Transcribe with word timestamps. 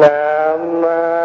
nam. 0.00 1.17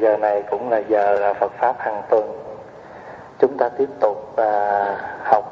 Giờ 0.00 0.16
này 0.16 0.42
cũng 0.50 0.70
là 0.70 0.78
giờ 0.78 1.18
à, 1.22 1.32
Phật 1.32 1.52
Pháp 1.58 1.76
hàng 1.78 2.02
tuần. 2.10 2.38
Chúng 3.38 3.56
ta 3.58 3.68
tiếp 3.68 3.88
tục 4.00 4.16
uh, 4.32 4.98
học 5.24 5.44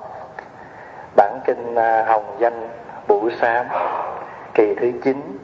bản 1.17 1.41
kinh 1.45 1.75
uh, 1.75 2.07
Hồng 2.07 2.37
Danh 2.39 2.69
Bủ 3.09 3.31
Sám 3.41 3.67
kỳ 4.55 4.75
thứ 4.81 4.93
9 5.05 5.39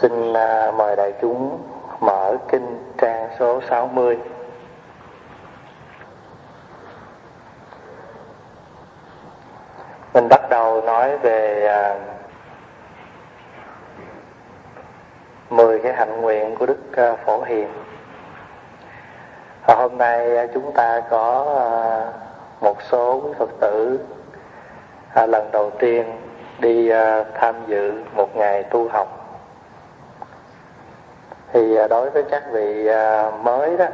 xin 0.00 0.30
uh, 0.32 0.74
mời 0.74 0.96
đại 0.96 1.12
chúng 1.20 1.58
mở 2.00 2.36
kinh 2.48 2.94
trang 2.98 3.28
số 3.38 3.60
60 3.68 4.18
mình 10.14 10.28
bắt 10.28 10.50
đầu 10.50 10.82
nói 10.82 11.18
về 11.18 11.66
à, 11.66 11.94
10 15.50 15.78
cái 15.78 15.92
hạnh 15.92 16.20
nguyện 16.20 16.54
của 16.56 16.66
Đức 16.66 16.78
Phổ 17.26 17.42
Hiền 17.42 17.68
hôm 19.94 19.98
nay 19.98 20.36
à, 20.36 20.46
chúng 20.54 20.72
ta 20.72 21.00
có 21.10 21.54
à, 21.58 21.72
một 22.60 22.82
số 22.90 23.20
quý 23.24 23.30
Phật 23.38 23.50
tử 23.60 24.00
à, 25.14 25.26
lần 25.26 25.48
đầu 25.52 25.70
tiên 25.70 26.04
đi 26.58 26.90
tham 27.34 27.54
dự 27.66 27.92
một 28.16 28.36
ngày 28.36 28.62
tu 28.62 28.88
học. 28.88 29.38
Thì 31.52 31.76
đối 31.90 32.10
với 32.10 32.22
các 32.30 32.42
vị 32.52 32.88
mới 33.42 33.76
đó, 33.76 33.86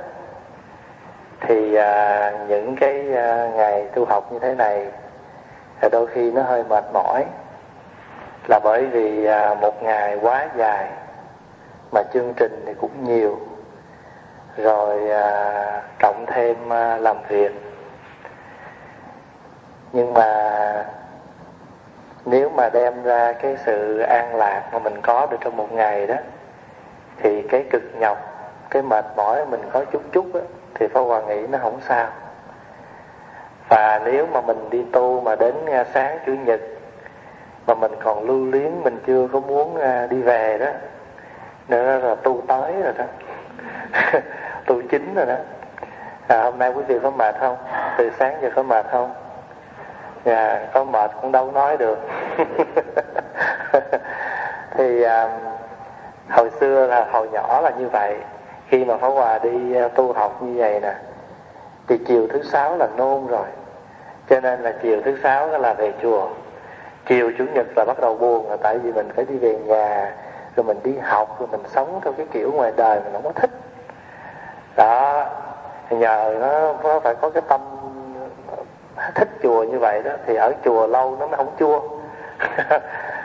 thì 1.41 1.71
những 2.49 2.77
cái 2.81 3.05
ngày 3.55 3.87
tu 3.95 4.05
học 4.05 4.33
như 4.33 4.39
thế 4.39 4.55
này 4.55 4.87
đôi 5.93 6.07
khi 6.07 6.33
nó 6.33 6.43
hơi 6.43 6.65
mệt 6.69 6.85
mỏi. 6.93 7.25
Là 8.49 8.61
bởi 8.65 8.87
vì 8.87 9.29
một 9.61 9.83
ngày 9.83 10.19
quá 10.23 10.49
dài, 10.57 10.89
mà 11.93 12.03
chương 12.15 12.33
trình 12.37 12.63
thì 12.67 12.75
cũng 12.81 13.05
nhiều 13.05 13.39
rồi 14.61 15.11
à, 15.11 15.83
cộng 16.01 16.25
thêm 16.27 16.73
à, 16.73 16.97
làm 16.97 17.17
việc. 17.29 17.53
Nhưng 19.93 20.15
mà 20.15 20.85
nếu 22.25 22.51
mà 22.51 22.69
đem 22.73 23.03
ra 23.03 23.33
cái 23.33 23.57
sự 23.65 23.99
an 23.99 24.37
lạc 24.37 24.63
mà 24.73 24.79
mình 24.79 25.01
có 25.03 25.27
được 25.31 25.37
trong 25.41 25.57
một 25.57 25.73
ngày 25.73 26.07
đó 26.07 26.15
thì 27.17 27.43
cái 27.43 27.65
cực 27.71 27.83
nhọc 27.99 28.19
cái 28.71 28.83
mệt 28.83 29.05
mỏi 29.17 29.47
mình 29.47 29.61
có 29.73 29.85
chút 29.85 30.03
chút 30.13 30.27
đó, 30.35 30.41
thì 30.75 30.87
Pháp 30.89 31.01
Hòa 31.01 31.23
nghĩ 31.23 31.47
nó 31.47 31.59
không 31.63 31.81
sao. 31.89 32.09
Và 33.69 34.01
nếu 34.05 34.27
mà 34.33 34.41
mình 34.41 34.71
đi 34.71 34.85
tu 34.93 35.21
mà 35.21 35.37
đến 35.37 35.55
à, 35.67 35.85
sáng 35.95 36.19
chủ 36.27 36.33
nhật 36.33 36.61
mà 37.67 37.75
mình 37.75 37.93
còn 38.03 38.27
lưu 38.27 38.45
luyến 38.47 38.83
mình 38.83 38.99
chưa 39.07 39.29
có 39.33 39.41
muốn 39.41 39.77
à, 39.77 40.07
đi 40.11 40.23
về 40.23 40.59
đó 40.59 40.67
nữa 41.69 41.99
là 41.99 42.15
tu 42.15 42.43
tới 42.47 42.73
rồi 42.83 42.93
đó. 42.99 43.05
tu 44.71 44.83
chính 44.91 45.15
rồi 45.15 45.27
đó. 45.27 45.35
À, 46.29 46.43
hôm 46.43 46.59
nay 46.59 46.73
quý 46.73 46.83
vị 46.89 46.99
có 47.03 47.11
mệt 47.11 47.35
không? 47.41 47.57
Từ 47.99 48.11
sáng 48.19 48.39
giờ 48.43 48.51
có 48.55 48.63
mệt 48.63 48.87
không? 48.91 49.13
À, 50.25 50.67
có 50.73 50.85
mệt 50.85 51.11
cũng 51.21 51.33
đâu 51.33 51.51
nói 51.53 51.77
được. 51.77 51.99
Thì 54.75 55.03
à, 55.03 55.39
hồi 56.31 56.51
xưa 56.61 56.87
là 56.87 57.07
hồi 57.13 57.29
nhỏ 57.33 57.61
là 57.61 57.71
như 57.71 57.89
vậy. 57.89 58.17
Khi 58.69 58.85
mà 58.85 58.97
Pháp 58.97 59.09
Hòa 59.09 59.39
đi 59.39 59.77
à, 59.77 59.89
tu 59.89 60.13
học 60.13 60.43
như 60.43 60.55
vậy 60.59 60.81
nè 60.81 60.95
thì 61.89 61.99
chiều 62.07 62.27
thứ 62.33 62.43
sáu 62.43 62.77
là 62.77 62.89
nôn 62.97 63.27
rồi. 63.27 63.47
Cho 64.29 64.41
nên 64.41 64.61
là 64.61 64.73
chiều 64.83 65.03
thứ 65.05 65.17
sáu 65.23 65.49
là 65.49 65.75
về 65.75 65.93
chùa. 66.03 66.29
Chiều 67.07 67.33
chủ 67.39 67.45
nhật 67.55 67.67
là 67.77 67.85
bắt 67.85 68.01
đầu 68.01 68.17
buồn 68.17 68.51
là 68.51 68.57
tại 68.57 68.79
vì 68.79 68.93
mình 68.93 69.09
phải 69.17 69.25
đi 69.25 69.39
về 69.39 69.59
nhà 69.67 70.13
rồi 70.57 70.65
mình 70.65 70.79
đi 70.85 70.99
học 71.03 71.37
rồi 71.39 71.49
mình 71.53 71.63
sống 71.67 72.01
theo 72.05 72.13
cái 72.13 72.27
kiểu 72.33 72.53
ngoài 72.53 72.73
đời 72.77 73.01
mình 73.05 73.13
không 73.13 73.23
có 73.23 73.33
thích 73.33 73.51
đó 74.77 75.27
nhờ 75.91 76.37
nó, 76.41 76.75
nó 76.83 77.01
phải 77.01 77.15
có 77.15 77.31
cái 77.31 77.43
tâm 77.49 77.61
thích 79.15 79.29
chùa 79.43 79.63
như 79.63 79.79
vậy 79.79 80.03
đó 80.03 80.11
thì 80.27 80.35
ở 80.35 80.53
chùa 80.65 80.87
lâu 80.87 81.17
nó 81.21 81.27
mới 81.27 81.37
không 81.37 81.55
chua. 81.59 81.81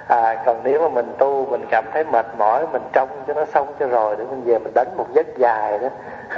À, 0.08 0.44
còn 0.46 0.62
nếu 0.64 0.82
mà 0.82 0.90
mình 0.90 1.14
tu 1.18 1.46
mình 1.46 1.66
cảm 1.70 1.86
thấy 1.94 2.04
mệt 2.04 2.26
mỏi 2.38 2.68
mình 2.72 2.82
trông 2.94 3.10
cho 3.28 3.34
nó 3.34 3.46
xong 3.46 3.68
cho 3.80 3.88
rồi 3.88 4.16
để 4.16 4.26
mình 4.30 4.42
về 4.46 4.60
mình 4.60 4.74
đánh 4.74 4.98
một 4.98 5.06
giấc 5.14 5.38
dài 5.38 5.80
đó. 5.80 5.88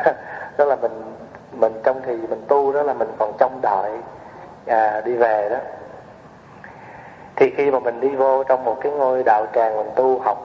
Đó 0.58 0.66
là 0.66 0.76
mình 0.76 1.04
mình 1.52 1.74
trong 1.84 2.02
thì 2.06 2.16
mình 2.16 2.46
tu 2.48 2.74
đó 2.74 2.84
là 2.84 2.94
mình 2.94 3.08
còn 3.20 3.34
trông 3.40 3.60
đợi 3.62 3.92
à, 4.66 5.02
đi 5.06 5.14
về 5.16 5.50
đó. 5.50 5.58
Thì 7.36 7.54
khi 7.58 7.72
mà 7.72 7.80
mình 7.80 8.00
đi 8.00 8.16
vô 8.16 8.44
trong 8.44 8.64
một 8.64 8.78
cái 8.82 8.92
ngôi 8.92 9.24
đạo 9.24 9.46
tràng 9.54 9.78
mình 9.78 9.92
tu 9.96 10.20
học 10.20 10.38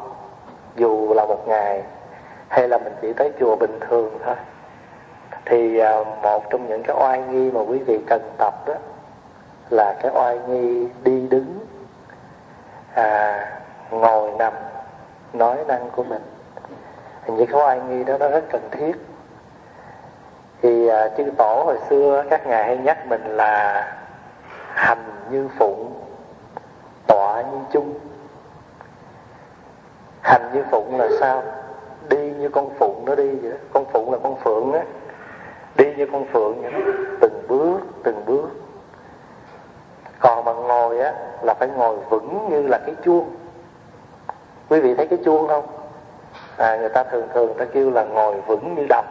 dù 0.76 1.14
là 1.14 1.24
một 1.24 1.48
ngày 1.48 1.82
hay 2.48 2.68
là 2.68 2.78
mình 2.78 2.92
chỉ 3.02 3.12
tới 3.12 3.32
chùa 3.40 3.56
bình 3.56 3.78
thường 3.80 4.18
thôi 4.24 4.34
thì 5.44 5.78
à, 5.78 6.04
một 6.22 6.50
trong 6.50 6.68
những 6.68 6.82
cái 6.82 6.96
oai 7.00 7.22
nghi 7.22 7.50
mà 7.50 7.60
quý 7.60 7.78
vị 7.78 7.98
cần 8.06 8.22
tập 8.38 8.54
đó 8.66 8.74
là 9.70 9.94
cái 10.02 10.12
oai 10.14 10.38
nghi 10.48 10.88
đi 11.04 11.26
đứng 11.30 11.58
à, 12.94 13.46
ngồi 13.90 14.30
nằm 14.38 14.52
nói 15.32 15.56
năng 15.68 15.90
của 15.90 16.02
mình. 16.02 16.22
Những 17.26 17.46
cái 17.46 17.60
oai 17.60 17.80
nghi 17.80 18.04
đó 18.04 18.18
nó 18.18 18.28
rất 18.28 18.44
cần 18.50 18.68
thiết. 18.70 18.92
Thì 20.62 20.88
à, 20.88 21.08
chư 21.16 21.24
tổ 21.38 21.62
hồi 21.64 21.78
xưa 21.90 22.24
các 22.30 22.46
ngài 22.46 22.64
hay 22.64 22.76
nhắc 22.76 23.06
mình 23.06 23.24
là 23.24 23.86
hành 24.68 25.04
như 25.30 25.48
phụng 25.58 25.92
tọa 27.06 27.42
như 27.42 27.58
chung. 27.72 27.94
Hành 30.20 30.50
như 30.54 30.64
phụng 30.70 31.00
là 31.00 31.08
sao? 31.20 31.42
Đi 32.10 32.30
như 32.30 32.48
con 32.48 32.70
phụng 32.78 33.04
nó 33.04 33.14
đi 33.14 33.28
vậy 33.30 33.50
đó. 33.50 33.56
Con 33.72 33.84
phụng 33.84 34.12
là 34.12 34.18
con 34.22 34.36
phượng 34.36 34.72
á 34.72 34.82
đi 35.76 35.94
như 35.96 36.06
con 36.12 36.24
phượng 36.32 36.62
vậy 36.62 36.72
đó. 36.72 36.78
Từng 37.20 37.44
bước 37.48 37.80
từng 38.04 38.24
bước. 38.26 38.48
Còn 40.20 40.44
mà 40.44 40.52
ngồi 40.52 41.00
á, 41.00 41.12
là 41.42 41.54
phải 41.54 41.68
ngồi 41.68 41.96
vững 41.96 42.48
như 42.50 42.62
là 42.62 42.78
cái 42.86 42.94
chuông. 43.04 43.30
Quý 44.68 44.80
vị 44.80 44.94
thấy 44.94 45.06
cái 45.08 45.18
chuông 45.24 45.48
không? 45.48 45.66
À 46.56 46.76
người 46.76 46.88
ta 46.88 47.04
thường 47.04 47.28
thường 47.34 47.54
ta 47.58 47.64
kêu 47.64 47.90
là 47.90 48.04
ngồi 48.04 48.40
vững 48.40 48.74
như 48.74 48.86
đồng. 48.88 49.06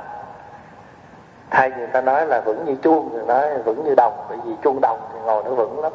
Thay 1.49 1.71
người 1.77 1.87
ta 1.87 2.01
nói 2.01 2.27
là 2.27 2.41
vững 2.41 2.65
như 2.65 2.75
chuông 2.75 3.13
người 3.13 3.25
nói 3.25 3.57
vững 3.57 3.83
như 3.83 3.95
đồng. 3.95 4.25
Bởi 4.29 4.37
vì 4.45 4.51
chuông 4.63 4.81
đồng 4.81 4.99
thì 5.13 5.19
ngồi 5.25 5.43
nó 5.43 5.51
vững 5.51 5.79
lắm. 5.79 5.93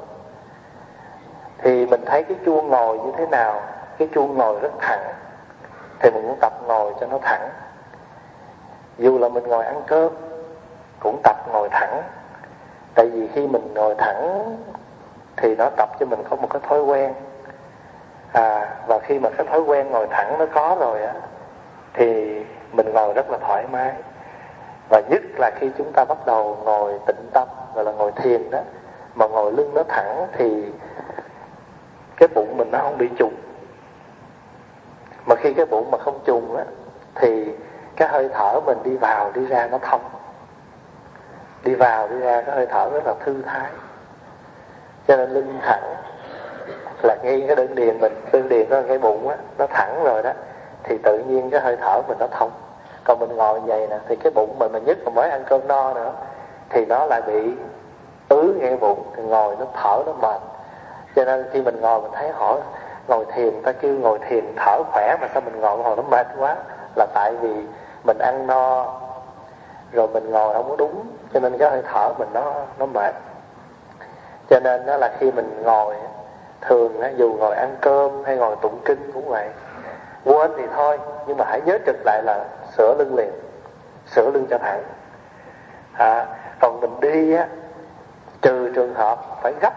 Thì 1.59 1.87
mình 1.87 2.01
thấy 2.07 2.23
cái 2.23 2.37
chuông 2.47 2.69
ngồi 2.69 2.99
như 2.99 3.13
thế 3.17 3.27
nào? 3.27 3.63
Cái 3.99 4.09
chuông 4.15 4.35
ngồi 4.35 4.61
rất 4.61 4.73
thẳng. 4.79 5.05
Thì 5.99 6.11
mình 6.11 6.23
cũng 6.23 6.39
tập 6.41 6.53
ngồi 6.67 6.95
cho 7.01 7.07
nó 7.07 7.19
thẳng. 7.23 7.49
Dù 8.99 9.19
là 9.19 9.29
mình 9.29 9.45
ngồi 9.45 9.65
ăn 9.65 9.83
cơm 9.87 10.13
cũng 11.01 11.21
tập 11.23 11.37
ngồi 11.53 11.69
thẳng. 11.69 12.03
Tại 12.95 13.07
vì 13.07 13.29
khi 13.29 13.47
mình 13.47 13.75
ngồi 13.75 13.95
thẳng 13.99 14.57
thì 15.37 15.55
nó 15.55 15.71
tập 15.77 15.89
cho 16.01 16.07
mình 16.07 16.23
có 16.31 16.37
một 16.37 16.49
cái 16.51 16.63
thói 16.69 16.83
quen. 16.83 17.15
À 18.33 18.77
và 18.87 18.99
khi 18.99 19.19
mà 19.19 19.31
cái 19.31 19.47
thói 19.47 19.61
quen 19.61 19.91
ngồi 19.91 20.07
thẳng 20.11 20.39
nó 20.39 20.47
có 20.55 20.77
rồi 20.81 21.03
á, 21.03 21.15
thì 21.95 22.41
mình 22.73 22.93
ngồi 22.93 23.15
rất 23.15 23.31
là 23.31 23.39
thoải 23.39 23.67
mái. 23.73 23.93
Và 24.91 25.03
nhất 25.11 25.23
là 25.39 25.51
khi 25.59 25.71
chúng 25.79 25.93
ta 25.93 26.05
bắt 26.05 26.27
đầu 26.27 26.59
ngồi 26.65 26.99
tĩnh 27.07 27.31
tâm, 27.33 27.49
gọi 27.75 27.85
là 27.85 27.93
ngồi 27.93 28.13
thiền 28.13 28.51
đó, 28.51 28.59
mà 29.15 29.27
ngồi 29.27 29.53
lưng 29.53 29.75
nó 29.75 29.83
thẳng 29.89 30.27
thì 30.33 30.73
cái 32.17 32.29
bụng 32.35 32.57
mình 32.57 32.71
nó 32.71 32.79
không 32.79 32.99
bị 32.99 33.09
trùng. 33.19 33.35
Mà 35.27 35.35
khi 35.37 35.53
cái 35.53 35.67
bụng 35.67 35.91
mà 35.91 35.99
không 35.99 36.19
trùng 36.25 36.57
á, 36.57 36.65
thì 37.15 37.55
cái 37.97 38.09
hơi 38.09 38.29
thở 38.35 38.61
mình 38.61 38.79
đi 38.85 38.97
vào, 38.97 39.33
đi 39.33 39.47
ra 39.47 39.67
nó 39.67 39.79
thông 39.79 40.01
đi 41.67 41.75
vào, 41.75 42.09
đi 42.09 42.19
ra, 42.19 42.41
cái 42.41 42.55
hơi 42.57 42.67
thở 42.67 42.91
rất 42.93 43.07
là 43.07 43.15
thư 43.21 43.43
thái. 43.43 43.71
Cho 45.09 45.17
nên 45.17 45.31
lưng 45.31 45.59
thẳng 45.63 45.95
là 47.03 47.17
ngay 47.23 47.45
cái 47.47 47.57
đơn 47.57 47.75
điền 47.75 48.01
mình, 48.01 48.13
đơn 48.33 48.49
điền 48.49 48.69
nó 48.71 48.83
cái 48.89 48.99
bụng 48.99 49.29
á, 49.29 49.37
nó 49.59 49.67
thẳng 49.67 50.05
rồi 50.05 50.23
đó, 50.23 50.33
thì 50.83 50.99
tự 50.99 51.19
nhiên 51.19 51.51
cái 51.51 51.61
hơi 51.61 51.77
thở 51.77 52.03
mình 52.09 52.19
nó 52.19 52.27
thông. 52.27 52.51
Còn 53.05 53.19
mình 53.19 53.37
ngồi 53.37 53.61
vậy 53.61 53.87
nè, 53.91 53.99
thì 54.09 54.17
cái 54.17 54.33
bụng 54.35 54.59
mình 54.59 54.73
mà 54.73 54.79
nhất 54.79 54.99
mà 55.05 55.11
mới 55.11 55.31
ăn 55.31 55.45
cơm 55.49 55.69
no 55.69 55.95
nữa, 55.95 56.13
thì 56.69 56.85
nó 56.85 57.05
lại 57.05 57.23
bị 57.23 57.51
ứ 58.29 58.57
ngay 58.61 58.77
bụng, 58.77 59.03
thì 59.17 59.23
ngồi 59.23 59.57
nó 59.59 59.67
thở 59.83 60.03
nó 60.07 60.13
mệt. 60.13 60.41
Cho 61.17 61.25
nên 61.25 61.47
khi 61.53 61.63
mình 61.63 61.81
ngồi 61.81 62.01
mình 62.01 62.13
thấy 62.15 62.29
hỏi 62.29 62.61
ngồi 63.09 63.25
thiền 63.35 63.63
ta 63.63 63.73
kêu 63.73 63.95
ngồi 63.95 64.19
thiền 64.29 64.45
thở 64.57 64.83
khỏe 64.93 65.17
mà 65.21 65.29
sao 65.35 65.43
mình 65.45 65.61
ngồi 65.61 65.83
hồi 65.83 65.97
nó 65.97 66.03
mệt 66.03 66.27
quá, 66.39 66.57
là 66.97 67.07
tại 67.15 67.35
vì 67.41 67.55
mình 68.05 68.19
ăn 68.19 68.47
no. 68.47 68.95
Rồi 69.93 70.09
mình 70.09 70.31
ngồi 70.31 70.55
không 70.55 70.69
có 70.71 70.77
đúng 70.77 71.07
cho 71.37 71.41
nên 71.41 71.59
cái 71.59 71.71
hơi 71.71 71.83
thở 71.93 72.13
mình 72.19 72.29
nó 72.33 72.55
nó 72.79 72.87
mệt. 72.87 73.15
Cho 74.51 74.61
nên 74.61 74.87
đó 74.87 74.97
là 74.97 75.17
khi 75.19 75.31
mình 75.31 75.63
ngồi 75.63 75.95
thường 76.61 77.03
dù 77.17 77.33
ngồi 77.33 77.57
ăn 77.57 77.77
cơm 77.81 78.25
hay 78.25 78.37
ngồi 78.37 78.57
tụng 78.63 78.81
kinh 78.85 79.11
cũng 79.15 79.29
vậy. 79.29 79.49
Quên 80.25 80.51
thì 80.57 80.63
thôi 80.75 80.99
nhưng 81.27 81.37
mà 81.37 81.45
hãy 81.49 81.61
nhớ 81.61 81.79
trực 81.87 81.97
lại 82.05 82.23
là 82.23 82.45
sửa 82.77 82.95
lưng 82.99 83.15
liền 83.17 83.31
sửa 84.07 84.31
lưng 84.31 84.47
cho 84.51 84.59
thẳng. 84.59 84.83
À, 85.99 86.27
còn 86.61 86.81
mình 86.81 87.01
đi 87.01 87.35
á 87.35 87.47
trừ 88.43 88.73
trường 88.75 88.95
hợp 88.95 89.19
phải 89.43 89.53
gấp 89.61 89.73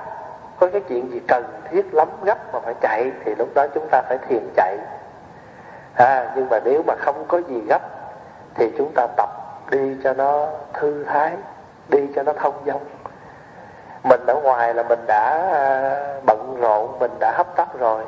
có 0.60 0.68
cái 0.72 0.82
chuyện 0.90 1.12
gì 1.12 1.20
cần 1.28 1.44
thiết 1.70 1.94
lắm 1.94 2.08
gấp 2.24 2.54
mà 2.54 2.60
phải 2.60 2.74
chạy 2.82 3.12
thì 3.26 3.36
lúc 3.36 3.50
đó 3.56 3.68
chúng 3.74 3.88
ta 3.92 4.02
phải 4.02 4.18
thiền 4.28 4.50
chạy. 4.56 4.78
À, 5.96 6.32
nhưng 6.36 6.50
mà 6.50 6.60
nếu 6.64 6.84
mà 6.88 6.96
không 7.00 7.26
có 7.28 7.38
gì 7.38 7.62
gấp 7.70 7.82
thì 8.56 8.72
chúng 8.78 8.92
ta 8.96 9.08
tập 9.18 9.30
đi 9.72 9.96
cho 10.04 10.14
nó 10.14 10.48
thư 10.74 11.04
thái, 11.04 11.32
đi 11.90 12.08
cho 12.16 12.24
nó 12.24 12.34
thông 12.34 12.54
dong. 12.66 12.82
Mình 14.04 14.26
ở 14.28 14.36
ngoài 14.44 14.74
là 14.74 14.84
mình 14.84 15.00
đã 15.08 15.50
à, 15.54 15.96
bận 16.26 16.58
rộn, 16.62 17.00
mình 17.00 17.12
đã 17.20 17.32
hấp 17.38 17.56
tấp 17.56 17.80
rồi. 17.80 18.04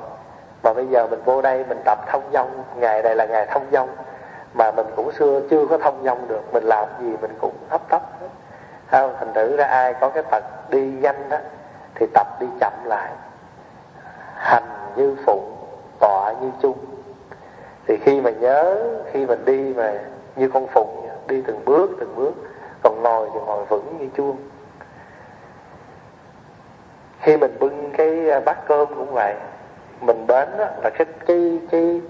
Mà 0.64 0.74
bây 0.74 0.88
giờ 0.88 1.08
mình 1.08 1.22
vô 1.26 1.42
đây 1.42 1.66
mình 1.70 1.82
tập 1.86 2.00
thông 2.08 2.24
dong. 2.34 2.64
Ngày 2.76 3.04
này 3.04 3.16
là 3.16 3.26
ngày 3.26 3.46
thông 3.46 3.66
dong. 3.72 3.90
Mà 4.54 4.72
mình 4.72 4.88
cũng 4.96 5.12
xưa 5.12 5.42
chưa 5.50 5.66
có 5.66 5.78
thông 5.78 6.04
dong 6.04 6.28
được. 6.28 6.54
Mình 6.54 6.64
làm 6.64 6.88
gì 7.00 7.16
mình 7.22 7.38
cũng 7.42 7.54
hấp 7.70 7.90
tấp 7.90 8.02
không, 8.92 9.16
thành 9.20 9.34
thử 9.34 9.58
ra 9.58 9.66
ai 9.66 9.94
có 9.94 10.10
cái 10.10 10.24
tật 10.32 10.44
đi 10.70 10.82
nhanh 10.82 11.30
đó, 11.30 11.38
thì 11.96 12.06
tập 12.14 12.28
đi 12.40 12.48
chậm 12.60 12.74
lại. 12.86 13.10
Hành 14.36 14.64
như 14.96 15.16
phụng 15.26 15.56
tọa 16.00 16.34
như 16.42 16.52
chung. 16.62 16.78
Thì 17.88 17.98
khi 17.98 18.22
mà 18.22 18.30
nhớ, 18.30 18.84
khi 19.12 19.26
mình 19.26 19.46
đi 19.46 19.74
mà 19.74 19.94
như 20.36 20.50
con 20.54 20.68
phụng 20.68 21.02
đi 21.32 21.42
từng 21.48 21.66
bước 21.66 21.90
từng 22.00 22.16
bước. 22.16 22.34
Còn 22.84 23.04
ngồi 23.04 23.30
thì 23.34 23.40
ngồi 23.46 23.66
vững 23.66 23.98
như 24.00 24.08
chuông. 24.18 24.38
Khi 27.22 27.38
mình 27.38 27.60
bưng 27.60 27.92
cái 27.98 28.30
à, 28.30 28.40
bát 28.40 28.58
cơm 28.68 28.88
cũng 28.88 29.14
vậy 29.14 29.36
mình 30.02 30.28
đến 30.28 30.50
đó, 30.58 30.66
là 30.84 30.90
cái 30.90 31.08
cái 31.28 31.60
cái 31.72 32.02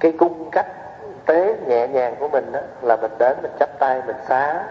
cái 0.00 0.12
cung 0.12 0.50
cách 0.50 0.66
tế 1.26 1.56
nhẹ 1.66 1.88
nhàng 1.88 2.16
của 2.18 2.28
mình 2.28 2.52
đó, 2.52 2.60
là 2.82 2.96
mình 2.96 3.10
đến 3.18 3.36
mình 3.42 3.50
chắp 3.60 3.78
tay 3.78 4.02
mình 4.06 4.16
xá 4.28 4.64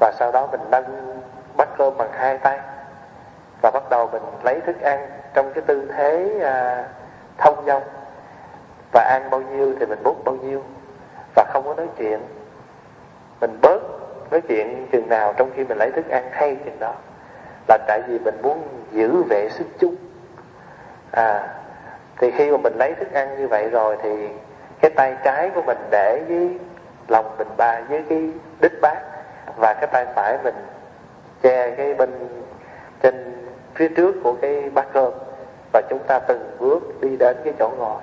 và 0.00 0.12
sau 0.18 0.32
đó 0.32 0.48
mình 0.50 0.60
nâng 0.70 1.20
bát 1.56 1.68
cơm 1.78 1.96
bằng 1.96 2.12
hai 2.12 2.38
tay 2.38 2.58
và 3.62 3.70
bắt 3.70 3.90
đầu 3.90 4.08
mình 4.12 4.22
lấy 4.42 4.60
thức 4.60 4.80
ăn 4.80 5.06
trong 5.34 5.52
cái 5.52 5.64
tư 5.66 5.90
thế 5.96 6.40
à, 6.42 6.84
thông 7.38 7.64
dong. 7.66 7.82
Và 8.92 9.02
ăn 9.02 9.30
bao 9.30 9.40
nhiêu 9.40 9.74
thì 9.80 9.86
mình 9.86 10.02
bút 10.04 10.24
bao 10.24 10.34
nhiêu 10.34 10.62
và 11.34 11.44
không 11.52 11.64
có 11.64 11.74
nói 11.74 11.88
chuyện 11.98 12.20
mình 13.40 13.58
bớt 13.62 13.82
nói 14.30 14.40
chuyện 14.40 14.86
chừng 14.92 15.08
nào 15.08 15.32
trong 15.36 15.50
khi 15.56 15.64
mình 15.64 15.78
lấy 15.78 15.90
thức 15.90 16.08
ăn 16.08 16.28
hay 16.30 16.56
chừng 16.64 16.78
đó. 16.78 16.94
Là 17.68 17.78
tại 17.86 18.02
vì 18.08 18.18
mình 18.18 18.34
muốn 18.42 18.68
giữ 18.92 19.22
vệ 19.22 19.48
sức 19.50 19.66
chung. 19.78 19.94
À 21.10 21.48
thì 22.18 22.30
khi 22.30 22.50
mà 22.50 22.56
mình 22.56 22.72
lấy 22.78 22.94
thức 22.94 23.12
ăn 23.12 23.38
như 23.38 23.48
vậy 23.48 23.68
rồi 23.68 23.96
thì 24.02 24.28
cái 24.80 24.90
tay 24.90 25.16
trái 25.24 25.50
của 25.54 25.62
mình 25.62 25.78
để 25.90 26.22
với 26.28 26.58
lòng 27.08 27.34
mình 27.38 27.48
ba 27.56 27.80
với 27.88 28.04
cái 28.08 28.30
đít 28.60 28.72
bát 28.80 28.98
và 29.56 29.74
cái 29.74 29.86
tay 29.92 30.06
phải 30.14 30.38
mình 30.44 30.54
che 31.42 31.70
cái 31.70 31.94
bên 31.94 32.10
trên 33.02 33.46
phía 33.74 33.88
trước 33.88 34.16
của 34.22 34.34
cái 34.42 34.70
bát 34.70 34.86
cơm 34.92 35.12
và 35.72 35.82
chúng 35.90 35.98
ta 36.06 36.18
từng 36.18 36.56
bước 36.58 37.00
đi 37.00 37.16
đến 37.16 37.36
cái 37.44 37.54
chỗ 37.58 37.70
ngồi. 37.78 38.02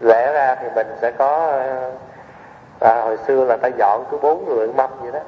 Lẽ 0.00 0.32
ra 0.32 0.54
thì 0.54 0.68
mình 0.74 0.86
sẽ 1.00 1.10
có 1.10 1.60
à, 2.80 3.02
hồi 3.02 3.16
xưa 3.26 3.44
là 3.44 3.56
ta 3.56 3.68
dọn 3.68 4.04
cứ 4.10 4.18
bốn 4.22 4.44
người 4.48 4.68
mâm 4.68 4.90
vậy 5.00 5.12
đó. 5.12 5.20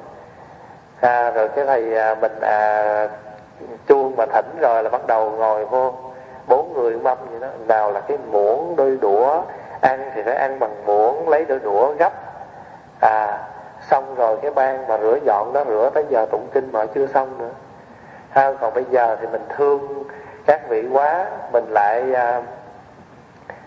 À, 1.01 1.31
rồi 1.31 1.49
cái 1.49 1.65
thầy 1.65 1.97
à, 1.97 2.15
mình 2.15 2.39
à, 2.41 3.07
chuông 3.87 4.15
mà 4.17 4.25
thỉnh 4.25 4.57
rồi 4.61 4.83
là 4.83 4.89
bắt 4.89 5.07
đầu 5.07 5.31
ngồi 5.31 5.65
vô 5.65 5.93
bốn 6.47 6.73
người 6.73 6.97
mâm 6.97 7.17
vậy 7.31 7.39
đó. 7.39 7.47
Nào 7.67 7.91
là 7.91 7.99
cái 7.99 8.17
muỗng 8.31 8.75
đôi 8.75 8.97
đũa 9.01 9.41
ăn 9.81 10.11
thì 10.15 10.21
phải 10.21 10.35
ăn 10.35 10.59
bằng 10.59 10.85
muỗng 10.85 11.29
lấy 11.29 11.45
đôi 11.45 11.59
đũa 11.59 11.93
gấp. 11.99 12.13
À 13.01 13.39
xong 13.89 14.15
rồi 14.15 14.37
cái 14.41 14.51
ban 14.51 14.87
mà 14.87 14.97
rửa 14.97 15.17
dọn 15.25 15.53
đó 15.53 15.63
rửa 15.67 15.89
tới 15.93 16.05
giờ 16.09 16.25
tụng 16.31 16.47
kinh 16.53 16.69
mà 16.71 16.85
chưa 16.85 17.07
xong 17.07 17.37
nữa. 17.37 17.49
Ha 18.29 18.53
còn 18.61 18.73
bây 18.73 18.85
giờ 18.89 19.17
thì 19.21 19.27
mình 19.27 19.45
thương 19.57 20.03
các 20.45 20.69
vị 20.69 20.87
quá 20.91 21.25
mình 21.51 21.65
lại 21.69 22.13
à, 22.13 22.41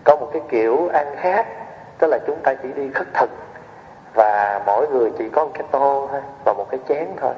có 0.04 0.16
một 0.16 0.28
cái 0.32 0.42
kiểu 0.48 0.88
ăn 0.92 1.16
khác 1.16 1.46
tức 1.98 2.06
là 2.10 2.18
chúng 2.26 2.38
ta 2.42 2.54
chỉ 2.62 2.68
đi 2.72 2.90
khất 2.94 3.06
thực 3.14 3.30
và 4.16 4.62
mỗi 4.66 4.88
người 4.88 5.10
chỉ 5.18 5.28
có 5.28 5.44
một 5.44 5.50
cái 5.54 5.62
tô 5.70 6.08
thôi 6.10 6.20
và 6.44 6.52
một 6.52 6.66
cái 6.70 6.80
chén 6.88 7.06
thôi. 7.20 7.34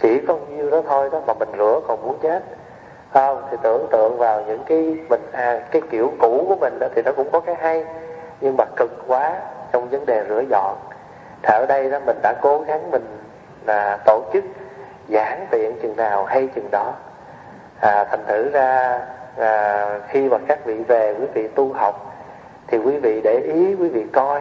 Chỉ 0.00 0.20
có 0.28 0.36
nhiêu 0.48 0.70
đó 0.70 0.80
thôi 0.88 1.08
đó 1.12 1.20
mà 1.26 1.34
mình 1.34 1.48
rửa 1.58 1.80
còn 1.88 2.02
muốn 2.02 2.18
chết. 2.22 2.44
Không 3.12 3.42
thì 3.50 3.56
tưởng 3.62 3.86
tượng 3.90 4.18
vào 4.18 4.42
những 4.46 4.64
cái 4.66 4.96
mình 5.08 5.20
à 5.32 5.60
cái 5.70 5.82
kiểu 5.90 6.12
cũ 6.20 6.44
của 6.48 6.56
mình 6.56 6.78
đó 6.78 6.86
thì 6.94 7.02
nó 7.02 7.12
cũng 7.12 7.30
có 7.32 7.40
cái 7.40 7.54
hay 7.54 7.84
nhưng 8.40 8.56
mà 8.56 8.64
cực 8.76 8.90
quá 9.06 9.36
trong 9.72 9.88
vấn 9.88 10.06
đề 10.06 10.24
rửa 10.28 10.42
dọn. 10.50 10.76
Thì 11.42 11.54
ở 11.54 11.66
đây 11.68 11.90
đó 11.90 11.98
mình 12.06 12.16
đã 12.22 12.34
cố 12.42 12.60
gắng 12.60 12.90
mình 12.90 13.06
là 13.66 13.98
tổ 14.04 14.22
chức 14.32 14.44
giảng 15.08 15.46
tiện 15.50 15.78
chừng 15.82 15.96
nào 15.96 16.24
hay 16.24 16.48
chừng 16.54 16.68
đó. 16.70 16.92
À, 17.80 18.04
thành 18.04 18.24
thử 18.26 18.50
ra 18.50 19.00
à, 19.38 19.86
khi 20.08 20.28
mà 20.28 20.38
các 20.48 20.64
vị 20.64 20.74
về 20.74 21.14
quý 21.20 21.26
vị 21.34 21.48
tu 21.48 21.72
học 21.72 22.14
thì 22.66 22.78
quý 22.78 22.98
vị 22.98 23.20
để 23.24 23.40
ý 23.44 23.74
quý 23.74 23.88
vị 23.88 24.04
coi 24.12 24.40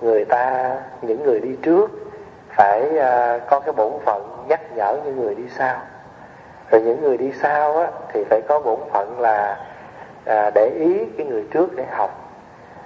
người 0.00 0.24
ta 0.24 0.74
những 1.02 1.22
người 1.22 1.40
đi 1.40 1.56
trước 1.62 1.90
phải 2.48 2.82
uh, 2.82 3.42
có 3.50 3.60
cái 3.60 3.72
bổn 3.72 3.92
phận 4.04 4.44
nhắc 4.48 4.60
nhở 4.74 4.96
những 5.04 5.20
người 5.20 5.34
đi 5.34 5.44
sau. 5.58 5.76
Rồi 6.70 6.82
những 6.82 7.02
người 7.02 7.16
đi 7.16 7.32
sau 7.42 7.78
á, 7.78 7.88
thì 8.12 8.24
phải 8.30 8.40
có 8.48 8.60
bổn 8.60 8.80
phận 8.92 9.20
là 9.20 9.56
à, 10.24 10.50
để 10.54 10.70
ý 10.78 11.04
cái 11.18 11.26
người 11.26 11.44
trước 11.50 11.76
để 11.76 11.84
học. 11.90 12.10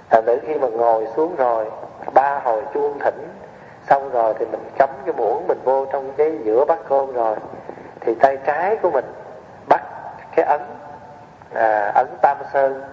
Thành 0.09 0.25
thử 0.25 0.37
khi 0.47 0.55
mà 0.55 0.67
ngồi 0.67 1.07
xuống 1.15 1.35
rồi 1.35 1.65
ba 2.13 2.39
hồi 2.43 2.61
chuông 2.73 2.99
thỉnh 2.99 3.29
xong 3.89 4.09
rồi 4.09 4.33
thì 4.39 4.45
mình 4.45 4.63
cắm 4.77 4.89
cái 5.05 5.13
muỗng 5.17 5.47
mình 5.47 5.59
vô 5.63 5.85
trong 5.85 6.11
cái 6.17 6.37
giữa 6.43 6.65
bát 6.65 6.79
cơm 6.89 7.13
rồi 7.13 7.35
thì 7.99 8.15
tay 8.15 8.37
trái 8.45 8.75
của 8.75 8.91
mình 8.91 9.05
bắt 9.67 9.81
cái 10.35 10.45
ấn 10.45 10.61
à, 11.53 11.91
ấn 11.95 12.07
tam 12.21 12.37
sơn 12.53 12.83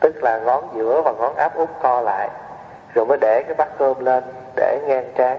tức 0.00 0.22
là 0.22 0.38
ngón 0.38 0.68
giữa 0.76 1.02
và 1.04 1.12
ngón 1.12 1.36
áp 1.36 1.56
út 1.56 1.68
co 1.82 2.00
lại 2.00 2.28
rồi 2.96 3.06
mới 3.06 3.18
để 3.20 3.42
cái 3.42 3.54
bát 3.54 3.68
cơm 3.78 4.04
lên 4.04 4.24
để 4.56 4.80
ngang 4.86 5.12
trán. 5.14 5.38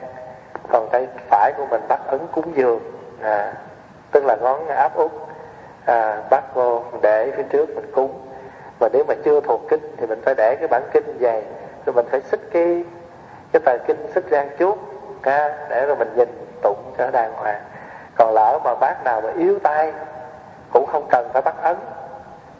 Còn 0.69 0.89
tay 0.91 1.07
phải 1.29 1.53
của 1.57 1.65
mình 1.69 1.81
bắt 1.89 1.99
ấn 2.07 2.19
cúng 2.31 2.51
dường. 2.55 2.79
À, 3.21 3.53
tức 4.11 4.25
là 4.25 4.35
ngón 4.35 4.67
áp 4.67 4.95
út 4.95 5.11
à, 5.85 6.21
bắt 6.29 6.43
vô 6.53 6.83
để 7.01 7.31
phía 7.37 7.43
trước 7.43 7.69
mình 7.75 7.91
cúng. 7.95 8.21
Mà 8.79 8.87
nếu 8.93 9.03
mà 9.07 9.13
chưa 9.25 9.39
thuộc 9.39 9.61
kinh 9.69 9.95
thì 9.97 10.07
mình 10.07 10.21
phải 10.25 10.35
để 10.37 10.55
cái 10.59 10.67
bản 10.67 10.81
kinh 10.93 11.17
dày. 11.21 11.43
Rồi 11.85 11.93
mình 11.93 12.05
phải 12.11 12.21
xích 12.21 12.41
cái 12.51 12.83
cái 13.51 13.61
tờ 13.65 13.77
kinh 13.87 14.11
xích 14.15 14.29
ra 14.29 14.45
chút 14.57 14.77
ha, 15.23 15.67
để 15.69 15.85
rồi 15.85 15.95
mình 15.95 16.13
nhìn 16.15 16.29
tụng 16.63 16.93
cho 16.97 17.11
đàng 17.11 17.33
hoàng. 17.33 17.61
Còn 18.15 18.33
lỡ 18.33 18.59
mà 18.63 18.75
bác 18.75 19.03
nào 19.03 19.21
mà 19.21 19.29
yếu 19.37 19.59
tay 19.59 19.93
cũng 20.73 20.85
không 20.85 21.07
cần 21.09 21.29
phải 21.33 21.41
bắt 21.41 21.55
ấn. 21.61 21.77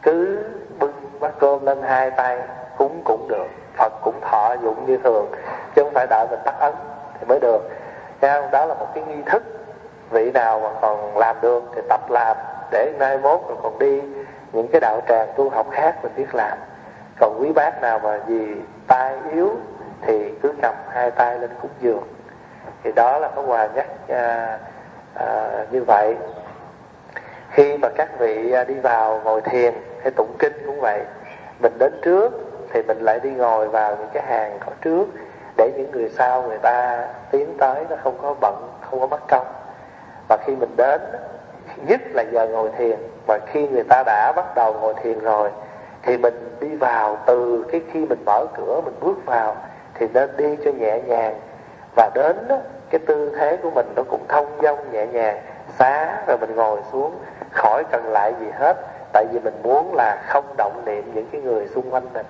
Cứ 0.01 0.43
bưng 0.79 0.93
bát 1.19 1.31
cơm 1.39 1.65
lên 1.65 1.81
hai 1.81 2.11
tay 2.11 2.39
cúng 2.77 3.01
cũng 3.05 3.27
được. 3.29 3.47
Phật 3.77 3.93
cũng 4.01 4.21
thọ 4.21 4.55
dụng 4.63 4.85
như 4.85 4.97
thường 5.03 5.31
chứ 5.75 5.83
không 5.83 5.93
phải 5.93 6.07
đợi 6.09 6.27
mình 6.29 6.39
tắt 6.45 6.55
ấn 6.59 6.73
thì 7.19 7.25
mới 7.27 7.39
được. 7.39 7.69
Nha 8.21 8.41
Đó 8.51 8.65
là 8.65 8.73
một 8.73 8.87
cái 8.93 9.03
nghi 9.07 9.21
thức. 9.25 9.43
Vị 10.09 10.31
nào 10.31 10.59
mà 10.59 10.69
còn 10.81 11.17
làm 11.17 11.35
được 11.41 11.63
thì 11.75 11.81
tập 11.89 12.01
làm 12.09 12.37
để 12.71 12.93
mai 12.99 13.17
mốt 13.17 13.41
rồi 13.47 13.57
còn 13.63 13.79
đi 13.79 14.01
những 14.53 14.67
cái 14.67 14.81
đạo 14.81 15.01
tràng 15.07 15.27
tu 15.35 15.49
học 15.49 15.67
khác 15.71 15.95
mình 16.03 16.11
biết 16.15 16.35
làm. 16.35 16.57
Còn 17.19 17.37
quý 17.41 17.51
bác 17.51 17.81
nào 17.81 17.99
mà 17.99 18.19
vì 18.27 18.55
tay 18.87 19.15
yếu 19.33 19.49
thì 20.01 20.31
cứ 20.41 20.53
cầm 20.61 20.75
hai 20.89 21.11
tay 21.11 21.39
lên 21.39 21.49
cúng 21.61 21.71
dường. 21.79 22.03
Thì 22.83 22.91
đó 22.91 23.19
là 23.19 23.29
có 23.35 23.41
quà 23.41 23.67
nhắc 23.75 23.87
à, 24.07 24.59
à, 25.13 25.49
như 25.71 25.83
vậy. 25.87 26.15
Khi 27.49 27.77
mà 27.77 27.89
các 27.95 28.19
vị 28.19 28.51
à, 28.51 28.63
đi 28.63 28.73
vào 28.73 29.21
ngồi 29.23 29.41
thiền 29.41 29.73
hay 30.01 30.11
tụng 30.11 30.35
kinh 30.39 30.53
cũng 30.65 30.81
vậy 30.81 31.01
mình 31.59 31.73
đến 31.79 31.93
trước 32.01 32.46
thì 32.73 32.81
mình 32.81 32.97
lại 33.01 33.19
đi 33.23 33.29
ngồi 33.29 33.67
vào 33.67 33.95
những 33.95 34.09
cái 34.13 34.23
hàng 34.23 34.57
có 34.65 34.71
trước 34.81 35.05
để 35.57 35.71
những 35.77 35.91
người 35.91 36.09
sau 36.17 36.41
người 36.41 36.57
ta 36.57 37.07
tiến 37.31 37.53
tới 37.57 37.85
nó 37.89 37.95
không 38.03 38.17
có 38.21 38.35
bận 38.41 38.69
không 38.81 38.99
có 38.99 39.07
mất 39.07 39.27
công. 39.27 39.47
Và 40.29 40.37
khi 40.45 40.55
mình 40.55 40.73
đến 40.77 41.01
nhất 41.87 42.01
là 42.13 42.23
giờ 42.31 42.47
ngồi 42.47 42.69
thiền 42.77 42.97
và 43.27 43.39
khi 43.45 43.67
người 43.67 43.83
ta 43.83 44.03
đã 44.05 44.33
bắt 44.35 44.55
đầu 44.55 44.73
ngồi 44.73 44.93
thiền 45.03 45.19
rồi 45.19 45.49
thì 46.03 46.17
mình 46.17 46.57
đi 46.59 46.75
vào 46.75 47.17
từ 47.25 47.65
cái 47.71 47.81
khi 47.91 48.05
mình 48.05 48.25
mở 48.25 48.45
cửa 48.57 48.81
mình 48.85 48.93
bước 49.01 49.25
vào 49.25 49.55
thì 49.93 50.07
nên 50.13 50.29
đi 50.37 50.57
cho 50.65 50.71
nhẹ 50.71 50.99
nhàng. 51.05 51.39
Và 51.95 52.09
đến 52.15 52.35
đó, 52.47 52.57
cái 52.89 52.99
tư 53.07 53.35
thế 53.39 53.57
của 53.57 53.69
mình 53.69 53.85
nó 53.95 54.03
cũng 54.09 54.25
thông 54.27 54.45
dong 54.61 54.91
nhẹ 54.91 55.07
nhàng 55.07 55.41
xá 55.79 56.23
rồi 56.27 56.37
mình 56.37 56.55
ngồi 56.55 56.79
xuống 56.91 57.15
khỏi 57.51 57.83
cần 57.91 58.05
lại 58.11 58.33
gì 58.39 58.47
hết. 58.53 58.77
Tại 59.13 59.25
vì 59.31 59.39
mình 59.39 59.53
muốn 59.63 59.95
là 59.95 60.23
không 60.27 60.45
động 60.57 60.81
niệm 60.85 61.11
những 61.13 61.25
cái 61.31 61.41
người 61.41 61.67
xung 61.67 61.93
quanh 61.93 62.13
mình 62.13 62.25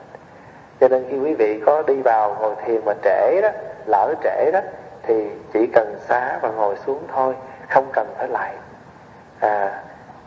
cho 0.80 0.88
nên 0.88 1.06
khi 1.10 1.18
quý 1.18 1.34
vị 1.34 1.62
có 1.66 1.84
đi 1.88 2.02
vào 2.02 2.36
ngồi 2.40 2.56
thiền 2.66 2.82
mà 2.86 2.94
trễ 3.04 3.42
đó, 3.42 3.50
lỡ 3.86 4.14
trễ 4.24 4.52
đó, 4.52 4.60
thì 5.04 5.30
chỉ 5.54 5.68
cần 5.74 5.96
xá 6.08 6.40
và 6.42 6.50
ngồi 6.50 6.76
xuống 6.86 7.04
thôi, 7.14 7.34
không 7.70 7.86
cần 7.94 8.08
phải 8.18 8.28
lại. 8.28 8.54
À 9.40 9.84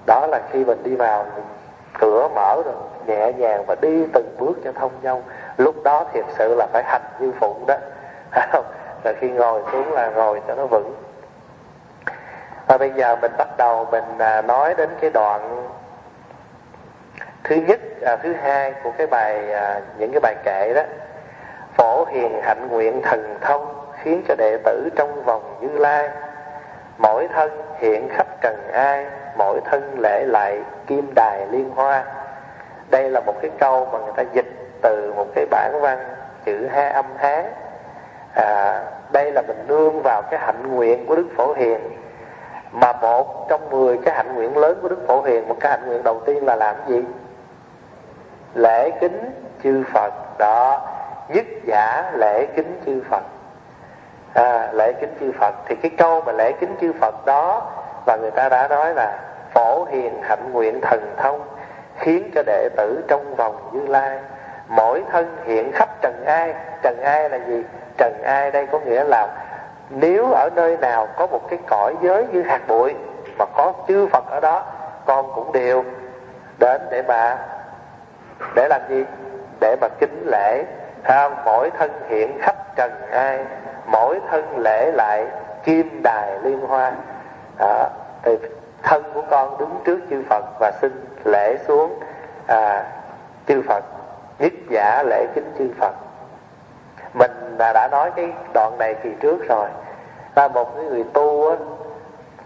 đó 0.06 0.26
là 0.26 0.40
khi 0.50 0.64
mình 0.64 0.82
đi 0.82 0.96
vào, 0.96 1.26
mình 1.34 1.44
cửa 1.98 2.28
mở 2.34 2.62
rồi, 2.64 2.74
nhẹ 3.06 3.32
nhàng 3.32 3.64
và 3.66 3.74
đi 3.80 4.06
từng 4.12 4.36
bước 4.38 4.58
cho 4.64 4.72
thông 4.72 4.92
dong. 5.02 5.22
Lúc 5.56 5.74
đó 5.84 6.04
thiệt 6.12 6.24
sự 6.38 6.54
là 6.54 6.66
phải 6.72 6.82
hành 6.86 7.02
như 7.20 7.32
phụng 7.40 7.64
đó. 7.66 7.76
Không 8.52 8.64
khi 9.20 9.30
ngồi 9.30 9.62
xuống 9.72 9.92
là 9.92 10.10
ngồi 10.10 10.40
cho 10.48 10.54
nó 10.54 10.66
vững. 10.66 10.94
Và 12.66 12.78
bây 12.78 12.90
giờ 12.90 13.16
mình 13.22 13.32
bắt 13.38 13.48
đầu 13.56 13.86
mình 13.90 14.18
à, 14.18 14.42
nói 14.42 14.74
đến 14.74 14.90
cái 15.00 15.10
đoạn 15.10 15.68
thứ 17.44 17.56
nhất 17.56 17.80
à, 18.02 18.16
thứ 18.16 18.32
hai 18.32 18.72
của 18.82 18.90
cái 18.98 19.06
bài 19.06 19.52
à, 19.52 19.80
những 19.98 20.12
cái 20.12 20.20
bài 20.20 20.34
kệ 20.44 20.72
đó 20.74 20.82
phổ 21.76 22.04
hiền 22.04 22.40
hạnh 22.42 22.68
nguyện 22.70 23.02
thần 23.02 23.38
thông 23.40 23.86
khiến 24.02 24.22
cho 24.28 24.34
đệ 24.38 24.56
tử 24.64 24.88
trong 24.96 25.24
vòng 25.24 25.56
như 25.60 25.78
lai. 25.78 26.08
Mỗi 26.98 27.28
thân 27.34 27.62
hiện 27.78 28.08
khắp 28.08 28.26
trần 28.40 28.68
ai 28.72 29.06
mỗi 29.36 29.60
thân 29.64 29.96
lễ 29.98 30.24
lại 30.26 30.60
kim 30.86 31.12
đài 31.14 31.46
liên 31.50 31.70
hoa. 31.70 32.04
Đây 32.90 33.10
là 33.10 33.20
một 33.20 33.34
cái 33.42 33.50
câu 33.58 33.88
mà 33.92 33.98
người 33.98 34.12
ta 34.16 34.22
dịch 34.32 34.46
từ 34.82 35.12
một 35.16 35.26
cái 35.34 35.46
bản 35.50 35.80
văn 35.80 35.98
chữ 36.44 36.66
ha 36.66 36.88
âm 36.88 37.06
hán 37.18 37.44
à, 38.34 38.82
đây 39.12 39.32
là 39.32 39.42
mình 39.42 39.64
nương 39.66 40.02
vào 40.02 40.22
cái 40.22 40.40
hạnh 40.40 40.74
nguyện 40.74 41.06
của 41.06 41.16
đức 41.16 41.26
phổ 41.36 41.52
hiền. 41.52 41.80
Mà 42.72 42.92
một 42.92 43.48
trong 43.48 43.70
mười 43.70 43.98
cái 43.98 44.14
hạnh 44.14 44.34
nguyện 44.34 44.56
lớn 44.56 44.78
của 44.82 44.88
đức 44.88 45.06
phổ 45.06 45.22
hiền 45.22 45.48
một 45.48 45.56
cái 45.60 45.70
hạnh 45.70 45.86
nguyện 45.86 46.02
đầu 46.02 46.20
tiên 46.26 46.46
là 46.46 46.56
làm 46.56 46.76
gì? 46.86 47.04
Lễ 48.54 48.90
kính 49.00 49.30
chư 49.62 49.84
phật 49.92 50.38
đó 50.38 50.80
nhất 51.28 51.46
giả 51.64 52.10
lễ 52.14 52.46
kính 52.46 52.80
chư 52.86 53.02
phật. 53.10 53.22
À, 54.34 54.68
lễ 54.72 54.92
kính 54.92 55.14
chư 55.20 55.32
phật 55.38 55.54
thì 55.66 55.76
cái 55.76 55.90
câu 55.98 56.22
mà 56.26 56.32
lễ 56.32 56.52
kính 56.52 56.76
chư 56.80 56.92
phật 57.00 57.26
đó 57.26 57.70
và 58.06 58.16
người 58.16 58.30
ta 58.30 58.48
đã 58.48 58.68
nói 58.68 58.94
là 58.94 59.18
phổ 59.52 59.84
hiền 59.84 60.22
hạnh 60.22 60.52
nguyện 60.52 60.80
thần 60.80 61.14
thông 61.16 61.42
khiến 61.98 62.30
cho 62.34 62.42
đệ 62.46 62.68
tử 62.76 63.04
trong 63.08 63.34
vòng 63.34 63.70
như 63.72 63.86
lai 63.86 64.18
mỗi 64.68 65.04
thân 65.12 65.36
hiện 65.44 65.72
khắp 65.72 65.88
trần 66.02 66.24
ai. 66.26 66.54
Trần 66.82 67.00
ai 67.02 67.28
là 67.28 67.38
gì? 67.38 67.62
Trần 67.96 68.22
ai 68.22 68.50
đây 68.50 68.66
có 68.66 68.78
nghĩa 68.78 69.04
là 69.04 69.28
nếu 69.90 70.32
ở 70.32 70.50
nơi 70.54 70.76
nào 70.76 71.08
có 71.16 71.26
một 71.26 71.50
cái 71.50 71.58
cõi 71.66 71.94
giới 72.02 72.26
như 72.32 72.42
hạt 72.42 72.60
bụi 72.68 72.94
mà 73.38 73.44
có 73.56 73.72
chư 73.88 74.06
Phật 74.06 74.24
ở 74.30 74.40
đó 74.40 74.62
con 75.06 75.32
cũng 75.34 75.52
đều 75.52 75.84
đến 76.58 76.80
để 76.90 77.02
mà 77.02 77.38
để 78.54 78.68
làm 78.68 78.80
gì? 78.88 79.04
Để 79.60 79.76
mà 79.80 79.88
kính 80.00 80.22
lễ. 80.26 80.64
Không 81.04 81.34
mỗi 81.44 81.70
thân 81.70 81.90
hiện 82.08 82.38
khắp 82.40 82.56
trần 82.76 82.92
ai 83.12 83.44
mỗi 83.86 84.20
thân 84.30 84.58
lễ 84.58 84.92
lại 84.92 85.26
kim 85.64 86.02
đài 86.02 86.38
liên 86.42 86.60
hoa. 86.60 86.92
Đó. 87.58 87.88
thì 88.22 88.36
thân 88.82 89.02
của 89.14 89.22
con 89.30 89.58
đứng 89.58 89.80
trước 89.84 89.98
chư 90.10 90.22
Phật 90.28 90.44
và 90.60 90.72
xin 90.80 91.04
lễ 91.24 91.56
xuống 91.68 92.00
à, 92.46 92.84
chư 93.48 93.62
Phật 93.68 93.84
nhất 94.38 94.52
giả 94.68 95.02
lễ 95.02 95.26
kính 95.34 95.52
chư 95.58 95.68
Phật. 95.80 95.94
Mình 97.14 97.56
đã, 97.58 97.72
đã 97.72 97.88
nói 97.90 98.10
cái 98.16 98.32
đoạn 98.54 98.78
này 98.78 98.94
kỳ 99.02 99.10
trước 99.20 99.48
rồi. 99.48 99.68
Là 100.34 100.48
một 100.48 100.76
cái 100.76 100.84
người 100.84 101.04
tu 101.12 101.50
á, 101.50 101.56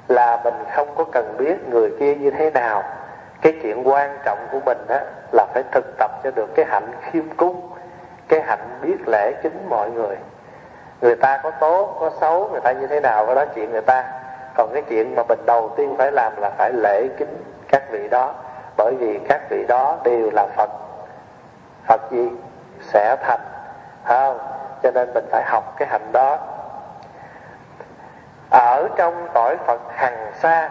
là 0.08 0.40
mình 0.44 0.54
không 0.74 0.88
có 0.96 1.04
cần 1.12 1.36
biết 1.38 1.68
người 1.68 1.90
kia 2.00 2.14
như 2.14 2.30
thế 2.30 2.50
nào 2.50 2.82
cái 3.44 3.52
chuyện 3.62 3.88
quan 3.88 4.18
trọng 4.24 4.38
của 4.52 4.60
mình 4.60 4.78
đó 4.88 4.98
là 5.32 5.46
phải 5.54 5.62
thực 5.72 5.98
tập 5.98 6.10
cho 6.24 6.30
được 6.30 6.54
cái 6.54 6.64
hạnh 6.64 6.92
khiêm 7.02 7.24
cung, 7.36 7.70
cái 8.28 8.40
hạnh 8.40 8.78
biết 8.82 8.96
lễ 9.06 9.32
kính 9.42 9.66
mọi 9.68 9.90
người. 9.90 10.16
Người 11.00 11.16
ta 11.16 11.40
có 11.42 11.50
tốt, 11.50 11.96
có 12.00 12.10
xấu, 12.20 12.48
người 12.52 12.60
ta 12.60 12.72
như 12.72 12.86
thế 12.86 13.00
nào 13.00 13.26
có 13.26 13.34
đó 13.34 13.44
chuyện 13.54 13.72
người 13.72 13.80
ta. 13.80 14.04
Còn 14.56 14.70
cái 14.72 14.82
chuyện 14.82 15.14
mà 15.14 15.22
mình 15.28 15.38
đầu 15.46 15.72
tiên 15.76 15.94
phải 15.98 16.12
làm 16.12 16.32
là 16.36 16.50
phải 16.58 16.72
lễ 16.72 17.08
kính 17.18 17.42
các 17.68 17.82
vị 17.90 18.08
đó. 18.08 18.34
Bởi 18.76 18.94
vì 18.98 19.20
các 19.28 19.40
vị 19.50 19.64
đó 19.68 19.96
đều 20.04 20.30
là 20.32 20.46
phật. 20.56 20.70
Phật 21.86 22.00
gì? 22.10 22.30
Sẽ 22.80 23.16
thành 23.22 23.40
không? 24.04 24.38
Cho 24.82 24.90
nên 24.90 25.14
mình 25.14 25.24
phải 25.30 25.42
học 25.46 25.74
cái 25.78 25.88
hạnh 25.88 26.12
đó. 26.12 26.38
Ở 28.50 28.88
trong 28.96 29.28
cõi 29.34 29.56
phật 29.66 29.80
hằng 29.94 30.32
xa 30.40 30.70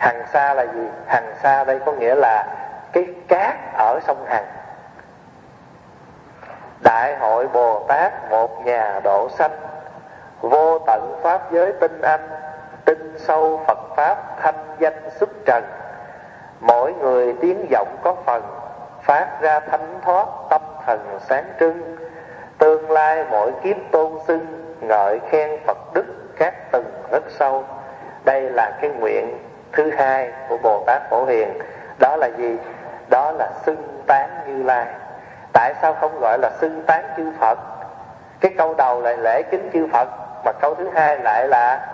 hằng 0.00 0.22
xa 0.32 0.54
là 0.54 0.62
gì? 0.62 0.88
Hằng 1.06 1.34
xa 1.42 1.64
đây 1.64 1.80
có 1.86 1.92
nghĩa 1.92 2.14
là 2.14 2.44
cái 2.92 3.06
cát 3.28 3.54
ở 3.78 4.00
sông 4.06 4.24
hằng. 4.28 4.46
Đại 6.80 7.16
hội 7.16 7.48
bồ 7.48 7.84
tát 7.88 8.30
một 8.30 8.66
nhà 8.66 9.00
độ 9.04 9.28
sanh, 9.38 9.56
vô 10.40 10.78
tận 10.78 11.20
pháp 11.22 11.52
giới 11.52 11.72
tinh 11.80 12.00
anh, 12.02 12.28
tinh 12.84 13.14
sâu 13.18 13.60
phật 13.66 13.78
pháp 13.96 14.16
thanh 14.42 14.76
danh 14.78 15.10
xuất 15.10 15.28
trần. 15.46 15.64
Mỗi 16.60 16.92
người 16.92 17.34
tiếng 17.40 17.66
vọng 17.70 17.96
có 18.02 18.14
phần, 18.26 18.42
phát 19.02 19.40
ra 19.40 19.60
thánh 19.60 20.00
thoát 20.02 20.26
tâm 20.50 20.62
thần 20.86 21.18
sáng 21.20 21.44
trưng. 21.60 21.96
Tương 22.58 22.90
lai 22.90 23.24
mỗi 23.30 23.52
kiếp 23.62 23.76
tôn 23.92 24.12
xưng, 24.28 24.74
ngợi 24.80 25.20
khen 25.30 25.50
phật 25.66 25.78
đức 25.94 26.04
các 26.38 26.72
tầng 26.72 27.02
rất 27.12 27.24
sâu. 27.28 27.64
Đây 28.24 28.40
là 28.40 28.78
cái 28.80 28.90
nguyện 28.90 29.49
thứ 29.72 29.90
hai 29.96 30.32
của 30.48 30.56
bồ 30.62 30.84
tát 30.86 31.02
phổ 31.10 31.24
hiền, 31.24 31.58
đó 31.98 32.16
là 32.16 32.26
gì? 32.26 32.56
Đó 33.10 33.32
là 33.32 33.50
xưng 33.66 34.02
tán 34.06 34.30
như 34.46 34.62
lai. 34.62 34.86
Tại 35.52 35.74
sao 35.82 35.94
không 35.94 36.20
gọi 36.20 36.38
là 36.38 36.50
xưng 36.60 36.82
tán 36.82 37.04
chư 37.16 37.32
phật? 37.40 37.58
Cái 38.40 38.52
câu 38.58 38.74
đầu 38.74 39.00
là 39.02 39.12
lễ 39.12 39.42
kính 39.42 39.70
chư 39.72 39.86
phật, 39.92 40.08
mà 40.44 40.52
câu 40.60 40.74
thứ 40.74 40.90
hai 40.94 41.18
lại 41.18 41.48
là 41.48 41.88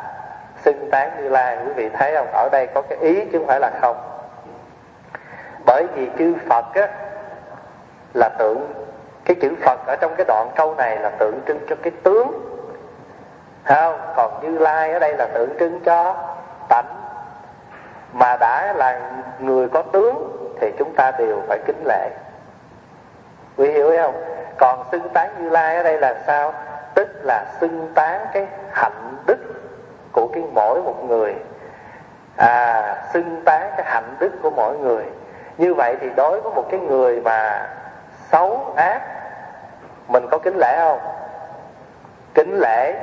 xưng 0.64 0.90
tán 0.90 1.10
như 1.16 1.28
lai. 1.28 1.58
Quý 1.64 1.72
vị 1.72 1.88
thấy 1.88 2.14
không? 2.16 2.26
Ở 2.32 2.48
đây 2.52 2.66
có 2.74 2.82
cái 2.82 2.98
ý 2.98 3.24
chứ 3.24 3.38
không 3.38 3.46
phải 3.46 3.60
là 3.60 3.70
không. 3.80 3.96
Bởi 5.66 5.86
vì 5.94 6.10
chư 6.18 6.34
phật 6.48 6.64
á, 6.74 6.88
là 8.14 8.28
tượng, 8.38 8.72
cái 9.24 9.36
chữ 9.42 9.54
phật 9.62 9.86
ở 9.86 9.96
trong 10.00 10.14
cái 10.16 10.24
đoạn 10.28 10.50
câu 10.56 10.74
này 10.74 10.96
là 10.96 11.10
tượng 11.18 11.40
trưng 11.46 11.58
cho 11.68 11.76
cái 11.82 11.92
tướng. 12.02 12.30
Không? 13.64 14.00
Còn 14.16 14.40
như 14.42 14.58
lai 14.58 14.92
ở 14.92 14.98
đây 14.98 15.14
là 15.16 15.26
tượng 15.34 15.50
trưng 15.58 15.80
cho 15.84 16.14
mà 18.12 18.36
đã 18.40 18.72
là 18.76 19.00
người 19.38 19.68
có 19.68 19.82
tướng 19.82 20.36
thì 20.60 20.72
chúng 20.78 20.94
ta 20.94 21.10
đều 21.18 21.42
phải 21.48 21.58
kính 21.66 21.82
lệ. 21.84 22.10
Quý 23.56 23.72
hiểu 23.72 23.92
không? 24.02 24.14
Còn 24.58 24.84
xưng 24.92 25.08
tán 25.08 25.30
như 25.38 25.48
lai 25.48 25.76
ở 25.76 25.82
đây 25.82 25.98
là 25.98 26.14
sao? 26.26 26.52
Tức 26.94 27.08
là 27.22 27.44
xưng 27.60 27.92
tán 27.94 28.26
cái 28.32 28.46
hạnh 28.70 29.16
đức 29.26 29.38
của 30.12 30.28
cái 30.32 30.42
mỗi 30.54 30.82
một 30.82 31.04
người. 31.04 31.34
À 32.36 32.96
xưng 33.12 33.42
tán 33.44 33.70
cái 33.76 33.86
hạnh 33.86 34.16
đức 34.18 34.32
của 34.42 34.50
mỗi 34.50 34.78
người. 34.78 35.04
Như 35.58 35.74
vậy 35.74 35.96
thì 36.00 36.10
đối 36.16 36.40
với 36.40 36.52
một 36.52 36.64
cái 36.70 36.80
người 36.80 37.20
mà 37.20 37.68
xấu 38.32 38.74
ác, 38.76 39.02
mình 40.08 40.26
có 40.30 40.38
kính 40.38 40.56
lễ 40.56 40.76
không? 40.78 41.00
Kính 42.34 42.58
lễ 42.60 42.94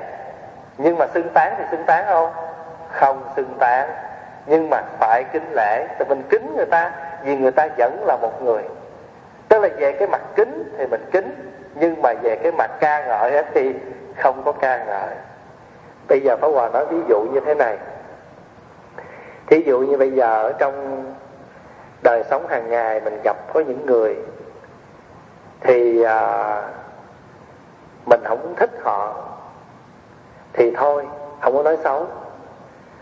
nhưng 0.77 0.97
mà 0.97 1.07
xưng 1.13 1.29
tán 1.29 1.55
thì 1.57 1.63
xưng 1.71 1.83
tán 1.83 2.05
không? 2.07 2.33
Không 2.91 3.23
xưng 3.35 3.57
tán 3.59 3.89
nhưng 4.45 4.69
mà 4.69 4.81
phải 4.99 5.23
kính 5.33 5.51
lễ 5.51 5.87
thì 5.99 6.05
mình 6.09 6.23
kính 6.29 6.53
người 6.55 6.65
ta 6.65 6.91
vì 7.23 7.35
người 7.35 7.51
ta 7.51 7.67
vẫn 7.77 8.03
là 8.05 8.17
một 8.21 8.43
người. 8.43 8.63
Tức 9.49 9.59
là 9.59 9.69
về 9.77 9.91
cái 9.91 10.07
mặt 10.07 10.21
kính 10.35 10.75
thì 10.77 10.85
mình 10.85 11.05
kính 11.11 11.53
nhưng 11.75 12.01
mà 12.01 12.13
về 12.21 12.35
cái 12.35 12.51
mặt 12.51 12.71
ca 12.79 13.05
ngợi 13.07 13.43
thì 13.53 13.75
không 14.17 14.41
có 14.45 14.51
ca 14.51 14.85
ngợi. 14.85 15.15
Bây 16.07 16.19
giờ 16.19 16.37
Pháp 16.37 16.47
Hòa 16.47 16.69
nói 16.69 16.85
ví 16.85 16.97
dụ 17.09 17.19
như 17.33 17.39
thế 17.39 17.55
này. 17.55 17.77
Thí 19.47 19.63
dụ 19.65 19.79
như 19.79 19.97
bây 19.97 20.11
giờ 20.11 20.43
ở 20.43 20.53
trong 20.59 21.05
đời 22.03 22.23
sống 22.29 22.47
hàng 22.47 22.69
ngày 22.69 23.01
mình 23.01 23.19
gặp 23.23 23.37
có 23.53 23.59
những 23.59 23.85
người 23.85 24.15
thì 25.61 26.03
à, 26.03 26.61
mình 28.05 28.21
không 28.23 28.53
thích 28.55 28.71
họ 28.83 29.15
thì 30.53 30.71
thôi 30.75 31.07
không 31.41 31.55
có 31.55 31.63
nói 31.63 31.77
xấu 31.83 32.07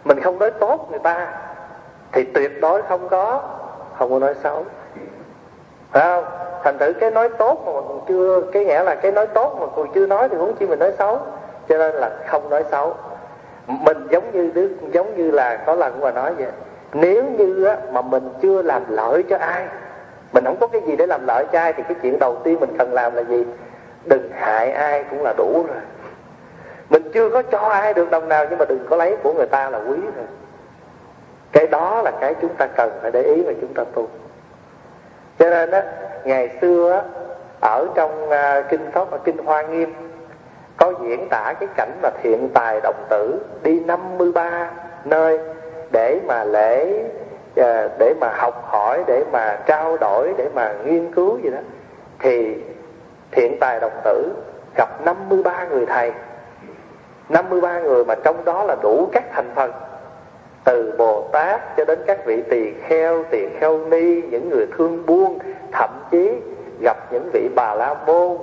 mình 0.04 0.20
không 0.20 0.40
nói 0.40 0.52
tốt 0.52 0.88
người 0.90 1.00
ta 1.00 1.28
thì 2.12 2.24
tuyệt 2.24 2.52
đối 2.62 2.82
không 2.82 3.10
có 3.10 3.42
không 3.98 4.12
có 4.12 4.20
nói 4.20 4.36
xấu. 4.44 4.66
Phải 5.92 6.04
không? 6.04 6.26
Thành 6.64 6.78
thử 6.78 6.94
cái 6.94 7.12
nói 7.12 7.30
tốt 7.30 7.64
mà 7.66 7.72
còn 7.72 8.02
chưa 8.08 8.42
cái 8.54 8.66
nghĩa 8.66 8.84
là 8.84 8.96
cái 8.96 9.12
nói 9.12 9.28
tốt 9.28 9.58
mà 9.60 9.66
còn 9.76 9.92
chưa 9.94 10.08
nói 10.08 10.30
thì 10.30 10.38
huống 10.38 10.56
chi 10.56 10.68
mình 10.68 10.80
nói 10.80 10.94
xấu. 11.00 11.20
Cho 11.70 11.78
nên 11.78 11.96
là 11.96 12.12
không 12.28 12.50
nói 12.50 12.64
xấu. 12.72 12.96
Mình 13.68 14.08
giống 14.12 14.32
như 14.32 14.52
đứa 14.54 14.68
giống 14.92 15.18
như 15.18 15.32
là 15.32 15.58
có 15.66 15.76
lần 15.76 16.00
mà 16.00 16.12
nói 16.12 16.34
vậy 16.34 16.52
nếu 16.94 17.24
như 17.24 17.64
á, 17.64 17.78
mà 17.92 18.02
mình 18.02 18.30
chưa 18.42 18.62
làm 18.62 18.84
lợi 18.90 19.24
cho 19.30 19.38
ai 19.38 19.68
mình 20.34 20.46
không 20.46 20.58
có 20.60 20.68
cái 20.68 20.82
gì 20.82 20.96
để 20.96 21.08
làm 21.08 21.28
lợi 21.28 21.46
cho 21.52 21.60
ai 21.60 21.74
thì 21.74 21.84
cái 21.84 21.98
chuyện 22.02 22.20
đầu 22.20 22.38
tiên 22.44 22.60
mình 22.60 22.70
cần 22.78 22.94
làm 22.94 23.16
là 23.16 23.24
gì? 23.24 23.46
Đừng 24.06 24.30
hại 24.34 24.72
ai 24.72 25.04
cũng 25.10 25.24
là 25.24 25.34
đủ 25.38 25.66
rồi 25.68 25.78
mình 26.92 27.12
chưa 27.14 27.30
có 27.30 27.42
cho 27.42 27.58
ai 27.58 27.94
được 27.94 28.12
đồng 28.12 28.30
nào 28.30 28.46
nhưng 28.50 28.60
mà 28.60 28.66
đừng 28.66 28.86
có 28.90 28.96
lấy 28.96 29.18
của 29.24 29.34
người 29.34 29.46
ta 29.46 29.70
là 29.70 29.78
quý 29.78 29.98
rồi 30.16 30.26
cái 31.52 31.68
đó 31.68 32.02
là 32.02 32.12
cái 32.22 32.36
chúng 32.42 32.56
ta 32.56 32.68
cần 32.68 32.92
phải 33.02 33.12
để 33.12 33.24
ý 33.24 33.42
và 33.42 33.54
chúng 33.62 33.74
ta 33.74 33.84
tu. 33.94 34.08
Cho 35.40 35.50
nên 35.50 35.72
á 35.72 35.84
ngày 36.24 36.50
xưa 36.62 36.92
á 36.92 37.02
ở 37.62 37.88
trong 37.96 38.30
uh, 38.30 38.70
kinh 38.70 38.92
pháp 38.92 39.12
ở 39.12 39.18
kinh 39.24 39.38
hoa 39.38 39.62
nghiêm 39.62 39.94
có 40.78 40.94
diễn 41.02 41.28
tả 41.30 41.54
cái 41.60 41.70
cảnh 41.76 41.92
mà 42.02 42.10
thiện 42.24 42.50
tài 42.54 42.80
đồng 42.84 43.06
tử 43.10 43.40
đi 43.64 43.80
53 43.80 44.72
nơi 45.06 45.40
để 45.92 46.20
mà 46.28 46.44
lễ 46.44 47.04
à, 47.56 47.88
để 48.00 48.14
mà 48.22 48.34
học 48.38 48.64
hỏi 48.66 49.04
để 49.08 49.24
mà 49.32 49.58
trao 49.66 49.98
đổi 49.98 50.34
để 50.38 50.50
mà 50.54 50.74
nghiên 50.86 51.14
cứu 51.14 51.38
gì 51.44 51.50
đó. 51.50 51.60
Thì 52.20 52.56
thiện 53.32 53.58
tài 53.60 53.80
đồng 53.80 54.02
tử 54.04 54.34
gặp 54.76 55.06
53 55.06 55.66
người 55.70 55.86
thầy. 55.86 56.12
53 57.32 57.80
người 57.80 58.06
mà 58.06 58.16
trong 58.24 58.46
đó 58.46 58.64
là 58.64 58.76
đủ 58.84 59.10
các 59.12 59.24
thành 59.34 59.52
phần 59.56 59.72
từ 60.64 60.94
Bồ 60.98 61.30
Tát 61.32 61.78
cho 61.78 61.86
đến 61.86 62.00
các 62.08 62.26
vị 62.26 62.44
tỳ 62.50 62.74
kheo, 62.88 63.24
tỳ 63.30 63.50
kheo 63.60 63.78
ni, 63.78 64.22
những 64.22 64.50
người 64.50 64.68
thương 64.78 65.06
buôn, 65.06 65.40
thậm 65.72 65.90
chí 66.12 66.32
gặp 66.82 66.98
những 67.12 67.30
vị 67.34 67.50
bà 67.56 67.74
la 67.74 67.96
môn, 68.06 68.38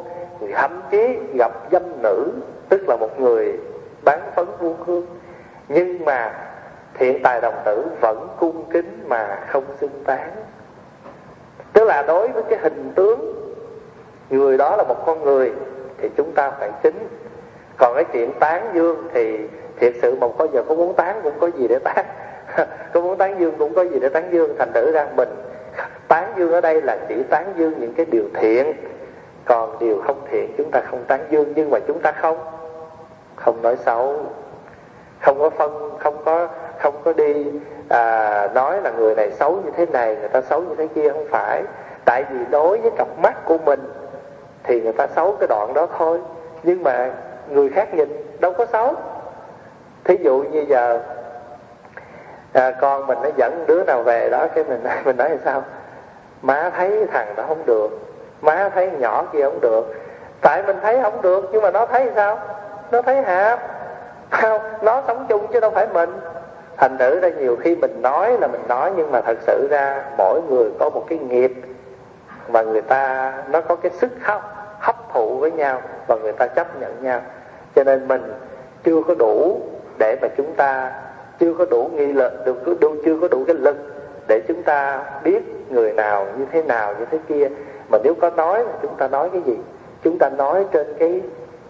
thậm 0.55 0.81
chí 0.91 1.19
gặp 1.35 1.53
dâm 1.73 1.83
nữ, 2.03 2.33
tức 2.69 2.89
là 2.89 2.97
một 2.97 3.21
người 3.21 3.59
bán 4.05 4.21
phấn 4.37 4.47
buôn 4.61 4.77
hương. 4.87 5.07
Nhưng 5.69 6.05
mà 6.05 6.35
thiện 6.95 7.23
tài 7.23 7.41
đồng 7.41 7.55
tử 7.65 7.87
vẫn 8.01 8.29
cung 8.41 8.65
kính 8.71 9.05
mà 9.09 9.39
không 9.49 9.65
xưng 9.81 10.03
tán. 10.05 10.31
Tức 11.73 11.85
là 11.85 12.03
đối 12.03 12.29
với 12.29 12.43
cái 12.49 12.59
hình 12.63 12.93
tướng 12.95 13.35
người 14.31 14.59
đó 14.59 14.77
là 14.77 14.83
một 14.83 15.07
con 15.07 15.25
người 15.25 15.53
thì 15.99 16.09
chúng 16.17 16.33
ta 16.33 16.51
phải 16.51 16.71
kính 16.83 17.09
còn 17.79 17.95
cái 17.95 18.05
chuyện 18.13 18.33
tán 18.41 18.71
dương 18.75 19.09
thì 19.15 19.39
thiệt 19.81 19.93
sự 20.03 20.17
một 20.21 20.39
có 20.39 20.47
giờ 20.53 20.63
có 20.69 20.75
muốn 20.75 20.95
tán 20.95 21.21
cũng 21.23 21.35
có 21.41 21.47
gì 21.47 21.69
để 21.69 21.79
tán. 21.85 22.05
Có 22.93 23.01
muốn 23.01 23.19
tán 23.19 23.41
dương 23.41 23.55
cũng 23.59 23.75
có 23.75 23.83
gì 23.83 23.99
để 24.01 24.09
tán 24.09 24.29
dương 24.31 24.55
thành 24.59 24.73
thử 24.73 24.93
ra 24.93 25.07
mình. 25.17 25.29
Tán 26.09 26.33
dương 26.37 26.53
ở 26.53 26.61
đây 26.61 26.83
là 26.83 26.99
chỉ 27.09 27.23
tán 27.31 27.53
dương 27.57 27.75
những 27.79 27.95
cái 27.95 28.07
điều 28.07 28.25
thiện. 28.35 28.73
Còn 29.45 29.77
điều 29.81 30.03
không 30.07 30.21
thiện 30.31 30.55
chúng 30.59 30.71
ta 30.71 30.81
không 30.91 31.05
tán 31.09 31.21
dương 31.31 31.53
nhưng 31.57 31.71
mà 31.71 31.79
chúng 31.87 32.01
ta 32.01 32.13
không. 32.13 32.39
Không 33.37 33.63
nói 33.63 33.77
xấu. 33.77 34.21
Không 35.21 35.39
có 35.39 35.51
phân 35.51 35.91
không 35.99 36.23
có 36.25 36.49
không 36.79 36.95
có 37.05 37.13
đi 37.13 37.47
à, 37.89 38.49
nói 38.55 38.83
là 38.83 38.91
người 38.91 39.15
này 39.15 39.31
xấu 39.31 39.61
như 39.65 39.71
thế 39.77 39.87
này 39.87 40.17
người 40.17 40.29
ta 40.29 40.41
xấu 40.41 40.61
như 40.61 40.75
thế 40.79 40.87
kia 40.95 41.09
không 41.09 41.27
phải. 41.31 41.63
Tại 42.05 42.25
vì 42.31 42.39
đối 42.51 42.79
với 42.81 42.91
cặp 42.97 43.09
mắt 43.23 43.45
của 43.45 43.59
mình 43.59 43.81
thì 44.65 44.81
người 44.81 44.93
ta 44.93 45.07
xấu 45.07 45.37
cái 45.41 45.47
đoạn 45.49 45.75
đó 45.75 45.87
thôi. 45.99 46.21
Nhưng 46.63 46.83
mà 46.83 47.13
người 47.51 47.69
khác 47.69 47.95
nhìn 47.95 48.39
đâu 48.41 48.53
có 48.53 48.67
xấu. 48.67 48.95
Thí 50.05 50.17
dụ 50.23 50.45
như 50.53 50.65
giờ 50.69 51.01
à, 52.53 52.71
con 52.71 53.07
mình 53.07 53.19
nó 53.23 53.29
dẫn 53.37 53.65
đứa 53.67 53.85
nào 53.85 54.03
về 54.03 54.31
đó 54.31 54.47
cái 54.55 54.65
mình 54.65 54.85
mình 55.05 55.17
nói 55.17 55.31
là 55.31 55.37
sao? 55.45 55.63
Má 56.43 56.71
thấy 56.77 57.07
thằng 57.13 57.35
đó 57.37 57.45
không 57.49 57.67
được 57.67 58.09
má 58.41 58.71
thấy 58.75 58.91
nhỏ 58.99 59.25
kia 59.33 59.45
không 59.45 59.61
được. 59.61 59.95
Tại 60.41 60.63
mình 60.63 60.77
thấy 60.83 61.03
không 61.03 61.23
được 61.23 61.49
nhưng 61.53 61.63
mà 61.63 61.71
nó 61.71 61.87
thấy 61.87 62.11
sao? 62.15 62.39
Nó 62.91 63.03
thấy 63.03 63.23
hạp 63.23 63.61
không 64.31 64.61
nó 64.83 65.03
sống 65.07 65.27
chung 65.29 65.47
chứ 65.53 65.61
đâu 65.61 65.71
phải 65.71 65.87
mình. 65.93 66.11
Thành 66.77 66.99
thử 66.99 67.21
ra 67.21 67.29
nhiều 67.29 67.57
khi 67.61 67.77
mình 67.77 68.03
nói 68.03 68.37
là 68.41 68.47
mình 68.47 68.63
nói 68.69 68.93
nhưng 68.97 69.13
mà 69.13 69.21
thật 69.21 69.39
sự 69.47 69.69
ra 69.71 70.05
mỗi 70.19 70.41
người 70.49 70.71
có 70.79 70.91
một 70.91 71.05
cái 71.09 71.19
nghiệp 71.19 71.53
mà 72.49 72.63
người 72.63 72.83
ta 72.83 73.33
nó 73.49 73.61
có 73.61 73.77
cái 73.77 73.91
sức 73.91 74.11
hấp 74.23 74.43
hấp 74.81 74.97
thụ 75.13 75.39
với 75.39 75.51
nhau 75.51 75.81
và 76.07 76.17
người 76.17 76.33
ta 76.33 76.47
chấp 76.47 76.81
nhận 76.81 77.03
nhau 77.03 77.21
cho 77.79 77.85
nên 77.85 78.09
mình 78.09 78.23
chưa 78.85 79.03
có 79.09 79.15
đủ 79.15 79.61
để 79.99 80.17
mà 80.23 80.29
chúng 80.37 80.55
ta 80.57 80.93
chưa 81.41 81.55
có 81.55 81.65
đủ 81.71 81.91
nghi 81.95 82.07
lực 82.07 82.33
được 82.47 82.81
đủ 82.81 82.95
chưa 83.05 83.19
có 83.21 83.29
đủ 83.29 83.45
cái 83.47 83.57
lực 83.57 83.77
để 84.29 84.41
chúng 84.49 84.63
ta 84.63 85.05
biết 85.25 85.43
người 85.71 85.93
nào 85.93 86.27
như 86.39 86.47
thế 86.53 86.63
nào 86.63 86.95
như 86.99 87.05
thế 87.11 87.19
kia. 87.29 87.49
Mà 87.89 87.99
nếu 88.05 88.15
có 88.15 88.31
nói 88.31 88.65
là 88.65 88.73
chúng 88.83 88.95
ta 88.97 89.09
nói 89.09 89.31
cái 89.33 89.43
gì? 89.43 89.57
Chúng 90.05 90.19
ta 90.19 90.31
nói 90.31 90.65
trên 90.73 90.87
cái 90.99 91.21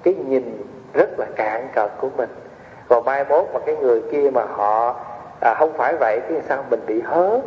cái 0.03 0.15
nhìn 0.15 0.63
rất 0.95 1.19
là 1.19 1.27
cạn 1.37 1.69
cợt 1.75 1.91
của 2.01 2.09
mình. 2.17 2.31
Còn 2.89 3.05
mai 3.05 3.25
mốt 3.29 3.45
mà 3.53 3.61
cái 3.67 3.77
người 3.77 4.03
kia 4.13 4.31
mà 4.31 4.45
họ 4.45 4.97
à, 5.41 5.55
không 5.59 5.73
phải 5.73 5.95
vậy 6.01 6.21
thì 6.29 6.35
sao 6.49 6.65
mình 6.71 6.81
bị 6.87 7.01
hớ? 7.01 7.41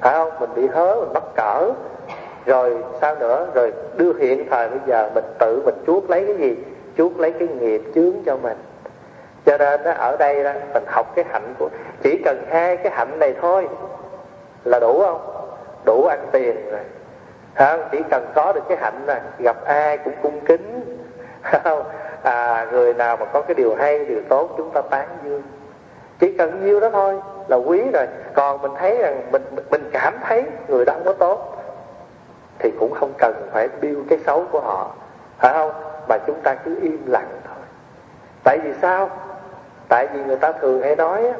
Phải 0.00 0.14
không? 0.14 0.30
Mình 0.40 0.50
bị 0.54 0.66
hớ 0.66 0.94
mình 1.00 1.12
mắc 1.12 1.24
cỡ. 1.36 1.70
Rồi 2.46 2.76
sao 3.00 3.16
nữa? 3.16 3.46
Rồi 3.54 3.72
đưa 3.96 4.12
hiện 4.14 4.46
thời 4.50 4.68
bây 4.68 4.78
giờ 4.86 5.10
mình 5.14 5.24
tự 5.38 5.62
mình 5.64 5.74
chuốt 5.86 6.10
lấy 6.10 6.26
cái 6.26 6.36
gì? 6.36 6.56
Chuốt 6.98 7.12
lấy 7.16 7.32
cái 7.32 7.48
nghiệp 7.48 7.82
chướng 7.94 8.12
cho 8.26 8.36
mình. 8.36 8.56
Cho 9.46 9.58
nên 9.58 9.82
đó, 9.84 9.90
ở 9.98 10.16
đây 10.18 10.44
đó, 10.44 10.52
mình 10.74 10.84
học 10.86 11.12
cái 11.16 11.24
hạnh 11.30 11.54
của 11.58 11.68
chỉ 12.02 12.22
cần 12.24 12.44
hai 12.50 12.76
cái 12.76 12.92
hạnh 12.92 13.18
này 13.18 13.34
thôi 13.40 13.68
là 14.64 14.80
đủ 14.80 15.00
không? 15.00 15.20
Đủ 15.84 16.04
ăn 16.04 16.26
tiền 16.32 16.70
rồi. 16.70 16.80
Không 17.54 17.88
chỉ 17.92 17.98
cần 18.10 18.26
có 18.34 18.52
được 18.52 18.60
cái 18.68 18.78
hạnh 18.80 19.06
này 19.06 19.20
gặp 19.38 19.64
ai 19.64 19.98
cũng 19.98 20.14
cung 20.22 20.40
kính. 20.40 20.96
Không? 21.64 21.82
À, 22.22 22.66
người 22.70 22.94
nào 22.94 23.16
mà 23.16 23.26
có 23.26 23.40
cái 23.40 23.54
điều 23.54 23.74
hay 23.74 24.04
điều 24.04 24.22
tốt 24.28 24.54
chúng 24.56 24.70
ta 24.70 24.80
tán 24.90 25.08
dương. 25.24 25.42
Chỉ 26.18 26.32
cần 26.38 26.64
nhiêu 26.64 26.80
đó 26.80 26.90
thôi 26.92 27.20
là 27.48 27.56
quý 27.56 27.82
rồi. 27.92 28.06
Còn 28.34 28.62
mình 28.62 28.72
thấy 28.78 28.98
rằng 28.98 29.22
mình 29.32 29.42
mình 29.70 29.90
cảm 29.92 30.14
thấy 30.22 30.44
người 30.68 30.84
đó 30.84 30.92
không 30.92 31.04
có 31.04 31.12
tốt 31.12 31.62
thì 32.58 32.70
cũng 32.80 32.94
không 32.94 33.12
cần 33.18 33.48
phải 33.52 33.68
biêu 33.80 33.96
cái 34.08 34.18
xấu 34.26 34.44
của 34.52 34.60
họ. 34.60 34.94
Phải 35.38 35.52
không? 35.52 35.72
Mà 36.08 36.18
chúng 36.26 36.40
ta 36.42 36.54
cứ 36.54 36.76
im 36.82 37.06
lặng 37.06 37.40
thôi. 37.44 37.64
Tại 38.44 38.58
vì 38.64 38.72
sao? 38.82 39.10
Tại 39.88 40.06
vì 40.06 40.24
người 40.24 40.36
ta 40.36 40.52
thường 40.52 40.82
hay 40.82 40.96
nói 40.96 41.26
á, 41.28 41.34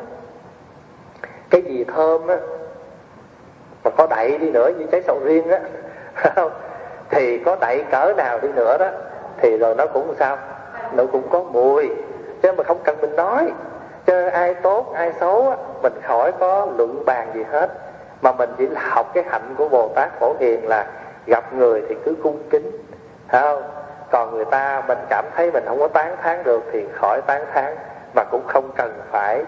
cái 1.50 1.62
gì 1.62 1.84
thơm 1.84 2.26
á, 2.26 2.36
mà 3.84 3.90
có 3.90 4.06
đậy 4.10 4.38
đi 4.38 4.50
nữa 4.50 4.70
như 4.78 4.86
trái 4.92 5.02
sầu 5.02 5.20
riêng 5.24 5.48
á 5.48 5.60
thì 7.10 7.38
có 7.38 7.56
đậy 7.60 7.84
cỡ 7.90 8.12
nào 8.16 8.38
đi 8.42 8.48
nữa 8.48 8.76
đó, 8.78 8.88
thì 9.36 9.58
rồi 9.58 9.74
nó 9.74 9.86
cũng 9.86 10.14
sao? 10.18 10.38
Nó 10.92 11.04
cũng 11.12 11.28
có 11.30 11.42
mùi. 11.42 11.90
Chứ 12.42 12.52
mà 12.52 12.64
không 12.64 12.78
cần 12.84 13.00
mình 13.00 13.16
nói. 13.16 13.52
Chứ 14.06 14.26
ai 14.26 14.54
tốt, 14.54 14.92
ai 14.94 15.12
xấu 15.20 15.50
á, 15.50 15.56
mình 15.82 15.92
khỏi 16.02 16.32
có 16.32 16.68
luận 16.78 17.02
bàn 17.06 17.28
gì 17.34 17.44
hết. 17.50 17.70
Mà 18.22 18.32
mình 18.32 18.50
chỉ 18.58 18.68
học 18.76 19.10
cái 19.14 19.24
hạnh 19.30 19.54
của 19.58 19.68
bồ 19.68 19.88
tát 19.94 20.20
phổ 20.20 20.34
hiền 20.40 20.68
là 20.68 20.86
gặp 21.26 21.54
người 21.54 21.82
thì 21.88 21.94
cứ 22.04 22.14
cung 22.22 22.42
kính, 22.50 22.70
phải 23.28 23.42
không? 23.42 23.62
Còn 24.10 24.36
người 24.36 24.44
ta 24.44 24.82
mình 24.88 24.98
cảm 25.10 25.24
thấy 25.36 25.50
mình 25.50 25.64
không 25.66 25.80
có 25.80 25.88
tán 25.88 26.16
thán 26.22 26.42
được 26.44 26.62
thì 26.72 26.86
khỏi 27.00 27.20
tán 27.26 27.44
thán, 27.52 27.76
mà 28.14 28.24
cũng 28.30 28.46
không 28.46 28.70
cần 28.76 29.00
phải 29.10 29.44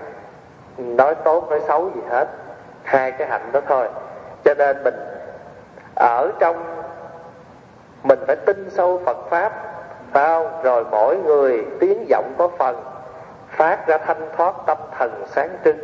nói 0.78 1.14
tốt, 1.14 1.50
nói 1.50 1.60
xấu 1.68 1.90
gì 1.94 2.00
hết. 2.10 2.28
Hai 2.82 3.12
cái 3.12 3.28
hạnh 3.28 3.52
đó 3.52 3.60
thôi. 3.68 3.88
Cho 4.44 4.54
nên 4.54 4.84
mình 4.84 4.94
ở 5.96 6.30
trong, 6.38 6.64
mình 8.02 8.18
phải 8.26 8.36
tin 8.36 8.70
sâu 8.70 9.02
Phật 9.06 9.16
pháp, 9.30 9.52
phải 10.12 10.26
không? 10.26 10.62
Rồi 10.62 10.84
mỗi 10.90 11.16
người 11.16 11.66
tiếng 11.80 12.08
giọng 12.08 12.34
có 12.38 12.48
phần, 12.58 12.84
phát 13.48 13.86
ra 13.86 13.98
thanh 13.98 14.28
thoát 14.36 14.54
tâm 14.66 14.78
thần 14.98 15.24
sáng 15.26 15.50
trưng. 15.64 15.78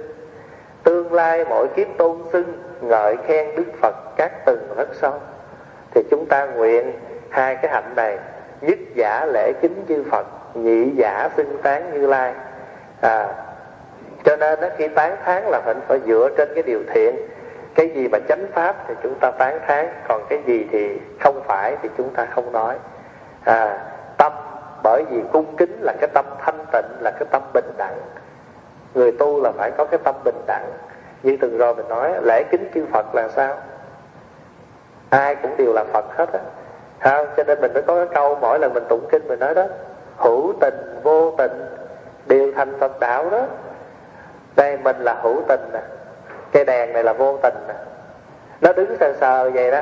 Tương 0.83 1.13
lai 1.13 1.45
mỗi 1.45 1.69
kiếp 1.69 1.87
tôn 1.99 2.23
xưng, 2.33 2.63
ngợi 2.81 3.17
khen 3.27 3.57
đức 3.57 3.65
phật 3.83 3.95
các 4.17 4.33
từng 4.47 4.75
rất 4.77 4.89
sâu. 4.93 5.13
Thì 5.91 6.03
chúng 6.11 6.27
ta 6.27 6.47
nguyện 6.47 6.93
hai 7.31 7.57
cái 7.57 7.71
hạnh 7.71 7.93
này 7.97 8.19
nhất 8.67 8.79
giả 8.95 9.27
lễ 9.27 9.53
kính 9.61 9.85
chư 9.89 10.05
phật 10.11 10.27
nhị 10.55 10.91
giả 10.91 11.29
xưng 11.37 11.59
tán 11.63 11.93
như 11.93 12.07
lai. 12.07 12.35
À 13.01 13.29
cho 14.25 14.37
nên 14.37 14.61
đó, 14.61 14.69
khi 14.77 14.89
tán 14.89 15.17
thán 15.25 15.43
là 15.43 15.61
mình 15.67 15.81
phải 15.89 16.01
dựa 16.07 16.29
trên 16.37 16.49
cái 16.55 16.63
điều 16.63 16.81
thiện. 16.95 17.17
Cái 17.75 17.89
gì 17.89 18.09
mà 18.09 18.19
chánh 18.29 18.47
pháp 18.53 18.77
thì 18.89 18.95
chúng 19.03 19.15
ta 19.21 19.31
tán 19.31 19.59
thán 19.67 19.89
còn 20.09 20.23
cái 20.29 20.43
gì 20.47 20.67
thì 20.73 21.01
không 21.21 21.41
phải 21.47 21.77
thì 21.83 21.89
chúng 21.99 22.15
ta 22.15 22.27
không 22.27 22.53
nói. 22.53 22.77
À 23.45 23.79
tâm 24.17 24.33
bởi 24.83 25.05
vì 25.11 25.23
cung 25.33 25.57
kính 25.57 25.79
là 25.81 25.93
cái 26.01 26.11
tâm 26.15 26.25
thanh 26.41 26.65
tịnh 26.73 26.91
là 27.01 27.11
cái 27.11 27.29
tâm 27.31 27.43
bình 27.55 27.71
đẳng. 27.79 27.99
Người 28.95 29.13
tu 29.13 29.43
là 29.43 29.53
phải 29.57 29.71
có 29.71 29.85
cái 29.85 30.01
tâm 30.05 30.15
bình 30.25 30.41
đẳng. 30.47 30.71
Như 31.23 31.37
từng 31.41 31.59
rồi 31.59 31.75
mình 31.75 31.89
nói 31.89 32.13
lễ 32.23 32.43
kính 32.51 32.71
chư 32.75 32.87
phật 32.93 33.15
là 33.15 33.29
sao? 33.29 33.57
Ai 35.11 35.35
cũng 35.35 35.57
đều 35.57 35.73
là 35.73 35.85
phật 35.93 36.05
hết 36.17 36.33
á 36.33 36.41
không 37.05 37.27
cho 37.37 37.45
nên 37.47 37.61
mình 37.61 37.73
mới 37.75 37.83
có 37.83 37.95
cái 37.95 38.07
câu 38.15 38.39
mỗi 38.41 38.59
lần 38.59 38.75
mình 38.75 38.85
tụng 38.89 39.07
kinh 39.11 39.29
mình 39.29 39.39
nói 39.39 39.55
đó, 39.55 39.65
hữu 40.17 40.53
tình, 40.61 41.01
vô 41.03 41.35
tình, 41.39 41.67
đều 42.27 42.53
thành 42.57 42.81
phật 42.81 43.01
đạo 43.01 43.31
đó. 43.31 43.41
Đây 44.57 44.77
mình 44.77 44.97
là 44.99 45.15
hữu 45.23 45.43
tình 45.49 45.61
nè, 45.73 45.81
cái 46.53 46.65
đèn 46.65 46.93
này 46.93 47.05
là 47.05 47.13
vô 47.13 47.39
tình 47.43 47.55
nè. 47.69 47.75
Nó 48.61 48.73
đứng 48.73 48.97
sờ 49.01 49.13
sờ 49.21 49.51
vậy 49.51 49.71
đó. 49.71 49.81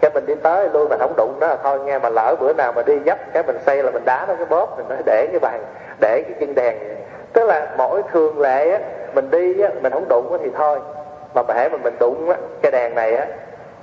Cái 0.00 0.10
mình 0.14 0.26
đi 0.26 0.34
tới 0.34 0.68
luôn 0.72 0.88
mình 0.88 0.98
không 0.98 1.14
đụng 1.16 1.36
nó 1.40 1.46
là 1.46 1.56
thôi 1.62 1.80
nghe 1.80 1.98
mà 1.98 2.08
lỡ 2.08 2.34
bữa 2.40 2.52
nào 2.52 2.72
mà 2.72 2.82
đi 2.82 2.98
dấp 3.06 3.18
cái 3.32 3.42
mình 3.42 3.58
xây 3.66 3.82
là 3.82 3.90
mình 3.90 4.04
đá 4.04 4.24
nó 4.28 4.34
cái 4.34 4.46
bóp, 4.46 4.76
mình 4.76 4.88
nói 4.88 4.98
để 5.06 5.26
cái 5.32 5.40
bàn, 5.40 5.64
để 6.00 6.22
cái 6.22 6.36
chân 6.40 6.54
đèn 6.54 6.76
tức 7.32 7.46
là 7.46 7.74
mỗi 7.76 8.02
thường 8.12 8.40
lệ 8.40 8.70
á, 8.70 8.78
mình 9.14 9.30
đi 9.30 9.60
á, 9.60 9.68
mình 9.82 9.92
không 9.92 10.08
đụng 10.08 10.38
thì 10.42 10.50
thôi. 10.56 10.78
Mà 11.34 11.42
hễ 11.54 11.68
mà 11.68 11.78
mình 11.82 11.94
đụng 12.00 12.30
á, 12.30 12.36
cái 12.62 12.72
đèn 12.72 12.94
này 12.94 13.16
á 13.16 13.26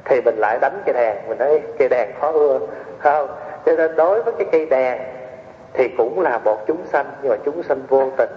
thì 0.06 0.22
mình 0.22 0.36
lại 0.38 0.58
đánh 0.62 0.82
cây 0.86 0.94
đèn. 0.94 1.16
Mình 1.28 1.38
nói, 1.38 1.62
cây 1.78 1.90
đèn 1.90 2.10
khó 2.22 2.32
ưa. 2.32 2.60
Không. 3.00 3.28
Cho 3.66 3.72
nên 3.76 3.96
đối 3.96 4.24
với 4.24 4.34
cái 4.38 4.48
cây 4.52 4.66
đèn 4.66 5.00
thì 5.74 5.88
cũng 5.98 6.22
là 6.22 6.38
một 6.38 6.68
chúng 6.68 6.86
sanh, 6.86 7.06
nhưng 7.22 7.32
mà 7.32 7.38
chúng 7.46 7.64
sanh 7.64 7.82
vô 7.90 8.12
tình. 8.18 8.30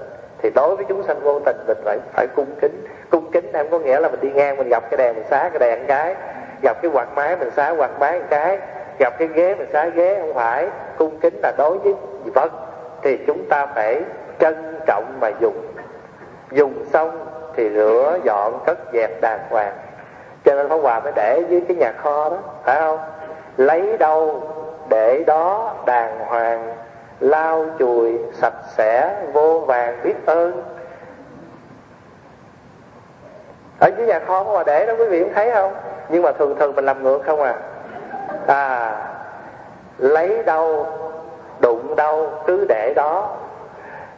Thì 0.42 0.50
đối 0.54 0.76
với 0.76 0.84
chúng 0.88 1.02
sanh 1.02 1.20
vô 1.20 1.40
tình, 1.40 1.56
mình 1.66 1.78
phải 1.84 1.98
phải 2.12 2.26
cung 2.36 2.54
kính. 2.60 2.86
Cung 3.10 3.30
kính 3.30 3.52
em 3.52 3.68
có 3.70 3.78
nghĩa 3.78 4.00
là 4.00 4.08
mình 4.08 4.20
đi 4.20 4.30
ngang, 4.30 4.56
mình 4.56 4.68
gặp 4.68 4.90
cái 4.90 4.98
đèn, 4.98 5.14
mình 5.14 5.24
xá 5.30 5.50
cái 5.52 5.58
đèn 5.58 5.86
cái. 5.86 6.14
Gặp 6.62 6.82
cái 6.82 6.90
quạt 6.94 7.08
máy, 7.14 7.36
mình 7.36 7.50
xá 7.50 7.70
quạt 7.70 7.90
máy 8.00 8.20
cái. 8.30 8.58
Gặp 8.98 9.18
cái 9.18 9.28
ghế, 9.28 9.54
mình 9.54 9.68
xá 9.72 9.86
ghế, 9.86 10.18
không 10.20 10.34
phải. 10.34 10.68
Cung 10.98 11.18
kính 11.20 11.34
là 11.42 11.52
đối 11.58 11.78
với 11.78 11.94
vật 12.24 12.34
vâng. 12.34 12.50
thì 13.02 13.18
chúng 13.26 13.48
ta 13.48 13.66
phải 13.66 14.02
trân 14.38 14.80
trọng 14.86 15.04
mà 15.20 15.30
dùng. 15.40 15.66
Dùng 16.50 16.84
xong 16.92 17.26
thì 17.56 17.70
rửa 17.70 18.18
dọn, 18.24 18.58
cất 18.66 18.78
dẹp 18.92 19.20
đàng 19.20 19.40
hoàng 19.50 19.72
cho 20.44 20.54
nên 20.54 20.68
Pháp 20.68 20.76
Hòa 20.82 21.00
mới 21.00 21.12
để 21.16 21.42
dưới 21.48 21.60
cái 21.68 21.76
nhà 21.76 21.92
kho 22.02 22.30
đó, 22.30 22.36
phải 22.64 22.80
không? 22.80 22.98
Lấy 23.56 23.96
đâu 23.98 24.42
để 24.88 25.24
đó 25.26 25.74
đàng 25.86 26.18
hoàng, 26.26 26.74
lau 27.20 27.66
chùi 27.78 28.18
sạch 28.32 28.54
sẽ, 28.76 29.16
vô 29.32 29.60
vàng 29.60 30.00
biết 30.02 30.26
ơn. 30.26 30.62
Ở 33.80 33.90
dưới 33.96 34.06
nhà 34.06 34.20
kho 34.26 34.44
mà 34.44 34.62
để 34.66 34.86
đó, 34.86 34.94
quý 34.98 35.04
vị 35.04 35.22
cũng 35.24 35.34
thấy 35.34 35.50
không? 35.52 35.72
Nhưng 36.08 36.22
mà 36.22 36.32
thường 36.32 36.56
thường 36.58 36.74
mình 36.74 36.84
làm 36.84 37.02
ngược 37.02 37.22
không 37.26 37.42
à? 37.42 37.54
À 38.46 38.96
lấy 39.98 40.42
đâu, 40.42 40.86
đụng 41.60 41.96
đâu, 41.96 42.30
cứ 42.46 42.66
để 42.68 42.92
đó. 42.96 43.36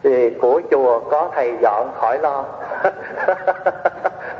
Thì 0.03 0.31
của 0.43 0.61
chùa 0.71 1.01
có 1.11 1.31
thầy 1.35 1.57
dọn 1.63 1.91
khỏi 1.95 2.19
lo. 2.19 2.45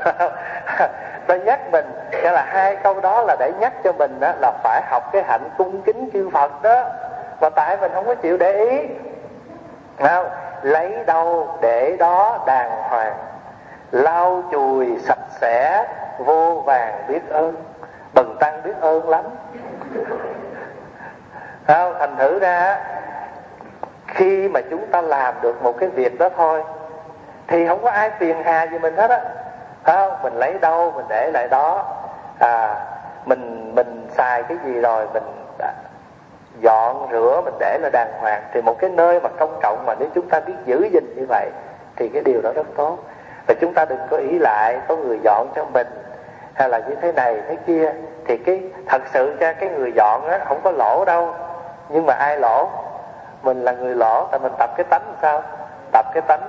nó 1.31 1.37
nhắc 1.45 1.71
mình. 1.71 1.85
Nghĩa 2.11 2.31
là 2.31 2.45
hai 2.47 2.75
câu 2.75 2.99
đó 3.01 3.21
là 3.21 3.35
để 3.39 3.51
nhắc 3.59 3.73
cho 3.83 3.91
mình 3.91 4.19
đó, 4.19 4.31
là 4.39 4.51
phải 4.63 4.81
học 4.85 5.09
cái 5.13 5.23
hạnh 5.23 5.49
cung 5.57 5.81
kính 5.81 6.09
chư 6.13 6.29
Phật 6.29 6.63
đó. 6.63 6.83
Mà 7.41 7.49
tại 7.49 7.77
mình 7.81 7.91
không 7.93 8.05
có 8.05 8.15
chịu 8.15 8.37
để 8.37 8.69
ý. 8.69 8.87
Nào 9.99 10.25
lấy 10.61 11.03
đâu 11.05 11.57
để 11.61 11.95
đó 11.99 12.43
đàng 12.47 12.71
hoàng. 12.83 13.13
Lau 13.91 14.43
chùi 14.51 14.99
sạch 14.99 15.19
sẽ 15.41 15.85
vô 16.17 16.63
vàng 16.65 17.03
biết 17.07 17.29
ơn. 17.29 17.55
Bần 18.13 18.35
tăng 18.39 18.63
biết 18.63 18.73
ơn 18.81 19.09
lắm. 19.09 19.23
Không? 21.67 21.95
thành 21.99 22.15
thử 22.17 22.39
ra 22.39 22.77
khi 24.07 24.47
mà 24.47 24.61
chúng 24.69 24.87
ta 24.87 25.01
làm 25.01 25.35
được 25.41 25.63
một 25.63 25.77
cái 25.79 25.89
việc 25.89 26.19
đó 26.19 26.29
thôi 26.37 26.63
thì 27.47 27.67
không 27.67 27.83
có 27.83 27.89
ai 27.89 28.11
phiền 28.19 28.43
hà 28.43 28.63
gì 28.63 28.79
mình 28.79 28.95
hết 28.95 29.09
á 29.09 29.19
không 29.83 30.11
mình 30.23 30.33
lấy 30.33 30.53
đâu? 30.61 30.93
Mình 30.95 31.05
để 31.09 31.31
lại 31.33 31.47
đó. 31.47 31.85
À 32.39 32.75
mình 33.25 33.71
mình 33.75 34.07
xài 34.09 34.43
cái 34.43 34.57
gì 34.65 34.73
rồi? 34.73 35.07
Mình 35.13 35.23
à, 35.59 35.73
dọn 36.59 37.07
rửa, 37.11 37.41
mình 37.45 37.53
để 37.59 37.77
là 37.81 37.89
đàng 37.93 38.11
hoàng. 38.19 38.43
Thì 38.53 38.61
một 38.61 38.79
cái 38.79 38.89
nơi 38.89 39.19
mà 39.19 39.29
công 39.39 39.59
cộng 39.61 39.85
mà 39.85 39.95
nếu 39.99 40.09
chúng 40.15 40.29
ta 40.29 40.39
biết 40.39 40.53
giữ 40.65 40.89
gìn 40.93 41.13
như 41.15 41.25
vậy, 41.29 41.49
thì 41.95 42.09
cái 42.09 42.23
điều 42.23 42.41
đó 42.41 42.51
rất 42.55 42.67
tốt. 42.77 42.97
Và 43.47 43.53
chúng 43.61 43.73
ta 43.73 43.85
đừng 43.85 43.99
có 44.09 44.17
ý 44.17 44.39
lại 44.39 44.79
có 44.87 44.95
người 44.95 45.19
dọn 45.23 45.47
cho 45.55 45.65
mình, 45.73 45.87
hay 46.53 46.69
là 46.69 46.79
như 46.79 46.95
thế 46.95 47.11
này, 47.11 47.41
thế 47.47 47.57
kia. 47.67 47.93
Thì 48.27 48.37
cái, 48.37 48.61
thật 48.87 49.01
sự 49.13 49.35
ra 49.39 49.53
cái 49.53 49.69
người 49.69 49.91
dọn 49.95 50.27
á, 50.27 50.39
không 50.47 50.61
có 50.63 50.71
lỗ 50.71 51.05
đâu. 51.05 51.33
Nhưng 51.89 52.05
mà 52.05 52.13
ai 52.13 52.37
lỗ? 52.37 52.69
Mình 53.41 53.63
là 53.63 53.71
người 53.71 53.95
lỗ, 53.95 54.27
tại 54.31 54.39
mình 54.39 54.53
tập 54.59 54.69
cái 54.77 54.83
tánh 54.89 55.13
sao? 55.21 55.41
Tập 55.91 56.05
cái 56.13 56.21
tánh 56.27 56.41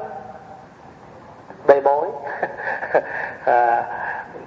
bê 1.66 1.80
bối. 1.80 2.08
À, 3.44 3.84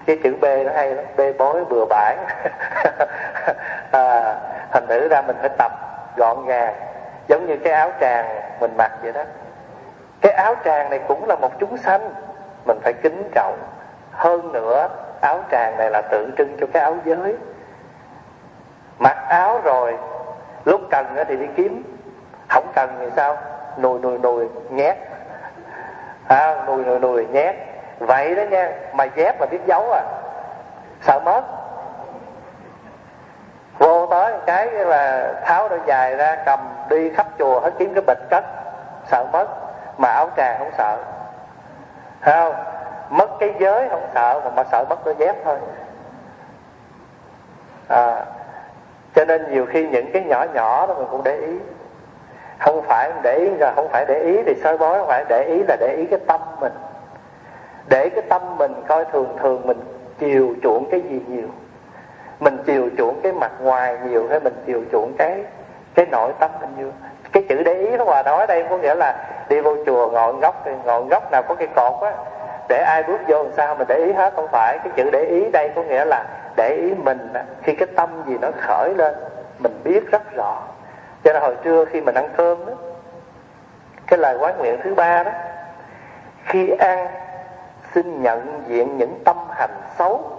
cái 0.06 0.20
chữ 0.24 0.36
B 0.42 0.46
nó 0.66 0.72
hay 0.76 0.96
lắm. 0.96 1.06
Bê 1.18 1.34
bối 1.34 1.66
bừa 1.70 1.86
bãi. 1.86 2.18
À, 3.92 4.36
thành 4.72 4.88
thử 4.88 5.08
ra 5.08 5.22
mình 5.22 5.36
phải 5.40 5.50
tập 5.58 5.72
gọn 6.18 6.46
gàng 6.46 6.76
giống 7.28 7.48
như 7.48 7.58
cái 7.64 7.74
áo 7.74 7.92
tràng 8.02 8.42
mình 8.60 8.78
mặc 8.78 8.92
vậy 9.02 9.12
đó. 9.12 9.24
Cái 10.22 10.32
áo 10.32 10.56
tràng 10.66 10.90
này 10.90 11.00
cũng 11.08 11.28
là 11.28 11.36
một 11.36 11.52
chúng 11.60 11.78
sanh 11.78 12.14
mình 12.66 12.80
phải 12.84 12.94
kính 12.94 13.30
trọng. 13.36 13.58
Hơn 14.12 14.52
nữa 14.52 14.90
áo 15.22 15.40
tràng 15.52 15.78
này 15.78 15.90
là 15.92 16.02
tượng 16.02 16.32
trưng 16.38 16.58
cho 16.60 16.68
cái 16.74 16.84
áo 16.84 16.98
giới. 17.06 17.36
Mặc 19.00 19.18
áo 19.30 19.62
rồi 19.64 19.98
lúc 20.66 20.82
cần 20.92 21.06
thì 21.28 21.36
đi 21.36 21.46
kiếm. 21.56 21.84
Không 22.50 22.72
cần 22.76 22.90
thì 23.00 23.06
sao? 23.16 23.38
Nùi 23.78 24.00
nùi 24.00 24.18
nùi 24.18 24.48
nhét 24.70 24.98
à, 26.28 26.64
nùi 26.68 26.86
nùi 26.86 27.00
nùi 27.00 27.26
nhét. 27.26 27.56
Vậy 28.00 28.36
đó 28.36 28.44
nha 28.44 28.72
mà 28.94 29.04
dép 29.04 29.40
mà 29.40 29.46
biết 29.46 29.60
giấu 29.66 29.92
à. 29.92 30.02
Sợ 31.02 31.20
mất. 31.26 31.42
Vô 33.78 34.08
tới 34.08 34.34
cái 34.46 34.68
là 34.68 35.34
tháo 35.46 35.70
đôi 35.70 35.80
dài 35.86 36.16
ra 36.16 36.38
cầm 36.46 36.60
đi 36.90 37.10
khắp 37.10 37.28
chùa 37.40 37.60
hết 37.60 37.72
kiếm 37.80 37.94
cái 37.94 38.04
bịch 38.08 38.30
cất. 38.30 38.44
Sợ 39.06 39.26
mất. 39.32 39.48
Mà 39.98 40.08
áo 40.10 40.30
tràng 40.38 40.56
không 40.60 40.72
sợ. 40.78 40.98
Thấy 42.22 42.36
không? 42.36 42.56
Mất 43.10 43.30
cái 43.40 43.54
giới 43.60 43.90
không 43.90 44.08
sợ 44.14 44.42
mà, 44.44 44.50
mà 44.50 44.64
sợ 44.72 44.86
mất 44.90 45.06
đôi 45.06 45.16
dép 45.18 45.36
thôi. 45.46 45.58
À, 47.90 48.26
cho 49.16 49.26
nên 49.26 49.54
nhiều 49.54 49.66
khi 49.66 49.88
những 49.88 50.12
cái 50.14 50.24
nhỏ 50.24 50.46
nhỏ 50.54 50.88
đó 50.88 50.94
mình 50.94 51.08
cũng 51.12 51.24
để 51.24 51.38
ý 51.38 51.60
không 52.60 52.82
phải 52.88 53.12
để 53.24 53.36
ý, 53.36 53.50
là 53.60 53.74
không 53.76 53.90
phải 53.92 54.06
để 54.08 54.20
ý 54.20 54.44
thì 54.46 54.56
soi 54.64 54.78
bói, 54.78 55.00
không 55.00 55.08
phải 55.08 55.26
để 55.30 55.44
ý 55.44 55.64
là 55.68 55.76
để 55.80 55.96
ý 55.98 56.06
cái 56.06 56.20
tâm 56.28 56.42
mình. 56.60 56.74
Để 57.90 58.10
cái 58.10 58.24
tâm 58.30 58.58
mình 58.58 58.74
coi 58.88 59.06
thường 59.06 59.38
thường, 59.40 59.62
mình 59.68 59.80
chiều 60.20 60.54
chuộng 60.64 60.90
cái 60.92 61.02
gì 61.02 61.22
nhiều. 61.28 61.48
Mình 62.40 62.58
chiều 62.66 62.90
chuộng 62.98 63.22
cái 63.22 63.32
mặt 63.32 63.52
ngoài 63.60 63.98
nhiều 64.10 64.28
hay 64.30 64.40
mình 64.40 64.54
chiều 64.66 64.82
chuộng 64.92 65.14
cái 65.18 65.44
cái 65.96 66.06
nội 66.12 66.32
tâm 66.40 66.52
mình 66.62 66.70
nhiều. 66.78 66.92
Cái 67.32 67.44
chữ 67.50 67.64
để 67.64 67.74
ý 67.74 67.98
nó 67.98 68.04
hòa 68.04 68.24
nói 68.24 68.48
đây 68.48 68.66
có 68.70 68.78
nghĩa 68.78 68.96
là 68.96 69.28
đi 69.50 69.62
vô 69.62 69.76
chùa 69.86 70.10
ngọn 70.10 70.40
góc 70.40 70.66
ngọn 70.86 71.08
góc 71.08 71.32
nào 71.32 71.44
có 71.48 71.56
cái 71.56 71.68
cột 71.68 71.94
á, 72.02 72.12
để 72.70 72.78
ai 72.78 73.04
bước 73.04 73.20
vô 73.28 73.44
làm 73.44 73.52
sao 73.58 73.76
mình 73.76 73.88
để 73.88 73.96
ý 73.96 74.14
hết, 74.14 74.34
không 74.36 74.48
phải. 74.52 74.78
Cái 74.84 74.94
chữ 74.96 75.10
để 75.12 75.26
ý 75.26 75.50
đây 75.50 75.70
có 75.76 75.84
nghĩa 75.84 76.06
là 76.06 76.26
để 76.58 76.70
ý 76.82 76.94
mình 77.04 77.34
khi 77.64 77.76
cái 77.76 77.88
tâm 77.96 78.10
gì 78.28 78.38
nó 78.42 78.48
khởi 78.58 78.94
lên, 78.98 79.16
mình 79.60 79.82
biết 79.84 80.12
rất 80.12 80.36
rõ 80.36 80.62
cho 81.26 81.34
nên 81.34 81.42
hồi 81.42 81.56
trưa 81.64 81.86
khi 81.86 82.02
mình 82.02 82.16
ăn 82.16 82.30
cơm 82.38 82.66
đó, 82.66 82.74
cái 84.08 84.20
lời 84.20 84.38
quán 84.40 84.58
nguyện 84.58 84.80
thứ 84.84 84.96
ba 84.96 85.24
đó, 85.24 85.32
khi 86.44 86.70
ăn, 86.70 87.08
xin 87.94 88.22
nhận 88.22 88.64
diện 88.68 88.98
những 88.98 89.22
tâm 89.26 89.38
hành 89.50 89.82
xấu, 89.98 90.32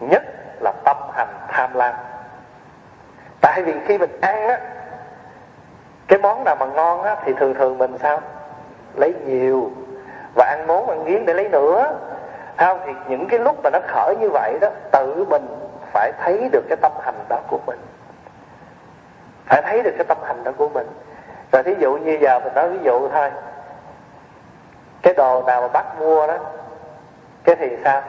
nhất 0.00 0.22
là 0.60 0.72
tâm 0.84 0.96
hành 1.12 1.34
tham 1.48 1.74
lam. 1.74 1.94
Tại 3.40 3.62
vì 3.62 3.74
khi 3.86 3.98
mình 3.98 4.20
ăn 4.20 4.48
á, 4.48 4.60
cái 6.06 6.18
món 6.18 6.44
nào 6.44 6.56
mà 6.56 6.66
ngon 6.66 7.02
á, 7.02 7.16
thì 7.24 7.32
thường 7.32 7.54
thường 7.54 7.78
mình 7.78 7.98
sao? 8.02 8.20
Lấy 8.94 9.14
nhiều. 9.24 9.70
Và 10.34 10.44
ăn 10.44 10.66
món 10.66 10.88
ăn 10.88 11.04
nghiến 11.04 11.26
để 11.26 11.34
lấy 11.34 11.48
nữa. 11.48 11.98
Không? 12.56 12.80
Thì 12.86 12.92
những 13.08 13.28
cái 13.28 13.38
lúc 13.38 13.56
mà 13.62 13.70
nó 13.70 13.78
khởi 13.88 14.16
như 14.16 14.30
vậy 14.30 14.58
đó, 14.60 14.68
tự 14.90 15.24
mình 15.24 15.46
phải 15.92 16.12
thấy 16.20 16.48
được 16.52 16.64
cái 16.68 16.76
tâm 16.82 16.92
hành 17.02 17.24
đó 17.28 17.38
của 17.48 17.58
mình 17.66 17.78
phải 19.46 19.62
thấy 19.62 19.82
được 19.82 19.94
cái 19.98 20.04
tâm 20.04 20.18
hành 20.24 20.44
đó 20.44 20.52
của 20.56 20.68
mình. 20.68 20.86
Rồi 21.52 21.62
thí 21.62 21.74
dụ 21.78 21.96
như 21.96 22.18
giờ 22.20 22.38
mình 22.38 22.54
nói 22.54 22.68
ví 22.68 22.78
dụ 22.82 23.08
thôi. 23.08 23.30
Cái 25.02 25.14
đồ 25.14 25.42
nào 25.46 25.60
mà 25.60 25.68
bắt 25.68 26.00
mua 26.00 26.26
đó, 26.26 26.36
cái 27.44 27.56
thì 27.56 27.68
sao? 27.84 28.02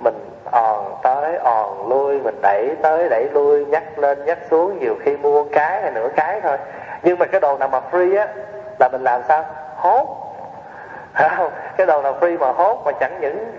Mình 0.00 0.14
òn 0.52 0.94
tới, 1.02 1.36
òn 1.36 1.88
lui, 1.88 2.20
mình 2.20 2.40
đẩy 2.42 2.76
tới, 2.82 3.08
đẩy 3.08 3.28
lui 3.32 3.64
nhắc 3.64 3.98
lên 3.98 4.24
nhắc 4.24 4.38
xuống, 4.50 4.78
nhiều 4.78 4.94
khi 5.00 5.16
mua 5.16 5.44
cái 5.44 5.82
hay 5.82 5.90
nửa 5.90 6.08
cái 6.16 6.40
thôi. 6.40 6.58
Nhưng 7.02 7.18
mà 7.18 7.26
cái 7.26 7.40
đồ 7.40 7.58
nào 7.58 7.68
mà 7.68 7.80
free 7.90 8.18
á, 8.18 8.28
là 8.80 8.88
mình 8.92 9.02
làm 9.02 9.20
sao? 9.28 9.44
Hốt. 9.76 10.24
Không? 11.36 11.52
cái 11.76 11.86
đồ 11.86 12.02
nào 12.02 12.14
free 12.20 12.38
mà 12.38 12.52
hốt, 12.52 12.82
mà 12.84 12.92
chẳng 13.00 13.18
những 13.20 13.52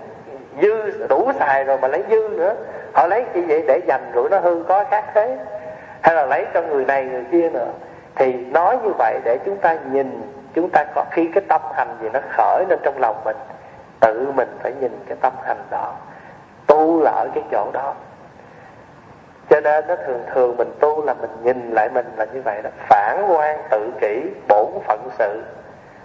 dư, 0.62 1.06
đủ 1.08 1.32
xài 1.38 1.64
rồi 1.64 1.78
mà 1.78 1.88
lấy 1.88 2.04
dư 2.10 2.28
nữa. 2.28 2.54
Họ 2.94 3.06
lấy 3.06 3.24
chỉ 3.34 3.42
vậy? 3.42 3.64
Để 3.66 3.80
dành 3.86 4.10
rồi 4.14 4.28
nó 4.30 4.38
hư, 4.38 4.64
có 4.68 4.84
khác 4.90 5.04
thế 5.14 5.38
hay 6.02 6.14
là 6.14 6.26
lấy 6.26 6.46
cho 6.54 6.62
người 6.62 6.84
này, 6.84 7.04
người 7.04 7.24
kia 7.32 7.50
nữa. 7.50 7.68
Thì 8.14 8.32
nói 8.32 8.78
như 8.84 8.90
vậy 8.98 9.20
để 9.24 9.38
chúng 9.44 9.56
ta 9.56 9.76
nhìn, 9.92 10.22
chúng 10.54 10.68
ta 10.70 10.84
có 10.94 11.04
khi 11.10 11.30
cái 11.34 11.44
tâm 11.48 11.60
hành 11.74 11.96
gì 12.00 12.08
nó 12.12 12.20
khởi 12.32 12.64
lên 12.68 12.78
trong 12.82 12.98
lòng 12.98 13.20
mình, 13.24 13.36
tự 14.00 14.32
mình 14.34 14.58
phải 14.62 14.72
nhìn 14.80 14.92
cái 15.06 15.16
tâm 15.20 15.32
hành 15.42 15.62
đó, 15.70 15.94
tu 16.66 17.02
là 17.02 17.10
ở 17.10 17.28
cái 17.34 17.44
chỗ 17.50 17.70
đó. 17.72 17.94
Cho 19.50 19.60
nên 19.60 19.86
nó 19.86 19.96
thường 20.06 20.24
thường 20.34 20.56
mình 20.56 20.72
tu 20.80 21.04
là 21.04 21.14
mình 21.14 21.30
nhìn 21.42 21.70
lại 21.70 21.88
mình 21.88 22.06
là 22.16 22.24
như 22.32 22.42
vậy 22.42 22.62
đó. 22.62 22.70
Phản 22.88 23.26
quan 23.30 23.58
tự 23.70 23.92
kỷ, 24.00 24.22
bổn 24.48 24.68
phận 24.86 25.08
sự. 25.18 25.42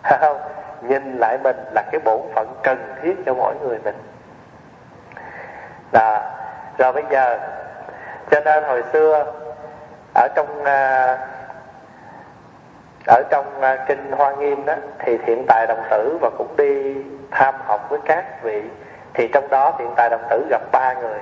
Không? 0.19 0.37
Nhìn 0.81 1.17
lại 1.17 1.37
mình 1.43 1.55
là 1.71 1.83
cái 1.91 2.01
bổn 2.05 2.21
phận 2.35 2.47
cần 2.63 2.77
thiết 3.01 3.15
cho 3.25 3.33
mỗi 3.33 3.55
người 3.61 3.79
mình. 3.83 3.95
Đó. 5.91 6.21
Rồi 6.77 6.93
bây 6.93 7.03
giờ, 7.11 7.39
cho 8.31 8.39
nên 8.39 8.63
hồi 8.63 8.83
xưa 8.93 9.25
ở 10.15 10.27
trong 10.35 10.63
à, 10.63 11.17
ở 13.07 13.23
trong 13.29 13.61
à, 13.61 13.85
kinh 13.87 14.11
hoa 14.11 14.35
nghiêm 14.35 14.65
đó 14.65 14.73
thì 14.99 15.17
thiện 15.17 15.45
tài 15.47 15.67
đồng 15.67 15.83
tử 15.89 16.17
và 16.21 16.29
cũng 16.37 16.57
đi 16.57 16.95
tham 17.31 17.55
học 17.65 17.89
với 17.89 17.99
các 18.05 18.43
vị. 18.43 18.61
Thì 19.13 19.27
trong 19.33 19.49
đó 19.49 19.73
thiện 19.79 19.93
tài 19.95 20.09
đồng 20.09 20.23
tử 20.29 20.47
gặp 20.49 20.61
ba 20.71 20.93
người. 20.93 21.19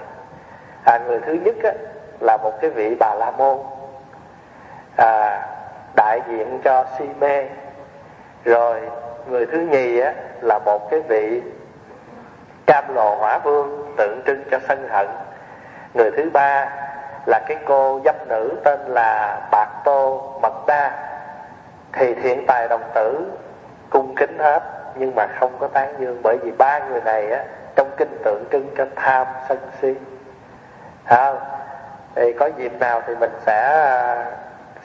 À, 0.84 0.98
người 0.98 1.20
thứ 1.20 1.34
nhất 1.34 1.56
á, 1.64 1.72
là 2.20 2.38
một 2.38 2.62
cái 2.62 2.70
vị 2.70 2.96
bà 3.00 3.16
la 3.16 3.32
môn. 3.32 3.58
À, 4.98 5.42
đại 5.96 6.22
diện 6.28 6.60
cho 6.64 6.86
si 6.98 7.06
mê. 7.20 7.46
Rồi 8.46 8.82
người 9.28 9.46
thứ 9.46 9.58
nhì 9.58 10.00
á, 10.00 10.14
là 10.42 10.60
một 10.66 10.90
cái 10.92 11.00
vị 11.00 11.42
cam 12.66 12.96
lồ 12.96 13.16
hỏa 13.16 13.38
vương 13.38 13.94
tượng 13.98 14.22
trưng 14.26 14.44
cho 14.52 14.60
sân 14.68 14.88
hận. 14.90 15.08
Người 15.94 16.12
thứ 16.18 16.30
ba 16.34 16.70
là 17.26 17.40
cái 17.48 17.58
cô 17.66 18.02
dâm 18.06 18.16
nữ 18.28 18.52
tên 18.64 18.80
là 18.88 19.40
bạc 19.52 19.70
tô 19.84 20.32
mật 20.42 20.68
đa. 20.68 20.92
Thì 21.94 22.14
thiện 22.14 22.46
tài 22.48 22.68
đồng 22.68 22.84
tử, 22.94 23.32
cung 23.90 24.16
kính 24.16 24.40
hết, 24.40 24.64
nhưng 24.96 25.16
mà 25.16 25.28
không 25.40 25.52
có 25.60 25.68
tán 25.68 25.96
dương, 26.00 26.20
bởi 26.24 26.38
vì 26.44 26.52
ba 26.52 26.80
người 26.80 27.02
này 27.02 27.32
á, 27.32 27.44
trong 27.76 27.92
kinh 27.98 28.18
tượng 28.24 28.44
trưng 28.52 28.70
cho 28.78 28.86
tham 28.96 29.28
sân 29.50 29.58
si. 29.82 29.96
Không? 31.06 31.40
Thì 32.16 32.34
có 32.34 32.50
dịp 32.58 32.80
nào 32.80 33.02
thì 33.08 33.16
mình 33.16 33.32
sẽ 33.46 33.88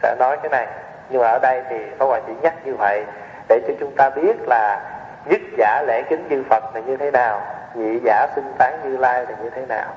sẽ 0.03 0.15
nói 0.19 0.37
cái 0.43 0.51
này. 0.51 0.67
Nhưng 1.11 1.23
mà 1.23 1.29
ở 1.29 1.39
đây 1.39 1.63
thì 1.71 1.77
Pháp 1.99 2.07
Hòa 2.07 2.21
chỉ 2.27 2.33
nhắc 2.43 2.55
như 2.65 2.75
vậy, 2.75 3.05
để 3.49 3.61
cho 3.69 3.75
chúng 3.81 3.97
ta 3.97 4.11
biết 4.11 4.37
là 4.49 4.81
nhất 5.25 5.41
giả 5.57 5.83
lễ 5.87 6.03
kính 6.09 6.29
như 6.29 6.45
Phật 6.51 6.75
là 6.75 6.81
như 6.81 6.97
thế 6.97 7.11
nào, 7.11 7.41
nhị 7.75 8.01
giả 8.05 8.27
xưng 8.37 8.53
tán 8.59 8.81
như 8.85 8.97
lai 8.97 9.27
là 9.29 9.37
như 9.43 9.51
thế 9.51 9.67
nào 9.67 9.89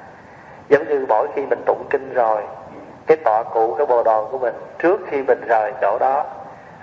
giống 0.72 0.88
như 0.88 1.06
mỗi 1.10 1.28
khi 1.36 1.46
mình 1.46 1.62
tụng 1.66 1.84
kinh 1.90 2.14
rồi, 2.14 2.42
cái 3.08 3.18
tọa 3.18 3.44
cụ, 3.44 3.76
cái 3.78 3.88
bồ 3.88 4.04
đòn 4.04 4.26
của 4.32 4.38
mình, 4.38 4.54
trước 4.80 5.00
khi 5.08 5.22
mình 5.22 5.42
rời 5.48 5.74
chỗ 5.82 5.98
đó, 6.00 6.26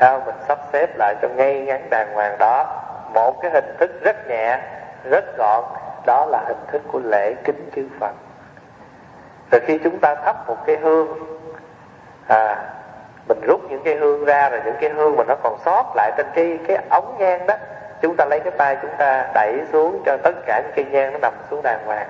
sao 0.01 0.23
mình 0.27 0.35
sắp 0.49 0.59
xếp 0.73 0.97
lại 0.99 1.15
cho 1.23 1.29
ngay 1.29 1.61
ngắn 1.61 1.91
đàng 1.91 2.15
hoàng 2.15 2.37
đó. 2.39 2.67
Một 3.15 3.43
cái 3.43 3.51
hình 3.51 3.77
thức 3.79 3.91
rất 4.03 4.29
nhẹ, 4.29 4.59
rất 5.05 5.39
gọn, 5.39 5.65
đó 6.07 6.27
là 6.31 6.45
hình 6.47 6.67
thức 6.73 6.83
của 6.93 7.01
lễ 7.05 7.35
kính 7.45 7.71
chư 7.77 7.89
Phật. 8.01 8.13
Rồi 9.51 9.61
khi 9.67 9.79
chúng 9.85 9.99
ta 9.99 10.15
thắp 10.15 10.49
một 10.49 10.57
cái 10.67 10.77
hương 10.77 11.19
à 12.27 12.65
mình 13.29 13.41
rút 13.47 13.61
những 13.71 13.83
cái 13.85 13.95
hương 13.95 14.25
ra 14.25 14.49
rồi 14.49 14.61
những 14.65 14.77
cái 14.81 14.91
hương 14.91 15.17
mà 15.17 15.25
nó 15.29 15.35
còn 15.43 15.59
sót 15.65 15.93
lại 15.97 16.13
trên 16.17 16.27
cái 16.35 16.59
cái 16.69 16.79
ống 16.91 17.17
nhang 17.19 17.47
đó, 17.47 17.55
chúng 18.03 18.17
ta 18.17 18.25
lấy 18.25 18.41
cái 18.41 18.53
tay 18.59 18.77
chúng 18.83 18.91
ta 18.99 19.27
đẩy 19.35 19.61
xuống 19.73 20.03
cho 20.07 20.17
tất 20.23 20.33
cả 20.47 20.63
những 20.65 20.73
cây 20.77 20.85
nhang 20.91 21.13
nó 21.13 21.19
nằm 21.19 21.33
xuống 21.51 21.63
đàng 21.63 21.87
hoàng 21.87 22.09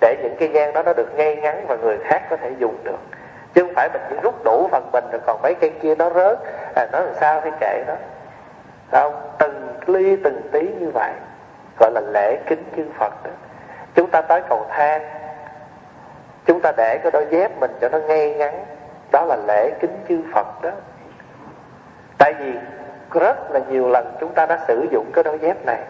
để 0.00 0.16
những 0.22 0.36
cây 0.38 0.48
nhang 0.48 0.72
đó 0.72 0.82
nó 0.82 0.92
được 0.92 1.14
ngay 1.14 1.36
ngắn 1.36 1.64
và 1.68 1.76
người 1.76 1.98
khác 2.04 2.22
có 2.30 2.36
thể 2.36 2.50
dùng 2.58 2.76
được. 2.84 2.98
Chứ 3.54 3.62
không 3.62 3.74
phải 3.74 3.88
mình 3.92 4.02
chỉ 4.10 4.16
rút 4.22 4.44
đủ 4.44 4.68
phần 4.70 4.90
mình 4.92 5.04
rồi 5.12 5.20
còn 5.26 5.42
mấy 5.42 5.54
cây 5.54 5.70
kia 5.82 5.94
nó 5.94 6.10
rớt. 6.10 6.38
À, 6.74 6.86
nó 6.92 7.00
làm 7.00 7.14
sao 7.20 7.40
thì 7.44 7.50
kệ 7.60 7.84
đó. 7.86 7.94
Không? 8.90 9.14
Từng 9.38 9.76
ly 9.86 10.16
từng 10.24 10.40
tí 10.52 10.60
như 10.60 10.90
vậy 10.94 11.12
gọi 11.78 11.90
là 11.94 12.00
lễ 12.00 12.38
kính 12.46 12.64
chư 12.76 12.84
Phật 12.98 13.24
đó. 13.24 13.30
Chúng 13.94 14.10
ta 14.10 14.20
tới 14.20 14.42
cầu 14.48 14.66
thang. 14.70 15.02
Chúng 16.46 16.60
ta 16.60 16.72
để 16.76 16.98
cái 17.02 17.10
đôi 17.10 17.26
dép 17.30 17.60
mình 17.60 17.70
cho 17.80 17.88
nó 17.88 17.98
ngay 17.98 18.34
ngắn. 18.34 18.64
Đó 19.12 19.24
là 19.24 19.36
lễ 19.46 19.70
kính 19.80 20.04
chư 20.08 20.22
Phật 20.34 20.62
đó. 20.62 20.70
Tại 22.18 22.34
vì 22.34 22.52
rất 23.20 23.50
là 23.50 23.60
nhiều 23.68 23.88
lần 23.88 24.16
chúng 24.20 24.34
ta 24.34 24.46
đã 24.46 24.58
sử 24.68 24.86
dụng 24.90 25.10
cái 25.14 25.24
đôi 25.24 25.38
dép 25.38 25.66
này. 25.66 25.80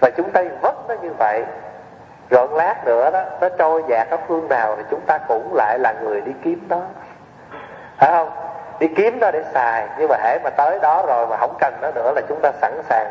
Và 0.00 0.10
chúng 0.10 0.30
ta 0.30 0.44
vất 0.60 0.74
nó 0.88 0.94
như 1.02 1.10
vậy 1.18 1.44
rồi 2.30 2.48
lát 2.52 2.84
nữa 2.84 3.10
đó, 3.10 3.22
nó 3.40 3.48
trôi 3.58 3.82
dạt 3.88 4.06
ở 4.10 4.16
phương 4.28 4.48
nào 4.48 4.76
thì 4.76 4.82
chúng 4.90 5.00
ta 5.06 5.18
cũng 5.28 5.54
lại 5.54 5.78
là 5.78 5.94
người 6.02 6.20
đi 6.20 6.32
kiếm 6.44 6.66
nó 6.68 6.80
phải 7.98 8.10
không? 8.10 8.30
Đi 8.80 8.88
kiếm 8.96 9.20
nó 9.20 9.30
để 9.30 9.44
xài, 9.52 9.88
nhưng 9.98 10.08
mà 10.08 10.16
hễ 10.22 10.38
mà 10.44 10.50
tới 10.50 10.78
đó 10.82 11.04
rồi 11.06 11.26
mà 11.26 11.36
không 11.36 11.56
cần 11.60 11.74
nó 11.82 11.90
nữa 11.90 12.12
là 12.14 12.22
chúng 12.28 12.40
ta 12.42 12.52
sẵn 12.60 12.72
sàng 12.88 13.06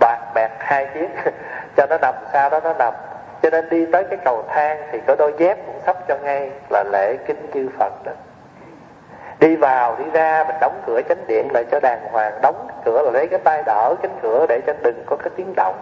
bạc 0.00 0.18
bẹt 0.34 0.50
hai 0.58 0.88
chiếc 0.94 1.08
cho 1.76 1.86
nó 1.86 1.98
nằm, 1.98 2.14
sao 2.32 2.50
đó 2.50 2.60
nó 2.64 2.72
nằm. 2.72 2.94
Cho 3.42 3.50
nên 3.50 3.68
đi 3.68 3.86
tới 3.92 4.04
cái 4.04 4.18
cầu 4.24 4.44
thang 4.48 4.82
thì 4.92 5.00
có 5.06 5.16
đôi 5.18 5.34
dép 5.38 5.58
cũng 5.66 5.80
sắp 5.86 5.96
cho 6.08 6.16
ngay 6.22 6.50
là 6.70 6.84
lễ 6.92 7.16
kính 7.26 7.46
chư 7.54 7.68
Phật 7.78 7.92
đó. 8.04 8.12
Đi 9.40 9.56
vào, 9.56 9.96
đi 9.98 10.04
ra, 10.12 10.44
mình 10.44 10.56
đóng 10.60 10.82
cửa 10.86 11.00
chánh 11.08 11.26
điện 11.26 11.48
lại 11.52 11.64
cho 11.70 11.80
đàng 11.80 12.00
hoàng. 12.12 12.32
Đóng 12.42 12.68
cửa 12.84 13.02
là 13.02 13.10
lấy 13.10 13.28
cái 13.28 13.38
tay 13.44 13.62
đỡ 13.66 13.94
cánh 14.02 14.18
cửa 14.22 14.46
để 14.48 14.60
cho 14.66 14.72
đừng 14.82 15.04
có 15.06 15.16
cái 15.16 15.30
tiếng 15.36 15.52
động. 15.56 15.76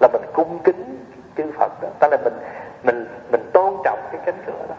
Là 0.00 0.08
mình 0.12 0.22
cung 0.32 0.58
kính 0.64 0.97
chư 1.38 1.52
Phật 1.58 1.82
đó. 1.82 1.88
Ta 1.98 2.08
là 2.08 2.16
mình 2.24 2.34
mình 2.82 3.06
mình 3.30 3.50
tôn 3.52 3.74
trọng 3.84 3.98
cái 4.12 4.20
cánh 4.26 4.42
cửa 4.46 4.66
đó. 4.68 4.74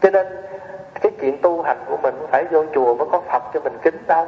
Cho 0.00 0.10
nên, 0.10 0.26
cái 1.00 1.12
chuyện 1.20 1.42
tu 1.42 1.62
hành 1.62 1.84
của 1.86 1.96
mình 1.96 2.14
phải 2.30 2.44
vô 2.44 2.64
chùa 2.74 2.94
mới 2.94 3.08
có 3.12 3.20
Phật 3.20 3.42
cho 3.54 3.60
mình 3.60 3.78
kính 3.82 4.06
đâu 4.06 4.26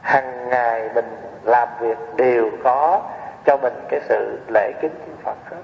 hàng 0.00 0.48
ngày 0.48 0.90
mình 0.94 1.16
làm 1.42 1.68
việc 1.80 1.98
đều 2.16 2.50
có 2.64 3.00
cho 3.46 3.56
mình 3.56 3.74
cái 3.88 4.00
sự 4.08 4.38
lễ 4.48 4.72
kính 4.80 4.92
chư 5.06 5.12
Phật 5.24 5.36
đó. 5.50 5.56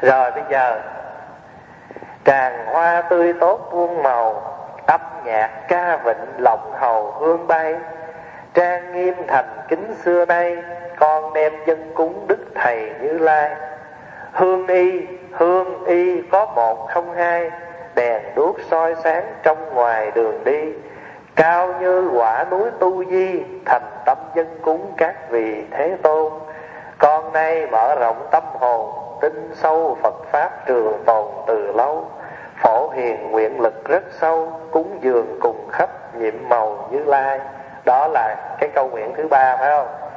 Rồi 0.00 0.30
bây 0.30 0.42
giờ, 0.50 0.80
tràng 2.24 2.66
hoa 2.66 3.02
tươi 3.02 3.32
tốt 3.40 3.68
muôn 3.72 4.02
màu, 4.02 4.56
âm 4.86 5.00
nhạc 5.24 5.50
ca 5.68 5.96
vịnh 5.96 6.26
lộng 6.38 6.72
hầu 6.74 7.10
hương 7.10 7.46
bay. 7.46 7.76
Trang 8.54 8.92
nghiêm 8.92 9.14
thành 9.28 9.58
kính 9.68 9.94
xưa 9.94 10.24
nay 10.24 10.56
con 11.00 11.32
đem 11.32 11.52
dân 11.66 11.92
cúng 11.94 12.24
đức 12.28 12.46
thầy 12.54 12.90
như 13.02 13.18
lai. 13.18 13.50
Hương 14.32 14.66
y 14.66 15.06
hương 15.32 15.84
y 15.84 16.22
có 16.22 16.46
một 16.46 16.88
không 16.90 17.14
hai, 17.14 17.50
đèn 17.94 18.22
đuốc 18.34 18.56
soi 18.70 18.94
sáng 19.04 19.24
trong 19.42 19.74
ngoài 19.74 20.10
đường 20.14 20.44
đi. 20.44 20.72
Cao 21.36 21.74
như 21.80 22.10
quả 22.14 22.44
núi 22.50 22.70
tu 22.78 23.04
di, 23.04 23.42
thành 23.66 23.90
tâm 24.06 24.18
dân 24.34 24.58
cúng 24.62 24.92
các 24.96 25.30
vị 25.30 25.64
thế 25.70 25.96
tôn. 26.02 26.32
Con 26.98 27.32
nay 27.32 27.66
mở 27.66 27.94
rộng 27.94 28.26
tâm 28.30 28.42
hồn, 28.52 28.90
tin 29.20 29.50
sâu 29.54 29.98
Phật 30.02 30.24
Pháp 30.32 30.66
trường 30.66 31.02
tồn 31.06 31.26
từ 31.46 31.72
lâu. 31.72 32.04
Phổ 32.56 32.90
hiền 32.90 33.30
nguyện 33.30 33.60
lực 33.60 33.84
rất 33.84 34.02
sâu, 34.10 34.52
Cúng 34.70 34.98
dường 35.00 35.38
cùng 35.40 35.68
khắp 35.72 36.14
nhiệm 36.14 36.48
màu 36.48 36.88
như 36.90 37.04
lai. 37.04 37.40
Đó 37.84 38.06
là 38.06 38.36
cái 38.60 38.70
câu 38.74 38.88
nguyện 38.88 39.12
thứ 39.16 39.28
ba, 39.28 39.56
phải 39.56 39.70
không? 39.70 40.09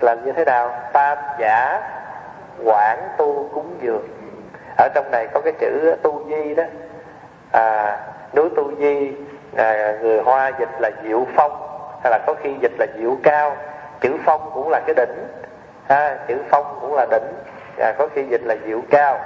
Là 0.00 0.14
như 0.14 0.32
thế 0.32 0.44
nào? 0.44 0.70
Tam 0.92 1.18
giả 1.38 1.80
quảng 2.64 3.08
tu 3.16 3.48
cúng 3.54 3.76
dường. 3.80 4.08
Ở 4.78 4.88
trong 4.94 5.10
này 5.10 5.26
có 5.34 5.40
cái 5.40 5.52
chữ 5.60 5.96
tu 6.02 6.24
di 6.28 6.54
đó. 6.54 6.64
À, 7.52 7.98
Núi 8.34 8.48
tu 8.56 8.76
di 8.78 9.12
à, 9.56 9.94
Người 10.00 10.20
Hoa 10.20 10.50
dịch 10.58 10.68
là 10.80 10.90
diệu 11.02 11.26
phong 11.34 11.52
Hay 12.02 12.10
là 12.10 12.18
có 12.26 12.34
khi 12.42 12.54
dịch 12.60 12.72
là 12.78 12.86
diệu 12.98 13.16
cao. 13.22 13.56
Chữ 14.00 14.16
phong 14.24 14.50
cũng 14.54 14.68
là 14.68 14.80
cái 14.86 14.94
đỉnh. 14.94 15.26
Ha, 15.88 16.16
Chữ 16.28 16.36
phong 16.50 16.78
cũng 16.80 16.94
là 16.94 17.06
đỉnh. 17.10 17.32
À, 17.78 17.92
có 17.98 18.08
khi 18.14 18.24
dịch 18.30 18.42
là 18.44 18.56
diệu 18.66 18.80
cao. 18.90 19.18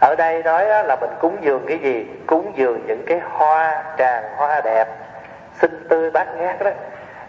Ở 0.00 0.14
đây 0.18 0.42
nói 0.42 0.84
là 0.84 0.96
mình 0.96 1.10
cúng 1.20 1.36
dường 1.40 1.64
cái 1.68 1.78
gì? 1.78 2.06
Cúng 2.26 2.52
dường 2.56 2.86
những 2.86 3.04
cái 3.06 3.20
hoa 3.30 3.84
tràng 3.98 4.24
hoa 4.36 4.60
đẹp 4.60 4.88
xinh 5.60 5.86
tươi 5.88 6.10
bát 6.10 6.26
ngát 6.38 6.64
đó 6.64 6.70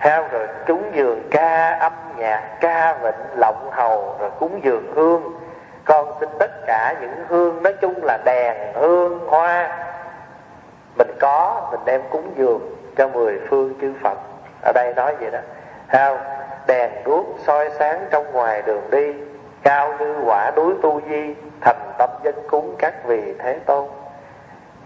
theo 0.05 0.27
rồi? 0.31 0.47
Cúng 0.67 0.91
dường 0.93 1.27
ca 1.31 1.77
âm 1.79 1.93
nhạc, 2.17 2.57
ca 2.61 2.97
vịnh 3.01 3.39
lộng 3.39 3.69
hầu, 3.71 4.15
rồi 4.19 4.31
cúng 4.39 4.59
dường 4.63 4.93
hương. 4.95 5.33
Con 5.85 6.13
xin 6.19 6.29
tất 6.39 6.51
cả 6.67 6.95
những 7.01 7.25
hương, 7.27 7.63
nói 7.63 7.73
chung 7.81 8.03
là 8.03 8.17
đèn, 8.25 8.73
hương, 8.73 9.19
hoa. 9.27 9.87
Mình 10.97 11.11
có, 11.19 11.67
mình 11.71 11.79
đem 11.85 12.01
cúng 12.09 12.31
dường 12.35 12.75
cho 12.97 13.07
mười 13.07 13.39
phương 13.49 13.73
chư 13.81 13.93
phật. 14.03 14.17
Ở 14.61 14.71
đây 14.75 14.93
nói 14.95 15.15
vậy 15.19 15.31
đó. 15.31 15.39
Theo 15.89 16.17
đèn 16.67 16.91
đuốc 17.05 17.25
soi 17.45 17.69
sáng 17.79 18.05
trong 18.11 18.31
ngoài 18.31 18.61
đường 18.61 18.83
đi, 18.91 19.13
cao 19.63 19.93
như 19.99 20.15
quả 20.25 20.51
núi 20.55 20.73
tu 20.81 21.01
di, 21.09 21.35
thành 21.61 21.91
tâm 21.97 22.09
dân 22.23 22.35
cúng 22.49 22.75
các 22.79 22.93
vị 23.05 23.33
thế 23.39 23.59
tôn. 23.65 23.87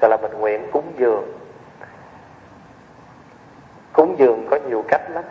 Rồi 0.02 0.10
là 0.10 0.18
mình 0.22 0.40
nguyện 0.40 0.72
cúng 0.72 0.92
dường 0.98 1.40
cúng 3.94 4.16
dường 4.18 4.48
có 4.52 4.58
nhiều 4.70 4.79
cách 4.90 5.02
lắm. 5.10 5.24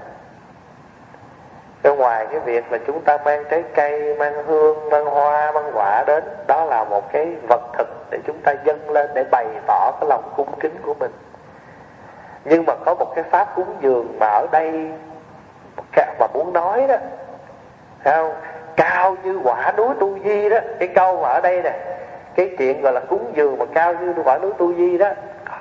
Cái 1.82 1.96
ngoài 1.96 2.26
cái 2.30 2.40
việc 2.40 2.72
là 2.72 2.78
chúng 2.86 3.00
ta 3.00 3.18
mang 3.24 3.44
trái 3.50 3.64
cây, 3.74 4.14
mang 4.18 4.44
hương, 4.46 4.90
mang 4.90 5.06
hoa, 5.06 5.52
mang 5.52 5.70
quả 5.74 6.04
đến 6.06 6.24
Đó 6.46 6.64
là 6.64 6.84
một 6.84 7.12
cái 7.12 7.36
vật 7.48 7.60
thực 7.78 7.88
để 8.10 8.18
chúng 8.26 8.40
ta 8.44 8.54
dâng 8.64 8.90
lên 8.90 9.10
để 9.14 9.24
bày 9.30 9.46
tỏ 9.66 9.92
cái 10.00 10.08
lòng 10.08 10.32
cung 10.36 10.58
kính 10.60 10.74
của 10.82 10.94
mình. 10.94 11.10
Nhưng 12.44 12.64
mà 12.66 12.74
có 12.84 12.94
một 12.94 13.12
cái 13.14 13.24
pháp 13.24 13.48
cúng 13.56 13.76
dường 13.80 14.16
mà 14.20 14.26
ở 14.26 14.46
đây 14.52 14.90
mà 16.18 16.26
muốn 16.34 16.52
nói 16.52 16.86
đó 16.88 16.96
Thấy 18.04 18.14
không? 18.14 18.34
cao 18.76 19.16
như 19.22 19.40
quả 19.44 19.72
núi 19.76 19.88
tu 20.00 20.18
di 20.24 20.48
đó. 20.48 20.58
Cái 20.78 20.88
câu 20.88 21.20
mà 21.22 21.28
ở 21.28 21.40
đây 21.40 21.62
nè 21.62 21.72
cái 22.34 22.50
chuyện 22.58 22.80
gọi 22.82 22.92
là 22.92 23.00
cúng 23.00 23.32
dường 23.34 23.58
mà 23.58 23.64
cao 23.74 23.94
như 23.94 24.14
quả 24.24 24.38
núi 24.38 24.52
tu 24.58 24.74
di 24.74 24.98
đó 24.98 25.08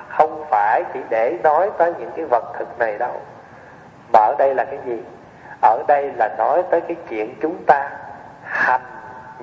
không 0.08 0.44
phải 0.50 0.82
chỉ 0.94 1.00
để 1.10 1.38
nói 1.42 1.70
tới 1.78 1.92
những 1.98 2.10
cái 2.16 2.24
vật 2.24 2.44
thực 2.58 2.78
này 2.78 2.98
đâu 2.98 3.12
mà 4.18 4.24
ở 4.24 4.34
đây 4.38 4.54
là 4.54 4.64
cái 4.64 4.78
gì? 4.86 5.02
Ở 5.62 5.82
đây 5.88 6.12
là 6.16 6.28
nói 6.38 6.62
tới 6.70 6.80
cái 6.80 6.96
chuyện 7.08 7.34
chúng 7.42 7.64
ta 7.66 7.90
hành 8.42 8.80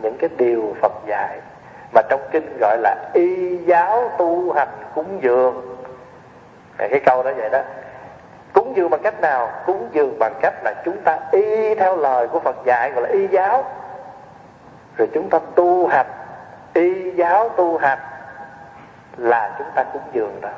những 0.02 0.18
cái 0.20 0.30
điều 0.38 0.76
Phật 0.82 0.92
dạy. 1.06 1.40
Mà 1.94 2.02
trong 2.10 2.22
kinh 2.32 2.58
gọi 2.60 2.78
là 2.78 2.96
y 3.14 3.58
giáo 3.58 4.12
tu 4.18 4.52
hành 4.52 4.68
cúng 4.96 5.20
dường. 5.22 5.78
Cái 6.78 7.00
câu 7.06 7.24
đó 7.24 7.32
vậy 7.38 7.50
đó. 7.50 7.60
Cúng 8.54 8.74
dường 8.76 8.90
bằng 8.90 9.02
cách 9.04 9.22
nào? 9.22 9.52
Cúng 9.66 9.90
dường 9.92 10.20
bằng 10.20 10.34
cách 10.42 10.54
là 10.64 10.74
chúng 10.86 10.98
ta 11.02 11.20
y 11.32 11.76
theo 11.76 11.98
lời 11.98 12.28
của 12.28 12.40
phật 12.40 12.56
dạy 12.66 12.92
gọi 12.92 13.04
là 13.04 13.10
y 13.10 13.28
giáo. 13.28 13.64
Rồi 14.98 15.10
chúng 15.14 15.30
ta 15.30 15.40
tu 15.56 15.88
hành. 15.88 16.08
Y 16.74 17.12
giáo 17.12 17.50
tu 17.50 17.78
hành 17.78 18.00
là 19.18 19.56
chúng 19.58 19.68
ta 19.76 19.84
cúng 19.84 20.02
dường 20.14 20.42
đó 20.42 20.50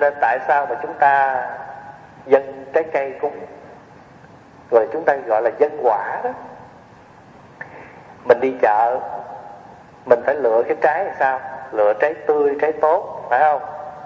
cho 0.00 0.10
nên 0.10 0.18
tại 0.20 0.38
sao 0.48 0.66
mà 0.66 0.74
chúng 0.82 0.94
ta 0.94 1.46
dân 2.26 2.64
trái 2.72 2.84
cây 2.92 3.14
cúng 3.20 3.38
rồi 4.70 4.88
chúng 4.92 5.04
ta 5.04 5.16
gọi 5.26 5.42
là 5.42 5.50
dân 5.58 5.80
quả 5.82 6.20
đó. 6.24 6.30
Mình 8.24 8.40
đi 8.40 8.54
chợ, 8.62 8.98
mình 10.06 10.22
phải 10.26 10.34
lựa 10.34 10.62
cái 10.62 10.76
trái 10.80 11.04
làm 11.04 11.14
sao? 11.18 11.40
Lựa 11.72 11.92
trái 12.00 12.14
tươi, 12.14 12.56
trái 12.60 12.72
tốt, 12.72 13.26
phải 13.30 13.40
không? 13.40 13.62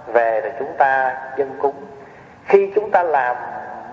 Về 0.06 0.40
rồi 0.40 0.52
chúng 0.58 0.72
ta 0.78 1.16
dân 1.36 1.58
cúng. 1.62 1.74
Khi 2.44 2.72
chúng 2.74 2.90
ta 2.90 3.02
làm 3.02 3.36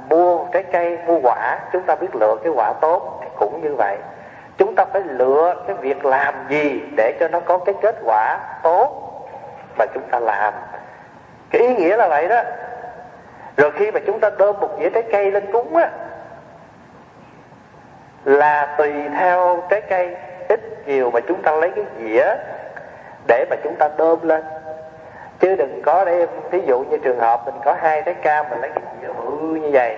mua 0.10 0.46
trái 0.52 0.64
cây, 0.64 0.98
mua 1.06 1.20
quả, 1.24 1.60
chúng 1.74 1.84
ta 1.84 1.96
biết 1.96 2.16
lựa 2.16 2.36
cái 2.44 2.54
quả 2.56 2.74
tốt 2.82 3.20
thì 3.22 3.28
cũng 3.40 3.62
như 3.64 3.76
vậy. 3.78 3.98
Chúng 4.58 4.76
ta 4.76 4.86
phải 4.86 5.02
lựa 5.02 5.64
cái 5.68 5.76
việc 5.76 6.06
làm 6.06 6.34
gì 6.50 6.82
để 6.98 7.18
cho 7.20 7.28
nó 7.28 7.40
có 7.40 7.58
cái 7.58 7.76
kết 7.82 7.96
quả 8.06 8.40
tốt 8.64 8.90
mà 9.78 9.86
chúng 9.94 10.04
ta 10.12 10.20
làm 10.20 10.54
cái 11.52 11.62
ý 11.62 11.76
nghĩa 11.76 11.98
là 11.98 12.08
vậy 12.08 12.28
đó. 12.28 12.42
Rồi 13.58 13.72
khi 13.72 13.92
mà 13.92 14.00
chúng 14.08 14.20
ta 14.20 14.30
đơm 14.38 14.60
một 14.60 14.70
dĩa 14.80 14.90
trái 14.90 15.04
cây 15.12 15.32
lên 15.32 15.52
cúng 15.52 15.76
á 15.76 15.90
là 18.26 18.76
tùy 18.78 18.94
theo 19.18 19.64
trái 19.70 19.82
cây 19.82 20.16
ít 20.50 20.60
nhiều 20.86 21.12
mà 21.12 21.20
chúng 21.28 21.42
ta 21.42 21.52
lấy 21.52 21.72
cái 21.76 21.86
dĩa 22.00 22.36
để 23.28 23.46
mà 23.50 23.56
chúng 23.64 23.76
ta 23.76 23.90
đơm 23.98 24.20
lên. 24.22 24.44
Chứ 25.40 25.56
đừng 25.56 25.82
có 25.86 26.06
đem 26.06 26.30
ví 26.52 26.62
dụ 26.68 26.80
như 26.80 26.98
trường 26.98 27.20
hợp 27.20 27.42
mình 27.46 27.56
có 27.66 27.76
hai 27.82 28.02
trái 28.02 28.14
cam 28.14 28.46
mình 28.50 28.60
lấy 28.62 28.72
cái 28.76 28.84
dĩa 29.02 29.08
bự 29.08 29.32
như 29.56 29.70
vậy 29.74 29.98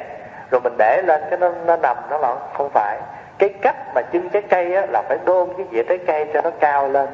rồi 0.52 0.62
mình 0.62 0.74
để 0.78 1.02
lên 1.06 1.22
cái 1.30 1.40
nó 1.40 1.52
nó 1.66 1.78
nằm 1.78 1.98
nó 2.10 2.18
lọt 2.18 2.38
không 2.54 2.70
phải. 2.74 2.98
Cái 3.38 3.50
cách 3.62 3.76
mà 3.96 4.02
trưng 4.14 4.30
trái 4.30 4.42
cây 4.42 4.76
á, 4.76 4.86
là 4.90 5.02
phải 5.02 5.18
đôn 5.26 5.50
cái 5.58 5.66
dĩa 5.72 5.84
trái 5.84 5.98
cây 6.08 6.28
cho 6.34 6.42
nó 6.42 6.50
cao 6.60 6.88
lên 6.88 7.08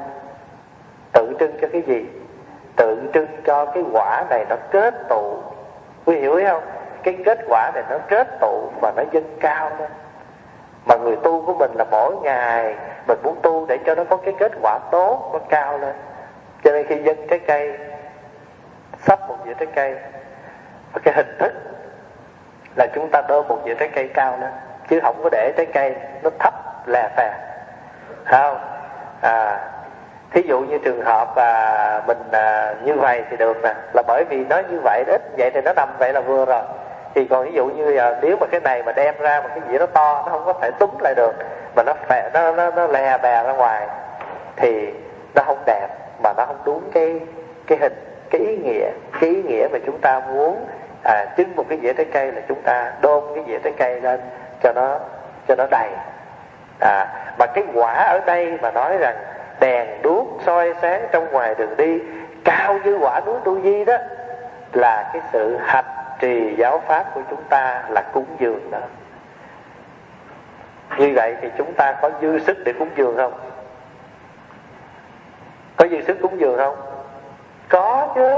tự 1.11 1.35
trưng 1.39 1.57
cho 1.61 1.67
cái 1.71 1.81
gì? 1.81 2.05
Tượng 2.77 3.11
trưng 3.13 3.27
cho 3.45 3.65
cái 3.65 3.83
quả 3.91 4.23
này 4.29 4.45
nó 4.49 4.55
kết 4.71 4.93
tụ. 5.09 5.37
Quý 6.05 6.19
hiểu 6.19 6.41
không? 6.47 6.63
Cái 7.03 7.17
kết 7.25 7.39
quả 7.47 7.71
này 7.73 7.83
nó 7.89 7.97
kết 8.09 8.27
tụ 8.39 8.69
và 8.81 8.93
nó 8.95 9.03
dâng 9.11 9.37
cao 9.39 9.71
lên 9.79 9.91
mà 10.85 10.95
người 10.95 11.15
tu 11.15 11.45
của 11.45 11.53
mình 11.53 11.71
là 11.75 11.85
mỗi 11.91 12.15
ngày 12.23 12.75
mình 13.07 13.17
muốn 13.23 13.39
tu 13.41 13.65
để 13.65 13.77
cho 13.85 13.95
nó 13.95 14.03
có 14.03 14.17
cái 14.17 14.33
kết 14.39 14.51
quả 14.61 14.79
tốt, 14.91 15.29
nó 15.33 15.39
cao 15.49 15.77
lên. 15.77 15.95
Cho 16.63 16.71
nên 16.71 16.87
khi 16.87 17.03
dâng 17.03 17.27
trái 17.29 17.39
cây, 17.39 17.77
sắp 18.99 19.19
một 19.27 19.35
dĩa 19.45 19.53
trái 19.53 19.67
cây, 19.75 19.95
và 20.93 21.01
cái 21.03 21.13
hình 21.13 21.37
thức 21.39 21.53
là 22.75 22.87
chúng 22.95 23.09
ta 23.11 23.21
đưa 23.27 23.41
một 23.41 23.57
dĩa 23.65 23.75
trái 23.75 23.89
cây 23.95 24.09
cao 24.13 24.37
lên. 24.41 24.51
Chứ 24.89 24.99
không 25.03 25.23
có 25.23 25.29
để 25.31 25.53
trái 25.57 25.65
cây 25.65 25.95
nó 26.23 26.29
thấp 26.39 26.53
lè 26.87 27.09
phè. 27.15 27.33
Không? 28.25 28.57
À 29.21 29.66
thí 30.31 30.41
dụ 30.41 30.59
như 30.59 30.77
trường 30.77 31.01
hợp 31.01 31.35
à, 31.35 32.01
mình 32.07 32.17
à, 32.31 32.73
như 32.83 32.93
vậy 32.93 33.23
thì 33.29 33.37
được 33.37 33.57
nè. 33.63 33.73
Là 33.93 34.03
bởi 34.07 34.23
vì 34.29 34.45
nó 34.49 34.61
như 34.69 34.79
vậy 34.83 35.03
ít 35.07 35.21
vậy 35.37 35.51
thì 35.53 35.61
nó 35.61 35.73
nằm 35.73 35.89
vậy 35.99 36.13
là 36.13 36.21
vừa 36.21 36.45
rồi. 36.45 36.61
Thì 37.15 37.25
còn 37.25 37.45
ví 37.45 37.51
dụ 37.51 37.65
như 37.65 37.97
à, 37.97 38.19
nếu 38.21 38.37
mà 38.39 38.47
cái 38.51 38.61
này 38.61 38.83
mà 38.83 38.91
đem 38.91 39.15
ra 39.19 39.41
mà 39.43 39.49
cái 39.49 39.59
gì 39.69 39.77
nó 39.77 39.85
to 39.85 40.23
nó 40.25 40.31
không 40.31 40.45
có 40.45 40.53
thể 40.61 40.71
túm 40.79 40.89
lại 40.99 41.13
được 41.15 41.33
mà 41.75 41.83
nó 41.83 41.93
phè 42.07 42.29
nó 42.33 42.51
nó 42.51 42.71
nó 42.71 42.87
lè 42.87 43.17
bè 43.17 43.43
ra 43.43 43.53
ngoài 43.53 43.87
thì 44.55 44.93
nó 45.35 45.43
không 45.43 45.63
đẹp 45.65 45.87
mà 46.23 46.33
nó 46.37 46.45
không 46.45 46.61
đúng 46.65 46.81
cái 46.93 47.19
cái 47.67 47.77
hình 47.81 47.93
cái 48.29 48.41
ý 48.41 48.57
nghĩa 48.57 48.89
cái 49.21 49.29
ý 49.29 49.43
nghĩa 49.43 49.67
mà 49.71 49.79
chúng 49.85 49.97
ta 50.01 50.19
muốn 50.19 50.65
à, 51.03 51.25
trưng 51.37 51.55
một 51.55 51.65
cái 51.69 51.79
dĩa 51.81 51.93
trái 51.93 52.05
cây 52.13 52.31
là 52.31 52.41
chúng 52.47 52.61
ta 52.61 52.91
đôn 53.01 53.23
cái 53.35 53.43
dĩa 53.47 53.59
trái 53.63 53.73
cây 53.77 54.01
lên 54.01 54.19
cho 54.63 54.73
nó 54.73 54.99
cho 55.47 55.55
nó 55.55 55.65
đầy. 55.71 55.89
À, 56.79 57.07
mà 57.39 57.45
cái 57.45 57.63
quả 57.73 57.93
ở 57.93 58.19
đây 58.25 58.57
mà 58.61 58.71
nói 58.71 58.97
rằng 58.97 59.15
đèn 59.59 60.01
đuốc 60.01 60.27
soi 60.45 60.73
sáng 60.81 61.07
trong 61.11 61.31
ngoài 61.31 61.55
đường 61.55 61.77
đi, 61.77 61.99
cao 62.43 62.79
như 62.83 62.97
quả 63.01 63.21
núi 63.25 63.35
tu 63.43 63.61
di 63.61 63.85
đó, 63.85 63.97
là 64.73 65.09
cái 65.13 65.21
sự 65.33 65.57
hành 65.61 65.85
trì 66.19 66.55
giáo 66.57 66.81
pháp 66.87 67.05
của 67.13 67.21
chúng 67.29 67.43
ta 67.49 67.83
là 67.89 68.01
cúng 68.01 68.25
dường 68.39 68.71
đó. 68.71 68.79
Như 70.97 71.13
vậy 71.15 71.35
thì 71.41 71.49
chúng 71.57 71.73
ta 71.73 71.95
có 72.01 72.11
dư 72.21 72.39
sức 72.39 72.57
để 72.65 72.73
cúng 72.79 72.89
dường 72.95 73.17
không? 73.17 73.33
Có 75.77 75.87
dư 75.87 76.01
sức 76.01 76.17
cúng 76.21 76.39
dường 76.39 76.57
không? 76.57 76.75
Có 77.69 78.07
chứ. 78.15 78.31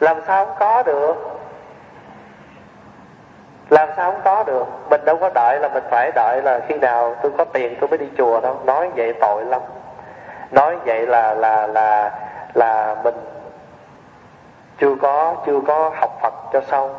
Làm 0.00 0.16
sao 0.26 0.46
không 0.46 0.54
có 0.58 0.82
được? 0.82 1.14
Làm 3.70 3.88
sao 3.96 4.12
không 4.12 4.20
có 4.24 4.44
được? 4.44 4.64
Mình 4.90 5.00
đâu 5.04 5.16
có 5.16 5.30
đợi 5.34 5.58
là 5.60 5.68
mình 5.68 5.84
phải 5.90 6.10
đợi 6.14 6.42
là 6.42 6.60
khi 6.68 6.74
nào 6.78 7.16
tôi 7.22 7.32
có 7.38 7.44
tiền 7.44 7.76
tôi 7.80 7.88
mới 7.88 7.98
đi 7.98 8.06
chùa 8.18 8.40
đâu. 8.40 8.60
Nói 8.64 8.90
vậy 8.96 9.14
tội 9.20 9.44
lắm 9.44 9.60
nói 10.54 10.76
vậy 10.86 11.06
là 11.06 11.34
là 11.34 11.66
là 11.66 12.10
là 12.54 12.96
mình 13.04 13.14
chưa 14.78 14.94
có 15.02 15.36
chưa 15.46 15.60
có 15.66 15.92
học 15.94 16.18
Phật 16.22 16.34
cho 16.52 16.60
sâu 16.70 16.96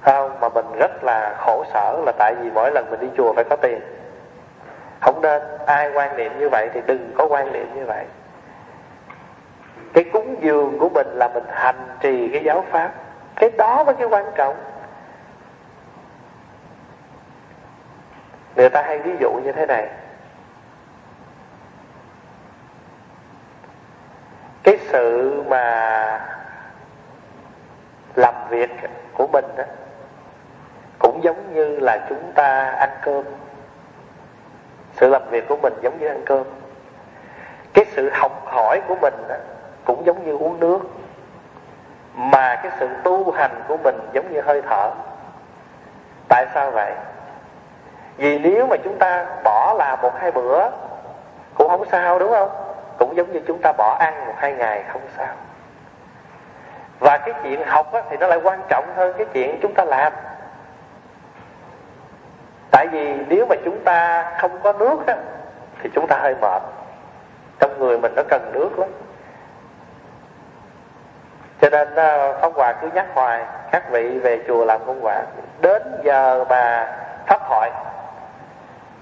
không? 0.00 0.40
Mà 0.40 0.48
mình 0.48 0.66
rất 0.78 1.04
là 1.04 1.34
khổ 1.38 1.64
sở 1.72 2.02
là 2.06 2.12
tại 2.18 2.34
vì 2.40 2.50
mỗi 2.50 2.70
lần 2.70 2.90
mình 2.90 3.00
đi 3.00 3.08
chùa 3.16 3.32
phải 3.32 3.44
có 3.50 3.56
tiền. 3.56 3.80
Không 5.00 5.20
nên 5.22 5.42
ai 5.66 5.90
quan 5.94 6.16
niệm 6.16 6.38
như 6.38 6.48
vậy 6.48 6.68
thì 6.74 6.80
đừng 6.86 7.12
có 7.18 7.26
quan 7.26 7.52
niệm 7.52 7.74
như 7.74 7.86
vậy. 7.86 8.04
Cái 9.94 10.04
cúng 10.12 10.36
dường 10.40 10.78
của 10.78 10.88
mình 10.88 11.06
là 11.14 11.28
mình 11.28 11.44
hành 11.50 11.88
trì 12.00 12.28
cái 12.32 12.44
giáo 12.44 12.64
pháp. 12.70 12.90
Cái 13.36 13.50
đó 13.58 13.84
mới 13.84 13.94
cái 13.94 14.06
quan 14.06 14.24
trọng. 14.34 14.56
Người 18.56 18.68
ta 18.68 18.82
hay 18.82 18.98
ví 18.98 19.16
dụ 19.20 19.32
như 19.32 19.52
thế 19.52 19.66
này. 19.66 19.88
Cái 24.66 24.78
sự 24.88 25.42
mà 25.48 26.20
làm 28.14 28.34
việc 28.48 28.70
của 29.14 29.26
mình 29.26 29.44
đó 29.56 29.64
cũng 30.98 31.24
giống 31.24 31.54
như 31.54 31.78
là 31.80 31.98
chúng 32.08 32.32
ta 32.34 32.70
ăn 32.70 32.90
cơm. 33.02 33.24
Sự 34.92 35.08
làm 35.08 35.22
việc 35.30 35.48
của 35.48 35.56
mình 35.56 35.72
giống 35.82 35.98
như 35.98 36.08
ăn 36.08 36.22
cơm. 36.26 36.44
Cái 37.72 37.84
sự 37.84 38.10
học 38.12 38.42
hỏi 38.44 38.80
của 38.88 38.96
mình 39.02 39.14
đó, 39.28 39.34
cũng 39.84 40.06
giống 40.06 40.26
như 40.26 40.32
uống 40.32 40.60
nước. 40.60 40.78
Mà 42.14 42.56
cái 42.62 42.72
sự 42.80 42.88
tu 43.04 43.30
hành 43.30 43.62
của 43.68 43.76
mình 43.76 43.96
giống 44.12 44.32
như 44.32 44.40
hơi 44.40 44.62
thở. 44.62 44.90
Tại 46.28 46.46
sao 46.54 46.70
vậy? 46.70 46.92
Vì 48.16 48.38
nếu 48.38 48.66
mà 48.66 48.76
chúng 48.84 48.98
ta 48.98 49.26
bỏ 49.44 49.74
làm 49.78 50.00
một 50.00 50.12
hai 50.18 50.30
bữa 50.32 50.70
cũng 51.54 51.68
không 51.68 51.84
sao 51.90 52.18
đúng 52.18 52.30
không? 52.30 52.65
Cũng 52.98 53.16
giống 53.16 53.32
như 53.32 53.40
chúng 53.46 53.58
ta 53.62 53.72
bỏ 53.78 53.96
ăn 54.00 54.26
một 54.26 54.34
hai 54.36 54.52
ngày 54.52 54.84
không 54.92 55.02
sao. 55.16 55.34
Và 56.98 57.18
cái 57.18 57.34
chuyện 57.42 57.62
học 57.66 57.92
á, 57.92 58.02
thì 58.10 58.16
nó 58.16 58.26
lại 58.26 58.38
quan 58.42 58.60
trọng 58.68 58.84
hơn 58.96 59.14
cái 59.18 59.26
chuyện 59.32 59.58
chúng 59.62 59.74
ta 59.74 59.84
làm. 59.84 60.12
Tại 62.70 62.86
vì 62.86 63.14
nếu 63.28 63.46
mà 63.46 63.56
chúng 63.64 63.84
ta 63.84 64.24
không 64.40 64.60
có 64.62 64.72
nước 64.72 65.06
á, 65.06 65.16
thì 65.82 65.90
chúng 65.94 66.06
ta 66.06 66.16
hơi 66.16 66.34
mệt. 66.40 66.62
Trong 67.58 67.78
người 67.78 67.98
mình 67.98 68.12
nó 68.16 68.22
cần 68.28 68.50
nước 68.52 68.78
lắm. 68.78 68.88
Cho 71.60 71.70
nên 71.70 71.94
ờ, 71.94 72.38
Pháp 72.40 72.52
Hòa 72.54 72.72
cứ 72.72 72.88
nhắc 72.94 73.06
hoài 73.14 73.44
các 73.70 73.90
vị 73.90 74.18
về 74.18 74.40
chùa 74.48 74.64
làm 74.64 74.80
công 74.86 75.00
quả. 75.02 75.22
Đến 75.60 75.82
giờ 76.04 76.44
mà 76.48 76.96
pháp 77.26 77.40
hội 77.42 77.70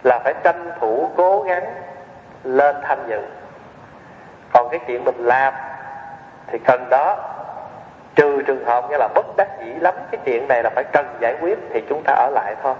là 0.02 0.18
phải 0.24 0.34
tranh 0.42 0.70
thủ 0.80 1.10
cố 1.16 1.42
gắng 1.42 1.64
lên 2.44 2.76
tham 2.82 2.98
dự 3.08 3.20
còn 4.54 4.68
cái 4.70 4.80
chuyện 4.86 5.04
mình 5.04 5.16
làm, 5.18 5.54
thì 6.46 6.58
cần 6.58 6.86
đó. 6.90 7.16
Trừ 8.14 8.42
trường 8.42 8.64
hợp 8.64 8.84
như 8.90 8.96
là 8.96 9.08
bất 9.14 9.26
đắc 9.36 9.48
dĩ 9.60 9.72
lắm, 9.80 9.94
cái 10.10 10.20
chuyện 10.24 10.48
này 10.48 10.62
là 10.62 10.70
phải 10.74 10.84
cần 10.92 11.06
giải 11.20 11.36
quyết, 11.40 11.58
thì 11.70 11.82
chúng 11.88 12.02
ta 12.04 12.12
ở 12.12 12.30
lại 12.30 12.56
thôi. 12.62 12.74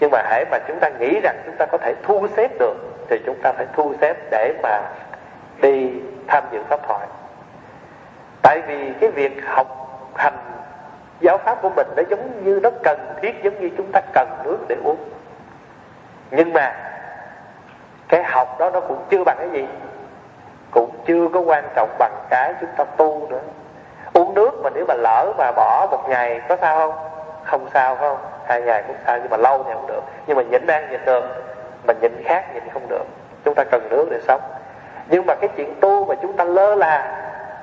Nhưng 0.00 0.10
mà 0.10 0.22
hãy 0.24 0.44
mà 0.50 0.58
chúng 0.68 0.78
ta 0.80 0.88
nghĩ 0.88 1.20
rằng 1.22 1.36
chúng 1.46 1.56
ta 1.58 1.66
có 1.66 1.78
thể 1.78 1.94
thu 2.02 2.26
xếp 2.36 2.50
được, 2.58 2.74
thì 3.10 3.18
chúng 3.26 3.36
ta 3.42 3.52
phải 3.52 3.66
thu 3.72 3.94
xếp 4.00 4.16
để 4.30 4.54
mà 4.62 4.80
đi 5.62 5.90
tham 6.28 6.44
dự 6.52 6.62
pháp 6.68 6.80
thoại 6.88 7.06
tại 8.48 8.62
vì 8.66 8.92
cái 9.00 9.10
việc 9.10 9.46
học 9.46 9.66
hành 10.14 10.38
giáo 11.20 11.38
pháp 11.38 11.62
của 11.62 11.70
mình 11.76 11.86
nó 11.96 12.02
giống 12.10 12.44
như 12.44 12.60
nó 12.62 12.70
cần 12.82 12.98
thiết, 13.22 13.42
giống 13.42 13.60
như 13.60 13.70
chúng 13.76 13.92
ta 13.92 14.00
cần 14.12 14.28
nước 14.44 14.58
để 14.68 14.76
uống. 14.84 14.96
Nhưng 16.30 16.52
mà 16.52 16.76
cái 18.08 18.24
học 18.24 18.56
đó 18.58 18.70
nó 18.70 18.80
cũng 18.80 19.04
chưa 19.10 19.24
bằng 19.24 19.36
cái 19.38 19.50
gì 19.50 19.66
cũng 20.70 20.90
chưa 21.06 21.28
có 21.34 21.40
quan 21.40 21.64
trọng 21.74 21.88
bằng 21.98 22.12
cái 22.30 22.54
chúng 22.60 22.70
ta 22.76 22.84
tu 22.84 23.26
nữa. 23.30 23.40
Uống 24.12 24.34
nước 24.34 24.50
mà 24.62 24.70
nếu 24.74 24.84
mà 24.88 24.94
lỡ 24.94 25.32
mà 25.38 25.52
bỏ 25.52 25.86
một 25.90 26.08
ngày, 26.08 26.40
có 26.48 26.56
sao 26.60 26.76
không? 26.78 27.08
Không 27.44 27.68
sao 27.74 27.96
không? 27.96 28.16
Hai 28.46 28.62
ngày 28.62 28.82
cũng 28.86 28.96
sao, 29.06 29.18
nhưng 29.18 29.30
mà 29.30 29.36
lâu 29.36 29.62
thì 29.62 29.72
không 29.74 29.86
được. 29.86 30.00
Nhưng 30.26 30.36
mà 30.36 30.42
nhịn 30.42 30.66
đang 30.66 30.90
nhịn 30.90 31.04
được 31.04 31.24
mà 31.86 31.94
nhịn 32.02 32.12
khác 32.24 32.54
nhịn 32.54 32.62
không 32.72 32.88
được. 32.88 33.04
Chúng 33.44 33.54
ta 33.54 33.64
cần 33.64 33.88
nước 33.90 34.08
để 34.10 34.20
sống. 34.28 34.40
Nhưng 35.08 35.26
mà 35.26 35.34
cái 35.34 35.48
chuyện 35.56 35.74
tu 35.80 36.04
mà 36.04 36.14
chúng 36.22 36.32
ta 36.32 36.44
lơ 36.44 36.74
là, 36.74 37.16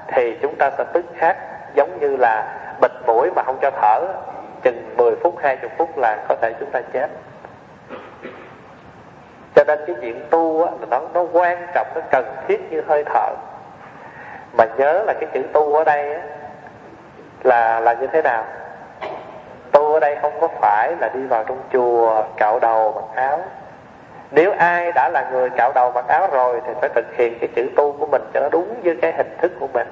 thì 0.08 0.38
chúng 0.42 0.56
ta 0.56 0.72
sẽ 0.78 0.84
tức 0.94 1.06
khác. 1.18 1.38
Giống 1.74 2.00
như 2.00 2.18
là 2.18 2.58
bịt 2.82 2.92
mũi 3.06 3.30
mà 3.36 3.44
không 3.44 3.58
cho 3.62 3.72
thở, 3.82 4.02
chừng 4.62 4.94
10 4.98 5.16
phút 5.24 5.36
20 5.44 5.70
phút 5.78 5.98
là 5.98 6.18
có 6.30 6.36
thể 6.42 6.54
chúng 6.60 6.72
ta 6.72 6.82
chết 6.94 7.08
cho 9.56 9.64
nên 9.64 9.80
cái 9.88 9.96
chuyện 10.02 10.28
tu 10.30 10.64
á, 10.64 10.72
nó 10.90 11.02
nó 11.14 11.26
quan 11.34 11.68
trọng 11.74 11.88
nó 11.96 12.02
cần 12.12 12.26
thiết 12.48 12.72
như 12.72 12.82
hơi 12.88 13.04
thở. 13.04 13.30
Mà 14.58 14.66
nhớ 14.78 15.04
là 15.08 15.14
cái 15.20 15.30
chữ 15.34 15.44
tu 15.54 15.76
ở 15.76 15.84
đây 15.84 16.14
á, 16.14 16.22
là 17.44 17.80
là 17.80 17.94
như 17.94 18.08
thế 18.08 18.22
nào? 18.22 18.44
Tu 19.72 19.94
ở 19.94 20.00
đây 20.00 20.18
không 20.22 20.34
có 20.42 20.48
phải 20.48 20.96
là 21.00 21.10
đi 21.14 21.24
vào 21.24 21.44
trong 21.44 21.60
chùa 21.74 22.24
cạo 22.38 22.60
đầu 22.60 22.92
mặc 22.92 23.24
áo. 23.24 23.40
Nếu 24.32 24.52
ai 24.58 24.92
đã 24.92 25.10
là 25.10 25.30
người 25.32 25.50
cạo 25.50 25.72
đầu 25.76 25.92
mặc 25.92 26.08
áo 26.08 26.28
rồi 26.32 26.62
thì 26.68 26.74
phải 26.82 26.90
thực 26.96 27.06
hiện 27.18 27.40
cái 27.40 27.50
chữ 27.56 27.70
tu 27.76 27.92
của 28.00 28.06
mình 28.06 28.22
cho 28.34 28.40
nó 28.40 28.50
đúng 28.52 28.76
với 28.84 28.98
cái 29.02 29.14
hình 29.18 29.38
thức 29.42 29.52
của 29.60 29.68
mình. 29.74 29.88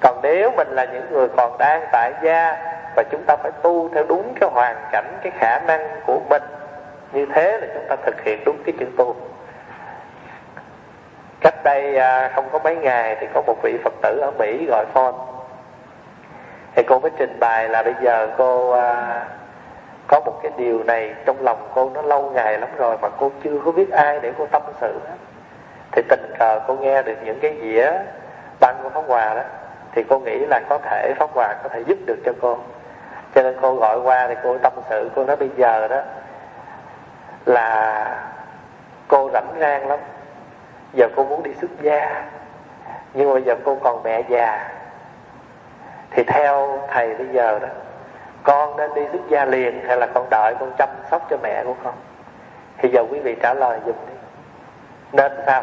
Còn 0.00 0.20
nếu 0.22 0.50
mình 0.56 0.68
là 0.68 0.84
những 0.84 1.12
người 1.12 1.28
còn 1.36 1.58
đang 1.58 1.86
tại 1.92 2.12
gia 2.22 2.56
và 2.96 3.02
chúng 3.10 3.22
ta 3.26 3.36
phải 3.36 3.52
tu 3.62 3.88
theo 3.94 4.04
đúng 4.08 4.34
cái 4.40 4.50
hoàn 4.52 4.76
cảnh 4.92 5.18
cái 5.22 5.32
khả 5.38 5.58
năng 5.58 5.88
của 6.06 6.20
mình 6.30 6.42
như 7.14 7.26
thế 7.34 7.58
là 7.60 7.66
chúng 7.74 7.84
ta 7.88 7.96
thực 7.96 8.24
hiện 8.24 8.40
đúng 8.44 8.56
cái 8.64 8.74
chữ 8.78 8.86
tu. 8.96 9.16
Cách 11.40 11.64
đây 11.64 11.96
à, 11.96 12.30
không 12.34 12.48
có 12.52 12.58
mấy 12.58 12.76
ngày 12.76 13.16
thì 13.20 13.26
có 13.34 13.42
một 13.46 13.56
vị 13.62 13.76
phật 13.84 13.92
tử 14.02 14.18
ở 14.18 14.30
mỹ 14.38 14.66
gọi 14.68 14.84
phone 14.92 15.14
thì 16.74 16.82
cô 16.82 16.98
mới 16.98 17.10
trình 17.18 17.40
bày 17.40 17.68
là 17.68 17.82
bây 17.82 17.94
giờ 18.02 18.28
cô 18.38 18.70
à, 18.70 19.26
có 20.06 20.20
một 20.20 20.40
cái 20.42 20.52
điều 20.56 20.84
này 20.84 21.14
trong 21.26 21.36
lòng 21.40 21.68
cô 21.74 21.90
nó 21.94 22.02
lâu 22.02 22.30
ngày 22.34 22.58
lắm 22.58 22.68
rồi 22.76 22.96
mà 23.02 23.08
cô 23.18 23.30
chưa 23.44 23.60
có 23.64 23.72
biết 23.72 23.90
ai 23.90 24.20
để 24.22 24.32
cô 24.38 24.46
tâm 24.46 24.62
sự. 24.80 25.00
Thì 25.92 26.02
tình 26.08 26.32
cờ 26.38 26.60
cô 26.66 26.74
nghe 26.74 27.02
được 27.02 27.16
những 27.24 27.40
cái 27.40 27.56
dĩa 27.62 27.92
băng 28.60 28.76
của 28.82 28.88
pháp 28.88 29.02
hòa 29.06 29.34
đó, 29.34 29.42
thì 29.92 30.04
cô 30.08 30.18
nghĩ 30.18 30.38
là 30.38 30.60
có 30.68 30.78
thể 30.78 31.14
pháp 31.18 31.30
hòa 31.34 31.54
có 31.62 31.68
thể 31.68 31.80
giúp 31.86 31.98
được 32.06 32.18
cho 32.24 32.32
cô. 32.40 32.58
Cho 33.34 33.42
nên 33.42 33.56
cô 33.62 33.74
gọi 33.74 34.00
qua 34.00 34.28
thì 34.28 34.34
cô 34.42 34.58
tâm 34.58 34.72
sự, 34.90 35.10
cô 35.14 35.24
nói 35.24 35.36
bây 35.36 35.50
giờ 35.56 35.88
đó 35.88 36.00
là 37.46 38.06
cô 39.08 39.30
rảnh 39.32 39.54
rang 39.60 39.88
lắm. 39.88 39.98
Giờ 40.92 41.08
cô 41.16 41.24
muốn 41.24 41.42
đi 41.42 41.54
xuất 41.54 41.70
gia, 41.80 42.24
nhưng 43.14 43.34
mà 43.34 43.40
giờ 43.40 43.56
cô 43.64 43.78
còn 43.82 44.02
mẹ 44.02 44.22
già. 44.28 44.70
Thì 46.10 46.24
theo 46.24 46.78
thầy 46.88 47.14
bây 47.14 47.28
giờ 47.28 47.58
đó, 47.58 47.68
con 48.42 48.76
nên 48.76 48.94
đi 48.94 49.02
xuất 49.12 49.28
gia 49.28 49.44
liền 49.44 49.84
hay 49.86 49.96
là 49.96 50.06
con 50.14 50.26
đợi 50.30 50.54
con 50.60 50.72
chăm 50.78 50.88
sóc 51.10 51.26
cho 51.30 51.36
mẹ 51.42 51.64
của 51.64 51.74
con? 51.84 51.94
Thì 52.78 52.88
giờ 52.92 53.04
quý 53.10 53.20
vị 53.20 53.36
trả 53.42 53.54
lời 53.54 53.78
dùm 53.86 53.94
đi. 54.08 54.14
Nên 55.12 55.32
sao? 55.46 55.62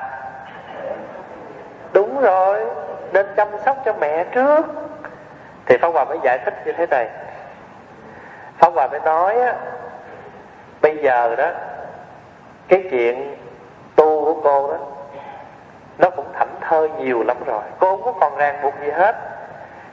Đúng 1.93 2.21
rồi, 2.21 2.65
nên 3.13 3.25
chăm 3.37 3.47
sóc 3.65 3.77
cho 3.85 3.93
mẹ 3.93 4.23
trước. 4.23 4.65
Thì 5.65 5.77
Pháp 5.77 5.87
Hòa 5.87 6.05
mới 6.05 6.19
giải 6.23 6.39
thích 6.45 6.53
như 6.65 6.71
thế 6.71 6.85
này. 6.85 7.09
Pháp 8.57 8.73
Hòa 8.73 8.87
mới 8.87 8.99
nói 8.99 9.41
á, 9.41 9.55
bây 10.81 10.97
giờ 10.97 11.35
đó 11.35 11.49
cái 12.71 12.83
chuyện 12.91 13.35
tu 13.95 14.25
của 14.25 14.41
cô 14.43 14.71
đó, 14.71 14.77
nó 15.97 16.09
cũng 16.09 16.25
thảnh 16.33 16.55
thơi 16.61 16.89
nhiều 16.97 17.23
lắm 17.23 17.37
rồi. 17.45 17.63
Cô 17.79 17.97
không 17.97 18.03
có 18.03 18.11
còn 18.19 18.37
ràng 18.37 18.59
buộc 18.63 18.73
gì 18.81 18.91
hết. 18.91 19.15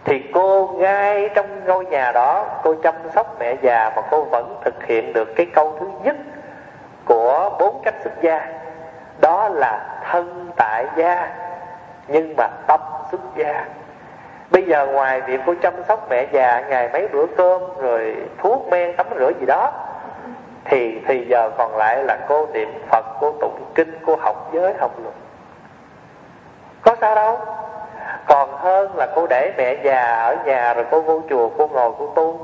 Thì 0.04 0.22
cô 0.34 0.70
ngay 0.76 1.28
trong 1.34 1.64
ngôi 1.64 1.84
nhà 1.84 2.12
đó, 2.12 2.44
cô 2.62 2.74
chăm 2.82 2.94
sóc 3.14 3.36
mẹ 3.40 3.54
già 3.62 3.92
mà 3.96 4.02
cô 4.10 4.24
vẫn 4.24 4.60
thực 4.64 4.84
hiện 4.84 5.12
được 5.12 5.28
cái 5.36 5.46
câu 5.54 5.76
thứ 5.80 5.86
nhất 6.02 6.16
của 7.04 7.50
bốn 7.60 7.80
cách 7.84 7.94
xuất 8.04 8.22
gia. 8.22 8.46
Đó 9.20 9.48
là 9.48 10.00
thân 10.10 10.50
tại 10.56 10.86
gia, 10.96 11.36
nhưng 12.08 12.34
mà 12.36 12.48
tâm 12.66 12.80
xuất 13.10 13.20
gia. 13.36 13.64
Bây 14.50 14.62
giờ 14.62 14.86
ngoài 14.86 15.20
việc 15.20 15.40
cô 15.46 15.54
chăm 15.62 15.74
sóc 15.88 16.06
mẹ 16.10 16.26
già 16.32 16.60
ngày 16.68 16.88
mấy 16.92 17.08
bữa 17.08 17.26
cơm, 17.36 17.62
rồi 17.78 18.16
thuốc 18.38 18.68
men, 18.70 18.96
tắm 18.96 19.06
rửa 19.18 19.30
gì 19.40 19.46
đó 19.46 19.72
thì 20.68 21.00
thì 21.06 21.26
giờ 21.28 21.50
còn 21.58 21.76
lại 21.76 22.04
là 22.04 22.18
cô 22.28 22.46
niệm 22.52 22.68
phật 22.90 23.04
cô 23.20 23.32
tụng 23.40 23.64
kinh 23.74 23.98
cô 24.06 24.16
học 24.16 24.50
giới 24.52 24.74
học 24.80 24.90
luật. 25.02 25.14
Có 26.82 26.96
sao 27.00 27.14
đâu. 27.14 27.38
Còn 28.26 28.50
hơn 28.52 28.96
là 28.96 29.08
cô 29.14 29.26
để 29.30 29.52
mẹ 29.56 29.74
già 29.82 30.14
ở 30.14 30.36
nhà, 30.44 30.74
rồi 30.74 30.84
cô 30.90 31.00
vô 31.00 31.22
chùa 31.30 31.48
cô 31.58 31.66
ngồi 31.66 31.92
cô 31.98 32.12
tu. 32.14 32.40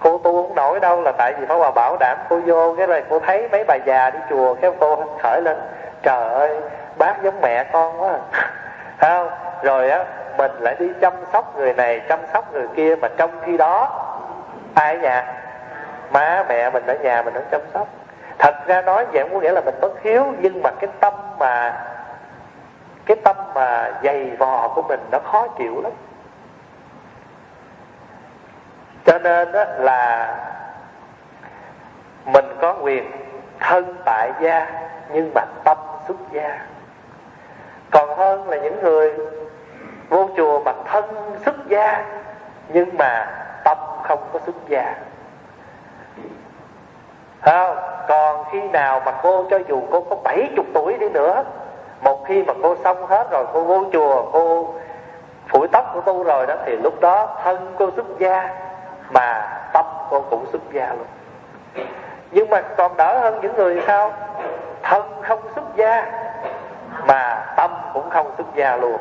Cô 0.00 0.18
tu 0.18 0.42
không 0.42 0.54
nổi 0.54 0.80
đâu 0.80 1.02
là 1.02 1.12
tại 1.18 1.34
vì 1.40 1.46
Pháp 1.46 1.54
Hòa 1.54 1.70
bảo 1.70 1.96
đảm 2.00 2.18
cô 2.28 2.40
vô, 2.46 2.74
cái 2.78 2.86
này 2.86 3.02
cô 3.10 3.18
thấy 3.18 3.48
mấy 3.52 3.64
bà 3.64 3.74
già 3.74 4.10
đi 4.10 4.18
chùa 4.30 4.54
cái 4.54 4.72
cô 4.80 5.04
khởi 5.22 5.42
lên. 5.42 5.56
Trời 6.02 6.28
ơi, 6.34 6.60
bác 6.98 7.22
giống 7.22 7.40
mẹ 7.42 7.64
con 7.72 8.02
quá 8.02 8.12
à. 8.12 8.18
không? 9.00 9.28
Rồi 9.62 9.90
á, 9.90 10.04
mình 10.38 10.50
lại 10.60 10.76
đi 10.78 10.86
chăm 11.00 11.12
sóc 11.32 11.56
người 11.56 11.74
này, 11.74 12.00
chăm 12.08 12.18
sóc 12.32 12.52
người 12.52 12.66
kia, 12.76 12.96
mà 12.96 13.08
trong 13.16 13.30
khi 13.44 13.56
đó, 13.56 13.88
ai 14.74 14.94
ở 14.94 15.00
nhà? 15.00 15.39
Má, 16.10 16.44
mẹ 16.48 16.70
mình 16.70 16.86
ở 16.86 16.94
nhà 17.02 17.22
mình 17.22 17.34
không 17.34 17.44
chăm 17.50 17.60
sóc. 17.74 17.88
Thật 18.38 18.54
ra 18.66 18.82
nói 18.82 19.06
vậy 19.12 19.24
có 19.32 19.40
nghĩa 19.40 19.52
là 19.52 19.60
mình 19.60 19.74
bất 19.80 20.02
hiếu, 20.02 20.24
nhưng 20.38 20.62
mà 20.62 20.70
cái 20.80 20.90
tâm 21.00 21.14
mà, 21.38 21.86
cái 23.06 23.16
tâm 23.24 23.36
mà 23.54 23.92
dày 24.02 24.30
vò 24.38 24.68
của 24.68 24.82
mình 24.82 25.00
nó 25.12 25.18
khó 25.18 25.48
chịu 25.48 25.80
lắm. 25.82 25.92
Cho 29.04 29.18
nên 29.18 29.52
đó 29.52 29.64
là 29.78 30.36
mình 32.24 32.44
có 32.60 32.76
quyền 32.80 33.10
thân 33.60 33.96
tại 34.04 34.32
gia, 34.40 34.66
nhưng 35.12 35.30
mà 35.34 35.44
tâm 35.64 35.78
xuất 36.08 36.16
gia. 36.32 36.58
Còn 37.90 38.18
hơn 38.18 38.50
là 38.50 38.56
những 38.56 38.82
người 38.82 39.14
vô 40.08 40.28
chùa 40.36 40.60
mà 40.64 40.72
thân 40.86 41.36
xuất 41.44 41.54
gia, 41.68 42.04
nhưng 42.68 42.96
mà 42.98 43.26
tâm 43.64 43.78
không 44.02 44.28
có 44.32 44.38
xuất 44.46 44.56
gia 44.68 44.94
không? 47.42 47.76
còn 48.08 48.44
khi 48.52 48.60
nào 48.60 49.02
mà 49.06 49.12
cô 49.22 49.44
cho 49.50 49.58
dù 49.68 49.82
cô 49.90 50.00
có 50.00 50.16
70 50.24 50.64
tuổi 50.74 50.98
đi 50.98 51.08
nữa, 51.08 51.44
một 52.00 52.24
khi 52.26 52.42
mà 52.42 52.54
cô 52.62 52.76
xong 52.84 53.06
hết 53.06 53.30
rồi, 53.30 53.44
cô 53.52 53.64
vô 53.64 53.84
chùa, 53.92 54.30
cô 54.32 54.74
phủi 55.48 55.68
tóc 55.68 55.90
của 55.94 56.00
cô 56.00 56.22
rồi 56.24 56.46
đó, 56.46 56.54
thì 56.66 56.76
lúc 56.76 57.00
đó 57.00 57.28
thân 57.44 57.74
cô 57.78 57.90
xuất 57.96 58.06
gia, 58.18 58.48
mà 59.10 59.58
tâm 59.72 59.84
cô 60.10 60.20
cũng 60.30 60.46
xuất 60.52 60.62
gia 60.72 60.88
luôn. 60.88 61.06
Nhưng 62.30 62.50
mà 62.50 62.60
còn 62.76 62.96
đỡ 62.96 63.18
hơn 63.18 63.38
những 63.42 63.56
người 63.56 63.82
sao? 63.86 64.12
Thân 64.82 65.02
không 65.22 65.40
xuất 65.54 65.64
gia, 65.76 66.12
mà 67.06 67.46
tâm 67.56 67.70
cũng 67.94 68.10
không 68.10 68.30
xuất 68.38 68.46
gia 68.54 68.76
luôn. 68.76 68.96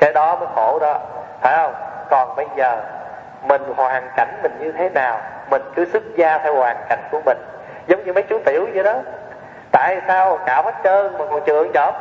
Cái 0.00 0.12
đó 0.12 0.36
mới 0.36 0.48
khổ 0.54 0.78
đó, 0.80 0.98
phải 1.40 1.56
không? 1.56 1.74
Còn 2.10 2.36
bây 2.36 2.46
giờ, 2.56 2.80
mình 3.42 3.62
hoàn 3.76 4.10
cảnh 4.16 4.38
mình 4.42 4.52
như 4.60 4.72
thế 4.72 4.88
nào, 4.88 5.20
mình 5.50 5.62
cứ 5.74 5.84
xuất 5.92 6.02
gia 6.16 6.38
theo 6.38 6.54
hoàn 6.54 6.76
cảnh 6.88 7.00
của 7.10 7.20
mình 7.26 7.38
như 8.06 8.12
mấy 8.12 8.22
chú 8.22 8.38
tiểu 8.44 8.68
vậy 8.74 8.84
đó. 8.84 8.94
Tại 9.72 10.00
sao 10.06 10.38
cạo 10.46 10.62
hết 10.62 10.74
trơn 10.84 11.12
mà 11.12 11.24
còn 11.30 11.42
trường 11.46 11.72
chọt 11.74 11.94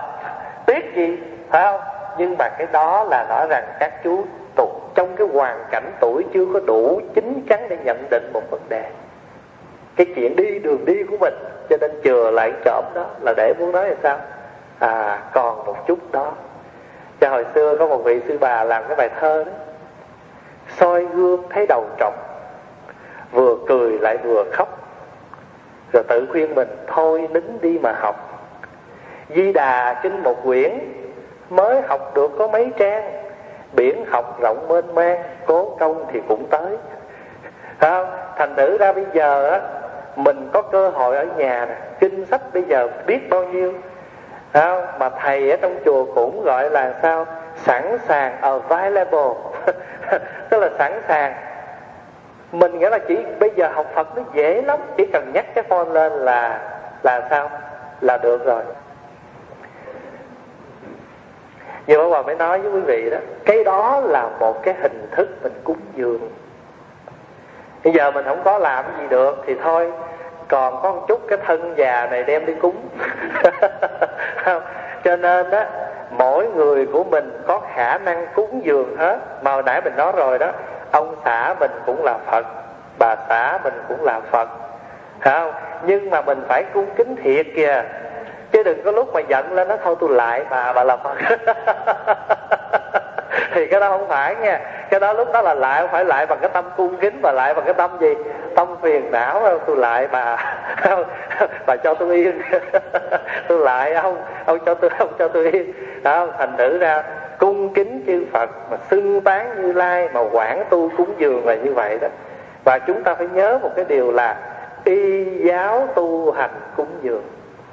tiếc 0.66 0.96
gì, 0.96 1.18
phải 1.50 1.64
không? 1.64 1.82
Nhưng 2.18 2.36
mà 2.40 2.50
cái 2.50 2.68
đó 2.72 3.04
là 3.10 3.26
nói 3.30 3.48
rằng 3.50 3.64
các 3.80 4.04
chú 4.04 4.24
tụ 4.56 4.70
trong 4.96 5.16
cái 5.16 5.28
hoàn 5.34 5.64
cảnh 5.72 5.92
tuổi 6.00 6.24
chưa 6.34 6.46
có 6.54 6.60
đủ 6.60 7.02
chín 7.14 7.46
chắn 7.50 7.70
để 7.70 7.78
nhận 7.84 8.04
định 8.12 8.30
một 8.34 8.42
vấn 8.52 8.62
đề. 8.70 8.90
Cái 9.96 10.08
chuyện 10.16 10.36
đi 10.36 10.60
đường 10.60 10.86
đi 10.86 11.04
của 11.04 11.18
mình, 11.18 11.34
cho 11.70 11.78
nên 11.82 11.92
chừa 12.04 12.32
lại 12.32 12.54
trộm 12.66 12.86
đó 12.94 13.06
là 13.22 13.34
để 13.38 13.54
muốn 13.60 13.72
nói 13.72 13.90
là 13.90 13.96
sao? 14.04 14.20
À 14.80 15.20
còn 15.34 15.66
một 15.66 15.88
chút 15.88 16.12
đó. 16.12 16.32
Cho 17.20 17.30
hồi 17.30 17.46
xưa 17.56 17.78
có 17.78 17.88
một 17.88 18.04
vị 18.04 18.22
sư 18.28 18.38
bà 18.42 18.64
làm 18.64 18.84
cái 18.88 18.96
bài 18.96 19.10
thơ 19.20 19.44
đó. 19.44 19.52
Soi 20.78 21.06
gương 21.06 21.44
thấy 21.50 21.66
đầu 21.70 21.86
trọc, 22.00 22.14
vừa 23.32 23.56
cười 23.68 23.92
lại 24.00 24.18
vừa 24.18 24.44
khóc 24.54 24.80
rồi 25.96 26.04
tự 26.08 26.26
khuyên 26.32 26.56
mình, 26.56 26.68
thôi 26.88 27.28
nín 27.32 27.44
đi 27.62 27.80
mà 27.82 27.92
học. 27.92 28.16
Di 29.30 29.54
Đà 29.54 30.00
kinh 30.04 30.24
một 30.24 30.44
quyển 30.44 30.72
Mới 31.50 31.82
học 31.82 32.16
được 32.16 32.32
có 32.38 32.48
mấy 32.48 32.72
trang, 32.78 33.12
Biển 33.74 34.06
học 34.06 34.42
rộng 34.42 34.68
mênh 34.68 34.96
mang, 34.96 35.24
Cố 35.46 35.78
công 35.80 36.06
thì 36.14 36.22
cũng 36.28 36.48
tới. 36.50 36.78
Không? 37.80 38.08
Thành 38.38 38.56
thử 38.56 38.78
ra 38.78 38.92
bây 38.92 39.06
giờ 39.14 39.50
á, 39.50 39.60
Mình 40.16 40.50
có 40.54 40.62
cơ 40.62 40.90
hội 40.90 41.18
ở 41.18 41.26
nhà 41.38 41.66
nè, 41.66 41.76
Kinh 42.00 42.26
sách 42.26 42.42
bây 42.54 42.64
giờ 42.64 42.88
biết 43.08 43.30
bao 43.30 43.44
nhiêu. 43.44 43.74
Không? 44.54 44.86
Mà 45.00 45.10
thầy 45.10 45.52
ở 45.52 45.58
trong 45.62 45.76
chùa 45.86 46.06
cũng 46.16 46.44
gọi 46.44 46.70
là 46.70 46.94
sao? 47.02 47.26
Sẵn 47.56 47.98
sàng 48.08 48.42
available. 48.42 49.34
Tức 50.50 50.60
là 50.60 50.70
sẵn 50.78 51.02
sàng 51.08 51.34
mình 52.52 52.80
nghĩa 52.80 52.90
là 52.90 52.98
chỉ 53.08 53.18
bây 53.40 53.52
giờ 53.56 53.70
học 53.74 53.86
Phật 53.96 54.18
nó 54.18 54.24
dễ 54.34 54.62
lắm, 54.62 54.80
Chỉ 54.98 55.06
cần 55.14 55.32
nhắc 55.34 55.46
cái 55.56 55.64
phone 55.64 55.90
lên 55.92 56.12
là 56.14 56.60
Là 57.04 57.28
sao? 57.30 57.50
Là 58.02 58.18
được 58.18 58.46
rồi. 58.46 58.64
Nhưng 61.88 62.02
mà 62.02 62.18
bà 62.18 62.22
mới 62.22 62.36
nói 62.36 62.60
với 62.60 62.72
quý 62.72 62.80
vị 62.80 63.10
đó, 63.10 63.18
cái 63.46 63.64
đó 63.64 64.02
là 64.04 64.30
một 64.40 64.64
cái 64.64 64.74
hình 64.82 65.08
thức 65.12 65.30
mình 65.44 65.54
cúng 65.64 65.78
dường. 65.96 66.30
Bây 67.84 67.94
giờ 67.94 68.12
mình 68.12 68.26
không 68.26 68.44
có 68.44 68.58
làm 68.58 68.86
gì 69.00 69.08
được 69.10 69.44
thì 69.46 69.56
thôi, 69.64 69.92
còn 70.48 70.82
có 70.82 70.92
một 70.92 71.06
chút 71.08 71.22
cái 71.28 71.38
thân 71.46 71.74
già 71.78 72.08
này 72.12 72.24
đem 72.24 72.46
đi 72.46 72.54
cúng. 72.54 72.76
Cho 75.04 75.16
nên 75.16 75.50
đó 75.50 75.64
mỗi 76.10 76.48
người 76.48 76.86
của 76.86 77.04
mình 77.04 77.44
có 77.48 77.62
khả 77.74 77.98
năng 77.98 78.28
cúng 78.36 78.62
dường 78.66 78.98
hết. 78.98 79.18
Mà 79.42 79.54
hồi 79.54 79.64
nãy 79.64 79.82
mình 79.82 79.94
nói 79.98 80.12
rồi 80.16 80.40
đó 80.40 80.52
ông 80.96 81.16
xã 81.26 81.56
mình 81.60 81.72
cũng 81.86 82.04
là 82.04 82.18
phật, 82.32 82.46
bà 83.00 83.16
xã 83.30 83.60
mình 83.64 83.74
cũng 83.88 84.04
là 84.04 84.20
phật. 84.32 84.50
Không, 85.20 85.54
nhưng 85.86 86.10
mà 86.10 86.22
mình 86.22 86.44
phải 86.48 86.64
cung 86.74 86.86
kính 86.96 87.16
thiệt 87.24 87.46
kìa. 87.56 87.84
Chứ 88.52 88.64
đừng 88.64 88.84
có 88.86 88.92
lúc 88.92 89.14
mà 89.14 89.20
giận 89.28 89.54
lên 89.54 89.68
nó, 89.68 89.78
thôi 89.84 89.96
tôi 90.00 90.10
lại 90.10 90.46
bà 90.50 90.74
bà 90.74 90.84
là 90.84 90.98
phật. 90.98 91.18
Thì 93.54 93.68
cái 93.68 93.80
đó 93.80 93.90
không 93.90 94.08
phải 94.08 94.36
nha. 94.36 94.60
Cái 94.90 95.00
đó 95.00 95.14
lúc 95.14 95.32
đó 95.34 95.42
là 95.42 95.54
lại, 95.54 95.82
không 95.82 95.92
phải 95.92 96.06
lại 96.06 96.26
bằng 96.26 96.40
cái 96.42 96.50
tâm 96.54 96.66
cung 96.78 96.98
kính 96.98 97.22
mà 97.22 97.32
lại 97.32 97.54
bằng 97.54 97.66
cái 97.66 97.74
tâm 97.74 97.98
gì? 98.00 98.16
Tâm 98.56 98.68
phiền 98.82 99.12
não 99.12 99.44
đâu 99.44 99.60
tôi 99.68 99.78
lại 99.78 100.08
bà. 100.12 100.38
Bà 101.66 101.76
cho 101.84 101.94
tôi 101.94 102.16
yên. 102.16 102.42
Tôi 103.48 103.60
lại 103.60 103.94
ông 103.94 104.22
ông 104.46 104.60
cho 104.66 104.74
tôi 104.74 104.90
ông 105.00 105.14
cho 105.20 105.28
tôi 105.28 105.52
yên. 105.52 105.74
Đó 106.04 106.28
thành 106.38 106.58
thử 106.58 106.78
ra 106.78 107.04
cung 107.40 107.74
kính 107.74 108.04
chư 108.08 108.26
phật 108.34 108.50
mà 108.72 108.78
xưng 108.90 109.22
tán 109.22 109.62
như 109.62 109.72
lai 109.72 110.10
mà 110.14 110.22
quản 110.32 110.64
tu 110.70 110.90
cúng 110.98 111.14
dường 111.18 111.46
là 111.46 111.56
như 111.56 111.74
vậy 111.74 111.98
đó. 112.02 112.08
Và 112.64 112.80
chúng 112.80 113.04
ta 113.04 113.16
phải 113.16 113.28
nhớ 113.28 113.60
một 113.62 113.70
cái 113.76 113.86
điều 113.86 114.12
là 114.12 114.36
y 114.84 115.26
giáo 115.40 115.88
tu 115.96 116.32
hành 116.32 116.52
cúng 116.78 117.00
dường. 117.02 117.24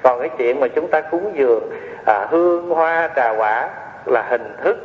Còn 0.01 0.19
cái 0.19 0.29
chuyện 0.37 0.59
mà 0.59 0.67
chúng 0.67 0.87
ta 0.87 1.01
cúng 1.01 1.31
dường 1.33 1.69
à, 2.05 2.27
hương 2.29 2.69
hoa 2.69 3.09
trà 3.15 3.29
quả 3.37 3.69
là 4.05 4.21
hình 4.29 4.55
thức 4.63 4.77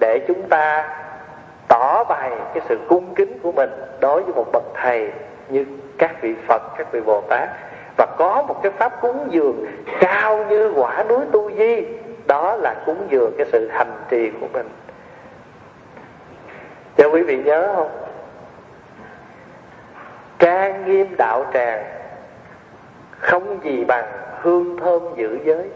để 0.00 0.20
chúng 0.28 0.42
ta 0.48 0.88
tỏ 1.68 2.04
bày 2.04 2.30
cái 2.54 2.62
sự 2.68 2.78
cung 2.88 3.14
kính 3.14 3.38
của 3.42 3.52
mình 3.52 3.70
đối 4.00 4.22
với 4.22 4.34
một 4.34 4.46
bậc 4.52 4.64
thầy 4.74 5.10
như 5.48 5.64
các 5.98 6.22
vị 6.22 6.34
Phật, 6.48 6.62
các 6.78 6.92
vị 6.92 7.00
Bồ 7.00 7.20
Tát. 7.20 7.48
Và 7.96 8.06
có 8.18 8.42
một 8.48 8.62
cái 8.62 8.72
pháp 8.72 9.00
cúng 9.00 9.26
dường 9.30 9.66
cao 10.00 10.44
như 10.48 10.72
quả 10.76 11.04
núi 11.08 11.20
tu 11.32 11.50
di 11.58 11.84
đó 12.26 12.56
là 12.56 12.74
cúng 12.86 13.06
dường 13.10 13.32
cái 13.38 13.46
sự 13.52 13.68
hành 13.72 13.92
trì 14.08 14.30
của 14.40 14.46
mình. 14.52 14.68
Cho 16.96 17.08
quý 17.08 17.22
vị 17.22 17.42
nhớ 17.42 17.72
không? 17.76 17.90
Trang 20.38 20.84
nghiêm 20.84 21.14
đạo 21.18 21.44
tràng, 21.54 21.84
không 23.10 23.64
gì 23.64 23.84
bằng 23.84 24.04
hương 24.40 24.76
thơm 24.76 25.02
giữ 25.16 25.38
giới. 25.44 25.70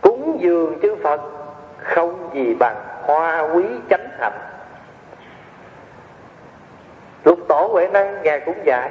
Cúng 0.00 0.38
dường 0.40 0.78
chư 0.82 0.96
Phật, 1.02 1.20
không 1.78 2.30
gì 2.34 2.54
bằng 2.54 2.76
hoa 3.02 3.40
quý 3.40 3.64
chánh 3.90 4.08
hạnh. 4.18 4.38
Lục 7.24 7.38
tổ 7.48 7.68
huệ 7.72 7.88
năng, 7.88 8.22
ngài 8.22 8.40
cũng 8.40 8.58
dạy, 8.64 8.90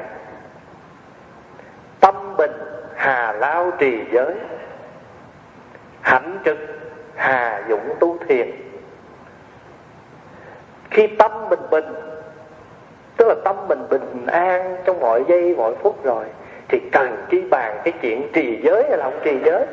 tâm 1.99 2.35
bình 2.37 2.51
hà 2.95 3.31
lao 3.31 3.71
trì 3.79 4.03
giới 4.11 4.35
hạnh 6.05 6.39
trực 6.45 6.57
hà 7.15 7.63
dũng 7.69 7.95
tu 7.99 8.17
thiền 8.27 8.51
khi 10.91 11.07
tâm 11.07 11.31
bình 11.49 11.59
bình, 11.71 11.85
tức 13.17 13.27
là 13.27 13.35
tâm 13.45 13.67
mình 13.67 13.89
bình 13.89 14.25
an 14.27 14.77
trong 14.85 14.99
mọi 14.99 15.23
giây, 15.27 15.55
mọi 15.57 15.75
phút 15.75 16.03
rồi, 16.03 16.25
thì 16.67 16.81
cần 16.91 17.25
chi 17.29 17.41
bàn 17.49 17.81
cái 17.83 17.93
chuyện 18.01 18.29
trì 18.33 18.59
giới 18.63 18.83
hay 18.89 18.97
là 18.97 19.03
không 19.03 19.19
trì 19.23 19.39
giới? 19.45 19.65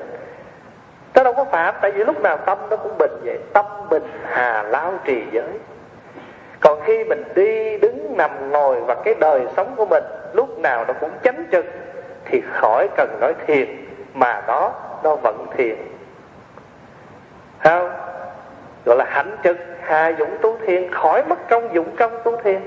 Nó 1.14 1.22
đâu 1.22 1.32
có 1.32 1.44
phạm, 1.44 1.74
tại 1.82 1.90
vì 1.90 2.04
lúc 2.04 2.20
nào 2.20 2.36
tâm 2.36 2.58
nó 2.70 2.76
cũng 2.76 2.98
bình 2.98 3.20
vậy. 3.24 3.38
Tâm 3.52 3.64
bình, 3.90 4.02
hà 4.24 4.62
lao 4.62 4.92
trì 5.04 5.22
giới. 5.32 5.48
Còn 6.60 6.80
khi 6.84 7.04
mình 7.04 7.22
đi, 7.34 7.78
đứng, 7.78 8.16
nằm, 8.16 8.50
ngồi 8.50 8.80
và 8.80 8.94
cái 8.94 9.14
đời 9.14 9.46
sống 9.56 9.74
của 9.76 9.86
mình 9.86 10.04
lúc 10.32 10.58
nào 10.58 10.84
nó 10.88 10.92
cũng 10.92 11.10
chánh 11.24 11.44
trực 11.52 11.64
thì 12.24 12.42
khỏi 12.52 12.88
cần 12.96 13.18
nói 13.20 13.34
thiền, 13.46 13.68
mà 14.14 14.42
đó, 14.46 14.72
nó 15.04 15.16
vẫn 15.16 15.46
thiền 15.56 15.76
không. 17.64 17.90
Gọi 18.84 18.96
là 18.96 19.04
hạnh 19.08 19.36
trực 19.44 19.56
hà 19.80 20.12
dũng 20.18 20.38
tu 20.42 20.56
thiền 20.66 20.92
khỏi 20.92 21.22
mất 21.24 21.48
công 21.48 21.74
dụng 21.74 21.96
công 21.96 22.18
tu 22.24 22.36
thiền 22.36 22.60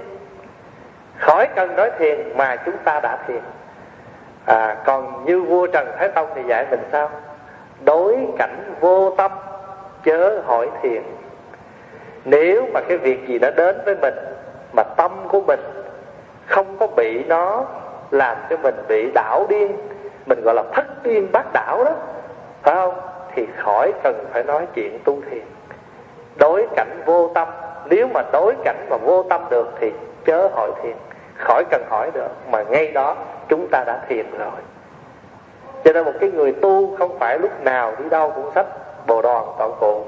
khỏi 1.17 1.47
cần 1.55 1.75
nói 1.75 1.91
thiền 1.99 2.37
mà 2.37 2.55
chúng 2.55 2.77
ta 2.83 2.99
đã 2.99 3.17
thiền. 3.27 3.41
À, 4.45 4.77
còn 4.85 5.25
như 5.25 5.41
vua 5.41 5.67
trần 5.67 5.87
thái 5.97 6.09
tông 6.09 6.29
thì 6.35 6.41
dạy 6.47 6.65
mình 6.71 6.79
sao? 6.91 7.09
Đối 7.85 8.17
cảnh 8.37 8.73
vô 8.79 9.15
tâm 9.17 9.31
chớ 10.03 10.41
hỏi 10.45 10.69
thiền. 10.81 11.03
Nếu 12.25 12.67
mà 12.73 12.81
cái 12.87 12.97
việc 12.97 13.27
gì 13.27 13.39
đã 13.39 13.51
đến 13.55 13.81
với 13.85 13.95
mình 14.01 14.13
mà 14.73 14.83
tâm 14.83 15.11
của 15.27 15.41
mình 15.41 15.59
không 16.45 16.77
có 16.79 16.87
bị 16.87 17.23
nó 17.23 17.65
làm 18.11 18.37
cho 18.49 18.57
mình 18.57 18.75
bị 18.87 19.11
đảo 19.11 19.45
điên 19.49 19.77
mình 20.25 20.41
gọi 20.43 20.55
là 20.55 20.63
thất 20.73 21.03
điên 21.03 21.27
bát 21.31 21.53
đảo 21.53 21.83
đó 21.83 21.91
phải 22.63 22.75
không? 22.75 22.93
Thì 23.35 23.47
khỏi 23.57 23.91
cần 24.03 24.25
phải 24.31 24.43
nói 24.43 24.67
chuyện 24.75 24.99
tu 25.03 25.21
thiền. 25.31 25.43
Đối 26.35 26.67
cảnh 26.75 27.01
vô 27.05 27.31
tâm 27.35 27.47
nếu 27.89 28.07
mà 28.13 28.21
đối 28.33 28.53
cảnh 28.63 28.87
mà 28.89 28.97
vô 28.97 29.23
tâm 29.23 29.41
được 29.49 29.67
thì 29.79 29.91
chớ 30.25 30.49
hỏi 30.53 30.71
thiền 30.83 30.95
khỏi 31.37 31.63
cần 31.69 31.83
hỏi 31.89 32.11
được 32.13 32.31
mà 32.51 32.63
ngay 32.63 32.91
đó 32.91 33.15
chúng 33.49 33.67
ta 33.71 33.83
đã 33.87 33.99
thiền 34.09 34.25
rồi. 34.31 34.61
Cho 35.83 35.93
nên 35.93 36.05
một 36.05 36.13
cái 36.19 36.31
người 36.31 36.51
tu 36.51 36.95
không 36.97 37.19
phải 37.19 37.39
lúc 37.39 37.63
nào 37.63 37.93
đi 37.99 38.09
đâu 38.09 38.31
cũng 38.35 38.51
sách 38.55 38.65
bồ 39.07 39.21
đoàn 39.21 39.45
toàn 39.57 39.71
cụ 39.79 40.05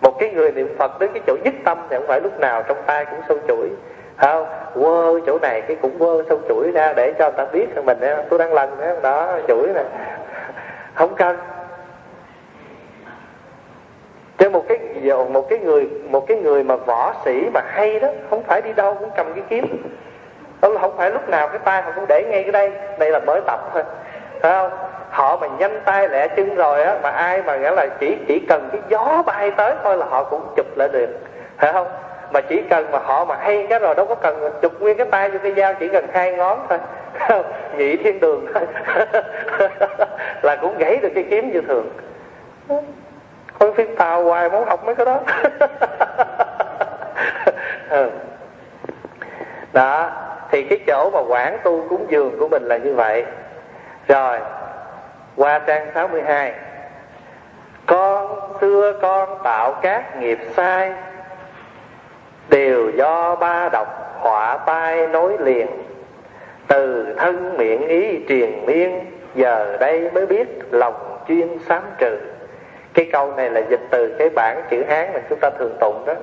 một 0.00 0.18
cái 0.18 0.30
người 0.30 0.52
niệm 0.52 0.76
phật 0.78 0.98
đến 0.98 1.10
cái 1.14 1.22
chỗ 1.26 1.36
nhất 1.44 1.54
tâm 1.64 1.78
thì 1.90 1.96
không 1.96 2.06
phải 2.06 2.20
lúc 2.20 2.40
nào 2.40 2.62
trong 2.62 2.82
tay 2.86 3.04
cũng 3.04 3.20
sâu 3.28 3.38
chuỗi. 3.48 3.68
Không 4.16 4.46
quơ 4.74 5.20
chỗ 5.26 5.38
này 5.42 5.60
cái 5.60 5.76
cũng 5.82 5.98
quơ 5.98 6.22
sâu 6.28 6.40
chuỗi 6.48 6.70
ra 6.70 6.92
để 6.92 7.14
cho 7.18 7.30
người 7.30 7.36
ta 7.36 7.44
biết 7.52 7.66
rằng 7.74 7.86
mình 7.86 7.98
tôi 8.30 8.38
đang 8.38 8.52
lần 8.52 8.70
đó, 8.80 8.92
đó 9.02 9.38
chuỗi 9.48 9.68
này. 9.74 9.84
Không 10.94 11.14
cần 11.14 11.36
cho 14.38 14.50
một 15.14 15.30
một 15.30 15.48
cái 15.48 15.58
người, 15.58 15.88
một 16.10 16.26
cái 16.26 16.36
người 16.36 16.64
mà 16.64 16.76
võ 16.76 17.14
sĩ 17.24 17.48
mà 17.54 17.60
hay 17.66 18.00
đó, 18.00 18.08
không 18.30 18.42
phải 18.42 18.62
đi 18.62 18.72
đâu 18.72 18.94
cũng 19.00 19.10
cầm 19.16 19.32
cái 19.34 19.44
kiếm. 19.48 19.82
Không 20.80 20.96
phải 20.96 21.10
lúc 21.10 21.28
nào 21.28 21.48
cái 21.48 21.58
tay 21.58 21.82
họ 21.82 21.92
cũng 21.94 22.04
để 22.08 22.24
ngay 22.30 22.42
cái 22.42 22.52
đây. 22.52 22.72
Đây 22.98 23.10
là 23.10 23.18
mới 23.18 23.40
tập 23.46 23.70
thôi. 23.72 23.82
Phải 24.40 24.52
không? 24.52 24.70
Họ 25.10 25.36
mà 25.36 25.46
nhanh 25.58 25.80
tay 25.84 26.08
lẹ 26.08 26.28
chân 26.28 26.54
rồi 26.54 26.82
á, 26.82 26.98
mà 27.02 27.10
ai 27.10 27.42
mà 27.42 27.56
nghĩa 27.56 27.70
là 27.70 27.86
chỉ 28.00 28.16
chỉ 28.28 28.40
cần 28.48 28.68
cái 28.72 28.80
gió 28.88 29.22
bay 29.26 29.50
tới 29.50 29.74
thôi 29.84 29.96
là 29.96 30.06
họ 30.06 30.24
cũng 30.24 30.40
chụp 30.56 30.66
lại 30.76 30.88
được. 30.92 31.08
Phải 31.58 31.72
không? 31.72 31.86
Mà 32.32 32.40
chỉ 32.40 32.62
cần 32.70 32.86
mà 32.92 32.98
họ 32.98 33.24
mà 33.24 33.36
hay 33.40 33.66
cái 33.70 33.78
rồi, 33.78 33.94
đâu 33.94 34.06
có 34.06 34.14
cần 34.14 34.50
chụp 34.62 34.80
nguyên 34.80 34.96
cái 34.96 35.06
tay 35.10 35.30
vô 35.30 35.38
cái 35.42 35.52
dao, 35.56 35.74
chỉ 35.74 35.88
cần 35.88 36.06
hai 36.12 36.32
ngón 36.32 36.66
thôi. 36.68 36.78
Nhị 37.76 37.96
thiên 37.96 38.20
đường 38.20 38.46
thôi. 38.54 38.66
Là 40.42 40.56
cũng 40.56 40.78
gãy 40.78 40.96
được 40.96 41.10
cái 41.14 41.24
kiếm 41.30 41.52
như 41.52 41.60
thường 41.60 41.88
con 43.58 43.74
phim 43.74 43.96
tàu 43.96 44.24
hoài 44.24 44.50
muốn 44.50 44.64
học 44.64 44.84
mấy 44.84 44.94
cái 44.94 45.06
đó. 45.06 45.20
Ừ. 47.90 48.10
đó 49.72 50.10
thì 50.50 50.62
cái 50.62 50.78
chỗ 50.86 51.10
mà 51.12 51.20
quản 51.28 51.58
tu 51.64 51.88
cúng 51.88 52.06
dường 52.08 52.38
của 52.38 52.48
mình 52.48 52.62
là 52.62 52.76
như 52.76 52.94
vậy. 52.94 53.24
Rồi 54.08 54.38
qua 55.36 55.58
trang 55.58 55.90
62 55.94 56.52
Con 57.86 58.40
xưa 58.60 58.98
con 59.02 59.38
tạo 59.44 59.72
các 59.82 60.20
nghiệp 60.20 60.38
sai 60.56 60.92
Đều 62.48 62.90
do 62.90 63.36
ba 63.36 63.68
độc 63.68 64.18
họa 64.20 64.58
tai 64.66 65.06
nối 65.06 65.36
liền. 65.38 65.66
Từ 66.68 67.14
thân 67.18 67.56
miệng 67.56 67.88
ý 67.88 68.24
triền 68.28 68.66
miên 68.66 69.00
Giờ 69.34 69.76
đây 69.80 70.10
mới 70.10 70.26
biết 70.26 70.46
lòng 70.70 71.18
chuyên 71.28 71.58
sám 71.68 71.82
trừ 71.98 72.18
cái 72.96 73.08
câu 73.12 73.32
này 73.36 73.50
là 73.50 73.60
dịch 73.70 73.80
từ 73.90 74.14
cái 74.18 74.30
bản 74.34 74.62
chữ 74.70 74.84
Hán 74.88 75.12
mà 75.14 75.20
chúng 75.30 75.38
ta 75.40 75.50
thường 75.58 75.76
tụng 75.80 76.04
đó. 76.06 76.14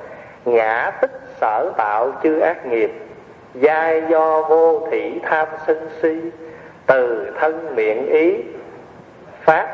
Ngã 0.45 0.91
tích 1.01 1.11
sở 1.41 1.71
tạo 1.77 2.11
chư 2.23 2.39
ác 2.39 2.65
nghiệp 2.65 2.91
Giai 3.53 4.03
do 4.09 4.41
vô 4.41 4.87
thị 4.91 5.19
tham 5.23 5.47
sân 5.67 5.89
si 6.01 6.21
Từ 6.85 7.31
thân 7.39 7.75
miệng 7.75 8.07
ý 8.07 8.37
phát 9.41 9.67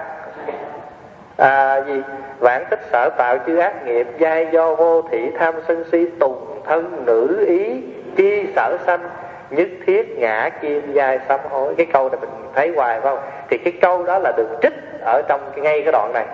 à, 1.38 1.82
gì? 1.88 2.02
Vãng 2.40 2.66
tích 2.70 2.80
sở 2.92 3.10
tạo 3.18 3.38
chư 3.46 3.58
ác 3.58 3.86
nghiệp 3.86 4.08
giai 4.18 4.48
do 4.52 4.76
vô 4.76 5.02
thị 5.02 5.32
tham 5.40 5.54
sân 5.68 5.84
si 5.92 6.06
tùng 6.20 6.62
thân 6.66 7.06
nữ 7.06 7.46
ý 7.48 7.82
chi 8.16 8.48
sở 8.56 8.78
sanh 8.86 9.10
nhất 9.50 9.68
thiết 9.86 10.18
ngã 10.18 10.50
kim 10.62 10.94
giai 10.94 11.20
sám 11.28 11.40
hối. 11.50 11.74
Cái 11.78 11.86
câu 11.94 12.10
này 12.10 12.20
mình 12.22 12.30
thấy 12.56 12.72
hoài 12.76 13.02
phải 13.02 13.12
không? 13.12 13.24
Thì 13.50 13.58
cái 13.58 13.74
câu 13.82 14.04
đó 14.04 14.20
là 14.20 14.32
được 14.38 14.60
trích 14.62 14.74
ở 15.06 15.22
trong 15.28 15.42
cái, 15.56 15.62
ngay 15.62 15.82
cái 15.82 15.92
đoạn 15.92 16.12
này 16.14 16.26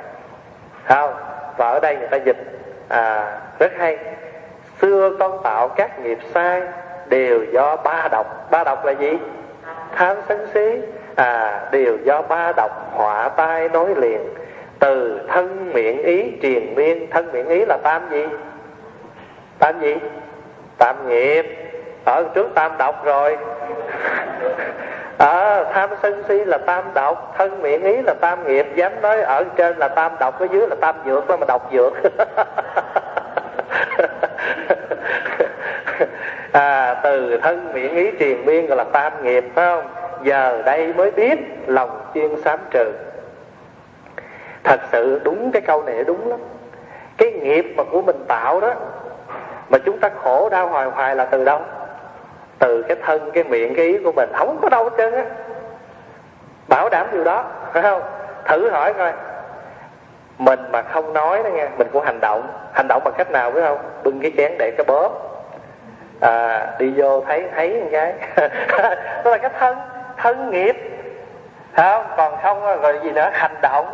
không 0.88 1.14
và 1.58 1.70
ở 1.70 1.80
đây 1.80 1.96
người 1.96 2.08
ta 2.08 2.18
dịch 2.18 2.38
à, 2.90 3.38
rất 3.60 3.72
hay. 3.78 3.98
Xưa 4.82 5.12
con 5.20 5.40
tạo 5.44 5.68
các 5.68 6.00
nghiệp 6.00 6.18
sai 6.34 6.62
đều 7.08 7.44
do 7.44 7.76
ba 7.76 8.08
độc. 8.12 8.52
Ba 8.52 8.64
độc 8.64 8.86
là 8.86 8.92
gì? 8.92 9.18
Tham 9.96 10.18
sân 10.28 10.48
si. 10.54 10.82
À 11.16 11.62
đều 11.72 11.98
do 12.04 12.22
ba 12.22 12.52
độc 12.58 12.92
họa 12.94 13.30
tai 13.30 13.70
nối 13.70 13.96
liền. 13.96 14.22
Từ 14.80 15.20
thân 15.28 15.74
miệng 15.74 16.04
ý 16.04 16.32
triền 16.42 16.76
miên. 16.76 17.10
Thân 17.12 17.32
miệng 17.32 17.48
ý 17.48 17.66
là 17.66 17.78
tam 17.84 18.10
gì? 18.12 18.28
Tam 19.60 19.80
gì? 19.80 19.96
Tam 20.78 21.10
nghiệp. 21.10 21.46
Ở 22.06 22.24
trước 22.36 22.48
tam 22.56 22.78
độc 22.78 23.06
rồi. 23.06 23.38
à, 25.18 25.64
tham 25.74 25.90
sân 26.02 26.24
si 26.28 26.44
là 26.46 26.58
tam 26.58 26.84
độc 26.94 27.34
thân 27.38 27.62
miệng 27.62 27.84
ý 27.84 28.02
là 28.02 28.14
tam 28.22 28.48
nghiệp 28.48 28.68
dám 28.76 29.02
nói 29.02 29.22
ở 29.22 29.44
trên 29.56 29.78
là 29.78 29.88
tam 29.88 30.12
độc 30.20 30.40
ở 30.40 30.48
dưới 30.52 30.68
là 30.68 30.76
tam 30.82 30.96
dược 31.06 31.28
đó 31.28 31.38
mà 31.38 31.46
độc 31.48 31.70
dược. 31.74 31.94
À, 36.52 36.96
từ 37.04 37.38
thân 37.38 37.74
miệng 37.74 37.96
ý 37.96 38.12
triền 38.20 38.46
miên 38.46 38.68
gọi 38.68 38.78
là 38.78 38.84
tam 38.84 39.24
nghiệp 39.24 39.44
phải 39.56 39.66
không? 39.66 39.88
Giờ 40.24 40.62
đây 40.66 40.94
mới 40.94 41.12
biết 41.12 41.40
lòng 41.68 42.12
chuyên 42.14 42.42
sám 42.44 42.60
trừ. 42.72 42.92
Thật 44.64 44.80
sự 44.92 45.22
đúng 45.24 45.52
cái 45.52 45.62
câu 45.62 45.84
này 45.84 46.04
đúng 46.04 46.30
lắm. 46.30 46.40
Cái 47.18 47.32
nghiệp 47.32 47.74
mà 47.78 47.84
của 47.84 48.02
mình 48.02 48.26
tạo 48.28 48.60
đó 48.60 48.74
mà 49.70 49.78
chúng 49.78 50.00
ta 50.00 50.10
khổ 50.24 50.50
đau 50.50 50.68
hoài 50.68 50.88
hoài 50.88 51.16
là 51.16 51.26
từ 51.26 51.46
đâu? 51.46 51.62
Từ 52.66 52.84
cái 52.88 52.98
thân 53.06 53.32
cái 53.34 53.44
miệng 53.44 53.76
cái 53.76 53.86
ý 53.86 53.98
của 54.04 54.12
mình 54.12 54.30
không 54.34 54.60
có 54.62 54.70
đâu 54.70 54.84
hết 54.84 54.90
trơn 54.98 55.14
á. 55.14 55.24
Bảo 56.68 56.90
đảm 56.90 57.08
điều 57.12 57.24
đó 57.24 57.44
phải 57.74 57.82
không? 57.82 58.02
Thử 58.46 58.70
hỏi 58.70 58.94
coi. 58.94 59.12
Mình 60.38 60.60
mà 60.72 60.82
không 60.82 61.14
nói 61.14 61.44
đó 61.44 61.50
nghe 61.50 61.68
mình 61.78 61.88
cũng 61.94 62.04
hành 62.04 62.20
động 62.22 62.48
hành 62.74 62.88
động 62.88 63.02
bằng 63.06 63.14
cách 63.18 63.32
nào 63.32 63.52
phải 63.52 63.62
không? 63.62 63.78
Bưng 64.04 64.20
cái 64.22 64.32
chén 64.38 64.56
để 64.60 64.72
cái 64.78 64.86
bóp. 64.88 65.10
À, 66.22 66.68
đi 66.80 66.94
vô 66.98 67.22
thấy 67.28 67.46
thấy 67.56 67.82
một 67.82 67.88
cái. 67.92 68.14
Đó 69.24 69.32
là 69.32 69.38
cái 69.38 69.52
thân 69.60 69.78
thân 70.18 70.50
nghiệp. 70.50 70.76
Phải 71.74 71.92
không? 71.92 72.06
Còn 72.18 72.38
không 72.44 72.82
rồi 72.82 73.00
gì 73.04 73.12
nữa? 73.12 73.30
Hành 73.34 73.56
động. 73.62 73.86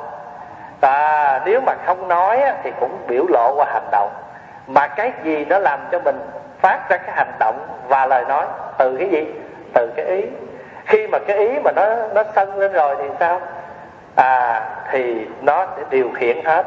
Và 0.81 1.41
nếu 1.45 1.61
mà 1.61 1.73
không 1.85 2.07
nói 2.07 2.41
thì 2.63 2.71
cũng 2.79 2.97
biểu 3.07 3.25
lộ 3.29 3.53
qua 3.55 3.65
hành 3.73 3.87
động. 3.91 4.11
Mà 4.67 4.87
cái 4.87 5.11
gì 5.23 5.45
nó 5.45 5.59
làm 5.59 5.79
cho 5.91 5.99
mình 5.99 6.19
phát 6.61 6.89
ra 6.89 6.97
cái 6.97 7.15
hành 7.15 7.31
động 7.39 7.67
và 7.87 8.05
lời 8.05 8.25
nói 8.27 8.45
từ 8.77 8.97
cái 8.99 9.09
gì? 9.09 9.25
Từ 9.73 9.89
cái 9.95 10.05
ý. 10.05 10.21
Khi 10.85 11.07
mà 11.07 11.19
cái 11.27 11.37
ý 11.37 11.59
mà 11.63 11.71
nó 11.75 11.85
nó 12.13 12.23
sân 12.35 12.59
lên 12.59 12.73
rồi 12.73 12.95
thì 12.99 13.09
sao? 13.19 13.41
À 14.15 14.61
thì 14.91 15.27
nó 15.41 15.67
sẽ 15.77 15.83
điều 15.89 16.11
khiển 16.15 16.45
hết. 16.45 16.65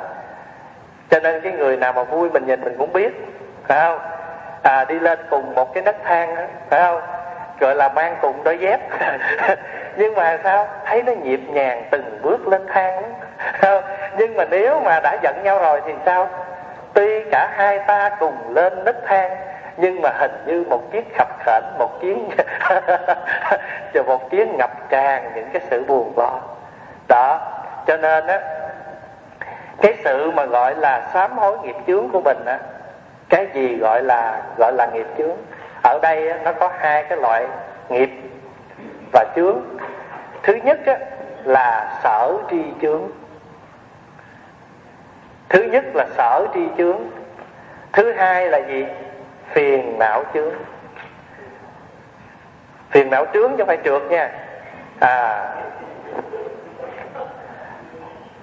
Cho 1.10 1.20
nên 1.20 1.40
cái 1.40 1.52
người 1.52 1.76
nào 1.76 1.92
mà 1.92 2.02
vui 2.02 2.30
mình 2.30 2.46
nhìn 2.46 2.60
mình 2.60 2.74
cũng 2.78 2.92
biết, 2.92 3.12
phải 3.68 3.80
không? 3.80 3.98
À 4.62 4.84
đi 4.84 4.98
lên 4.98 5.18
cùng 5.30 5.54
một 5.54 5.74
cái 5.74 5.82
nấc 5.82 5.96
thang 6.04 6.36
phải 6.70 6.80
không? 6.80 7.00
Gọi 7.60 7.74
là 7.74 7.88
mang 7.88 8.16
cùng 8.20 8.44
đôi 8.44 8.58
dép. 8.58 8.80
Nhưng 9.96 10.14
mà 10.14 10.38
sao? 10.44 10.68
Thấy 10.84 11.02
nó 11.02 11.12
nhịp 11.12 11.40
nhàng 11.48 11.84
từng 11.90 12.18
bước 12.22 12.48
lên 12.48 12.66
thang 12.68 13.14
nhưng 14.18 14.36
mà 14.36 14.44
nếu 14.50 14.80
mà 14.80 15.00
đã 15.00 15.16
giận 15.22 15.34
nhau 15.44 15.58
rồi 15.58 15.80
thì 15.86 15.92
sao? 16.06 16.28
Tuy 16.94 17.24
cả 17.30 17.48
hai 17.56 17.78
ta 17.78 18.10
cùng 18.20 18.54
lên 18.54 18.84
nấc 18.84 18.96
thang 19.06 19.36
nhưng 19.76 20.02
mà 20.02 20.10
hình 20.18 20.44
như 20.46 20.64
một 20.68 20.82
tiếng 20.92 21.04
khập 21.18 21.28
khểnh 21.44 21.78
một 21.78 22.00
tiếng 22.00 22.28
cho 23.94 24.02
một 24.02 24.30
tiếng 24.30 24.56
ngập 24.56 24.70
tràn 24.88 25.32
những 25.34 25.48
cái 25.52 25.62
sự 25.70 25.84
buồn 25.84 26.12
lo. 26.16 26.40
Đó 27.08 27.40
cho 27.86 27.96
nên 27.96 28.26
á 28.26 28.40
cái 29.82 29.94
sự 30.04 30.30
mà 30.30 30.44
gọi 30.44 30.74
là 30.74 31.10
sám 31.14 31.38
hối 31.38 31.58
nghiệp 31.58 31.76
chướng 31.86 32.08
của 32.08 32.20
mình 32.20 32.44
á 32.44 32.58
cái 33.28 33.46
gì 33.54 33.76
gọi 33.76 34.02
là 34.02 34.42
gọi 34.58 34.72
là 34.72 34.86
nghiệp 34.86 35.06
chướng? 35.18 35.36
Ở 35.82 35.98
đây 36.02 36.28
á, 36.28 36.38
nó 36.44 36.52
có 36.52 36.70
hai 36.78 37.04
cái 37.08 37.18
loại 37.18 37.46
nghiệp 37.88 38.10
và 39.12 39.24
chướng. 39.36 39.60
Thứ 40.42 40.54
nhất 40.54 40.80
á, 40.86 40.98
là 41.44 42.00
sở 42.02 42.32
tri 42.50 42.62
chướng. 42.82 43.02
Thứ 45.48 45.62
nhất 45.62 45.84
là 45.94 46.06
sở 46.16 46.46
tri 46.54 46.60
chướng. 46.78 46.98
Thứ 47.92 48.12
hai 48.12 48.48
là 48.48 48.58
gì? 48.58 48.86
Phiền 49.54 49.98
não 49.98 50.24
chướng. 50.34 50.54
Phiền 52.90 53.10
não 53.10 53.26
trướng 53.34 53.50
chứ 53.50 53.56
không 53.58 53.66
phải 53.66 53.78
trượt 53.84 54.02
nha. 54.02 54.30
À. 55.00 55.48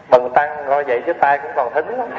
Bần 0.09 0.31
tăng 0.33 0.65
ngồi 0.65 0.83
vậy 0.83 1.01
chứ 1.05 1.13
tay 1.13 1.37
cũng 1.37 1.51
còn 1.55 1.73
thính 1.73 1.97
lắm. 1.97 2.07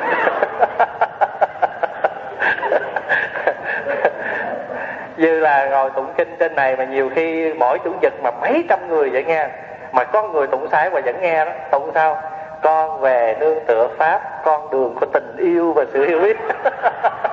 Như 5.16 5.40
là 5.40 5.66
ngồi 5.66 5.90
tụng 5.90 6.12
kinh 6.16 6.36
trên 6.38 6.54
này 6.54 6.76
mà 6.76 6.84
nhiều 6.84 7.10
khi 7.14 7.52
mỗi 7.52 7.78
chủ 7.84 7.92
nhật 8.02 8.12
mà 8.22 8.30
mấy 8.30 8.64
trăm 8.68 8.88
người 8.88 9.10
vậy 9.10 9.24
nghe 9.24 9.48
mà 9.92 10.04
có 10.04 10.22
người 10.22 10.46
tụng 10.46 10.68
sai 10.70 10.90
mà 10.90 11.00
vẫn 11.00 11.20
nghe 11.20 11.44
đó. 11.44 11.52
Tụng 11.70 11.90
sao? 11.94 12.22
Con 12.62 13.00
về 13.00 13.36
nương 13.40 13.64
tựa 13.66 13.88
pháp, 13.98 14.20
con 14.44 14.70
đường 14.70 14.94
của 15.00 15.06
tình 15.12 15.36
yêu 15.38 15.72
và 15.72 15.84
sự 15.92 16.06
hiểu 16.06 16.20
biết. 16.20 16.36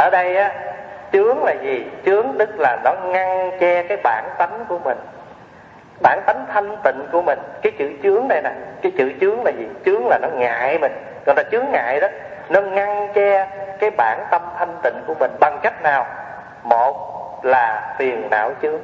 ở 0.00 0.10
đây 0.10 0.36
á, 0.36 0.50
chướng 1.12 1.44
là 1.44 1.52
gì? 1.52 1.86
Chướng 2.04 2.26
tức 2.38 2.50
là 2.58 2.78
nó 2.84 2.92
ngăn 3.04 3.50
che 3.60 3.82
cái 3.82 3.98
bản 4.04 4.24
tánh 4.38 4.64
của 4.68 4.78
mình. 4.78 4.98
Bản 6.02 6.22
tánh 6.26 6.46
thanh 6.52 6.76
tịnh 6.84 7.06
của 7.12 7.22
mình. 7.22 7.38
Cái 7.62 7.72
chữ 7.78 7.90
chướng 8.02 8.28
đây 8.28 8.42
nè, 8.42 8.50
cái 8.82 8.92
chữ 8.98 9.12
chướng 9.20 9.44
là 9.44 9.50
gì? 9.50 9.68
Chướng 9.84 10.08
là 10.08 10.18
nó 10.22 10.28
ngại 10.28 10.78
mình. 10.78 10.92
Còn 11.26 11.36
là 11.36 11.42
chướng 11.50 11.64
ngại 11.72 12.00
đó, 12.00 12.08
nó 12.48 12.60
ngăn 12.60 13.12
che 13.14 13.46
cái 13.80 13.90
bản 13.90 14.26
tâm 14.30 14.42
thanh 14.58 14.76
tịnh 14.82 15.02
của 15.06 15.14
mình. 15.14 15.30
Bằng 15.40 15.58
cách 15.62 15.82
nào? 15.82 16.06
Một 16.62 16.96
là 17.42 17.94
phiền 17.98 18.28
não 18.30 18.52
chướng. 18.62 18.80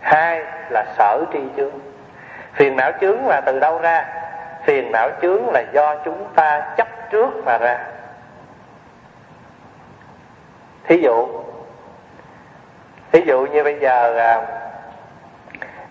Hai 0.00 0.44
là 0.70 0.84
sở 0.98 1.24
tri 1.32 1.40
chướng. 1.56 1.72
Phiền 2.54 2.76
não 2.76 2.92
chướng 3.00 3.26
là 3.26 3.40
từ 3.40 3.58
đâu 3.60 3.78
ra? 3.78 4.04
Phiền 4.64 4.92
não 4.92 5.10
chướng 5.22 5.50
là 5.52 5.62
do 5.72 5.96
chúng 6.04 6.26
ta 6.34 6.74
chấp 6.76 6.88
trước 7.10 7.30
mà 7.44 7.58
ra 7.58 7.78
thí 10.90 10.96
dụ 11.02 11.28
thí 13.12 13.22
dụ 13.26 13.46
như 13.46 13.64
bây 13.64 13.78
giờ 13.80 14.16
à, 14.18 14.42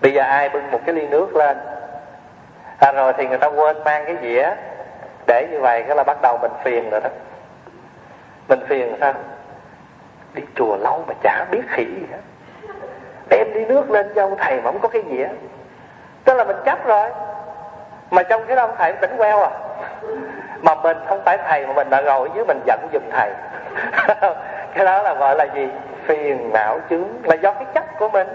bây 0.01 0.13
giờ 0.13 0.23
ai 0.23 0.49
bưng 0.49 0.71
một 0.71 0.79
cái 0.85 0.95
ly 0.95 1.07
nước 1.07 1.35
lên 1.35 1.57
à, 2.79 2.91
rồi 2.91 3.13
thì 3.17 3.27
người 3.27 3.37
ta 3.37 3.47
quên 3.47 3.83
mang 3.83 4.05
cái 4.05 4.15
dĩa 4.21 4.49
để 5.27 5.47
như 5.51 5.59
vậy 5.59 5.83
cái 5.87 5.95
là 5.95 6.03
bắt 6.03 6.17
đầu 6.21 6.37
mình 6.41 6.51
phiền 6.63 6.89
rồi 6.89 7.01
đó. 7.01 7.09
Mình 8.47 8.59
phiền 8.67 8.95
sao? 8.99 9.13
Đi 10.33 10.43
chùa 10.55 10.77
lâu 10.77 11.03
mà 11.07 11.13
chả 11.23 11.45
biết 11.51 11.61
khỉ 11.69 11.85
gì 11.85 12.05
hết. 12.11 12.19
Đem 13.29 13.53
đi 13.53 13.65
nước 13.65 13.91
lên 13.91 14.11
cho 14.15 14.23
ông 14.23 14.35
thầy 14.37 14.61
mà 14.61 14.71
không 14.71 14.79
có 14.79 14.87
cái 14.87 15.03
dĩa. 15.09 15.27
Tức 16.23 16.33
là 16.33 16.43
mình 16.43 16.57
chấp 16.65 16.85
rồi. 16.85 17.09
Mà 18.11 18.23
trong 18.23 18.45
cái 18.47 18.55
đó 18.55 18.63
ông 18.63 18.75
thầy 18.77 18.93
tỉnh 18.93 19.17
queo 19.17 19.43
à. 19.43 19.49
Mà 20.61 20.75
mình 20.75 20.97
không 21.07 21.21
phải 21.25 21.37
thầy 21.47 21.67
mà 21.67 21.73
mình 21.73 21.89
đã 21.89 22.01
ngồi 22.01 22.29
dưới 22.35 22.45
mình 22.45 22.59
giận 22.65 22.79
giùm 22.93 23.03
thầy. 23.11 23.31
cái 24.75 24.85
đó 24.85 25.01
là 25.01 25.13
gọi 25.13 25.35
là 25.35 25.45
gì? 25.55 25.67
Phiền 26.05 26.49
não 26.53 26.79
chướng 26.89 27.07
là 27.23 27.35
do 27.35 27.53
cái 27.53 27.65
chấp 27.73 27.83
của 27.99 28.09
mình. 28.09 28.27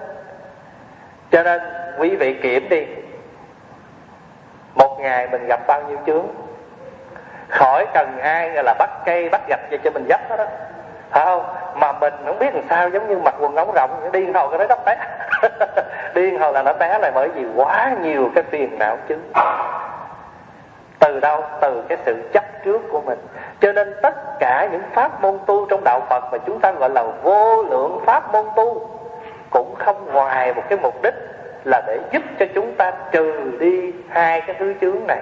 Cho 1.30 1.43
nên 1.43 1.61
quý 1.99 2.16
vị 2.16 2.35
kiểm 2.43 2.68
đi. 2.68 2.87
Một 4.74 4.97
ngày 5.01 5.28
mình 5.28 5.47
gặp 5.47 5.61
bao 5.66 5.82
nhiêu 5.82 5.99
chướng? 6.07 6.26
Khỏi 7.49 7.87
cần 7.95 8.18
ai 8.18 8.51
là 8.51 8.74
bắt 8.78 8.91
cây 9.05 9.28
bắt 9.28 9.41
gạch 9.49 9.61
cho 9.70 9.76
cho 9.85 9.91
mình 9.91 10.07
dấp 10.09 10.30
đó, 10.30 10.37
đó 10.37 10.47
phải 11.11 11.24
không? 11.24 11.45
Mà 11.74 11.93
mình 11.93 12.14
không 12.26 12.39
biết 12.39 12.55
làm 12.55 12.64
sao 12.70 12.89
giống 12.89 13.09
như 13.09 13.18
mặc 13.18 13.35
quần 13.41 13.57
ống 13.57 13.72
rộng 13.72 14.11
điên 14.12 14.35
hồi 14.35 14.49
cái 14.51 14.59
đó 14.59 14.64
đắp 14.68 14.85
té 14.85 14.97
điên 16.14 16.39
hồi 16.39 16.53
là 16.53 16.62
nó 16.62 16.72
té 16.72 16.99
lại 16.99 17.11
bởi 17.14 17.28
vì 17.28 17.45
quá 17.57 17.95
nhiều 18.01 18.30
cái 18.35 18.45
phiền 18.51 18.78
não 18.78 18.99
chứ 19.09 19.16
từ 21.05 21.20
đâu? 21.20 21.44
Từ 21.61 21.82
cái 21.88 21.98
sự 22.07 22.22
chấp 22.32 22.44
trước 22.64 22.82
của 22.90 23.00
mình. 23.00 23.18
Cho 23.61 23.72
nên 23.72 23.94
tất 24.02 24.38
cả 24.40 24.68
những 24.72 24.82
pháp 24.92 25.22
môn 25.22 25.38
tu 25.46 25.66
trong 25.70 25.84
đạo 25.84 26.00
phật 26.11 26.24
mà 26.32 26.38
chúng 26.46 26.61
ta 26.61 26.72
gọi 26.72 26.90
là 26.90 27.02
vô 27.22 27.62
lượng 27.62 28.00
pháp 28.07 28.32
môn 28.32 28.46
tu 28.57 28.90
cũng 29.50 29.74
không 29.78 30.12
ngoài 30.12 30.55
một 30.55 30.62
cái 30.68 30.78
mục 30.82 31.02
đích 31.02 31.14
là 31.64 31.82
để 31.86 31.98
giúp 32.12 32.22
cho 32.38 32.46
chúng 32.55 32.74
ta 32.74 32.92
trừ 33.12 33.57
đi 33.61 33.92
hai 34.09 34.40
cái 34.40 34.57
thứ 34.59 34.74
chướng 34.80 35.07
này. 35.09 35.20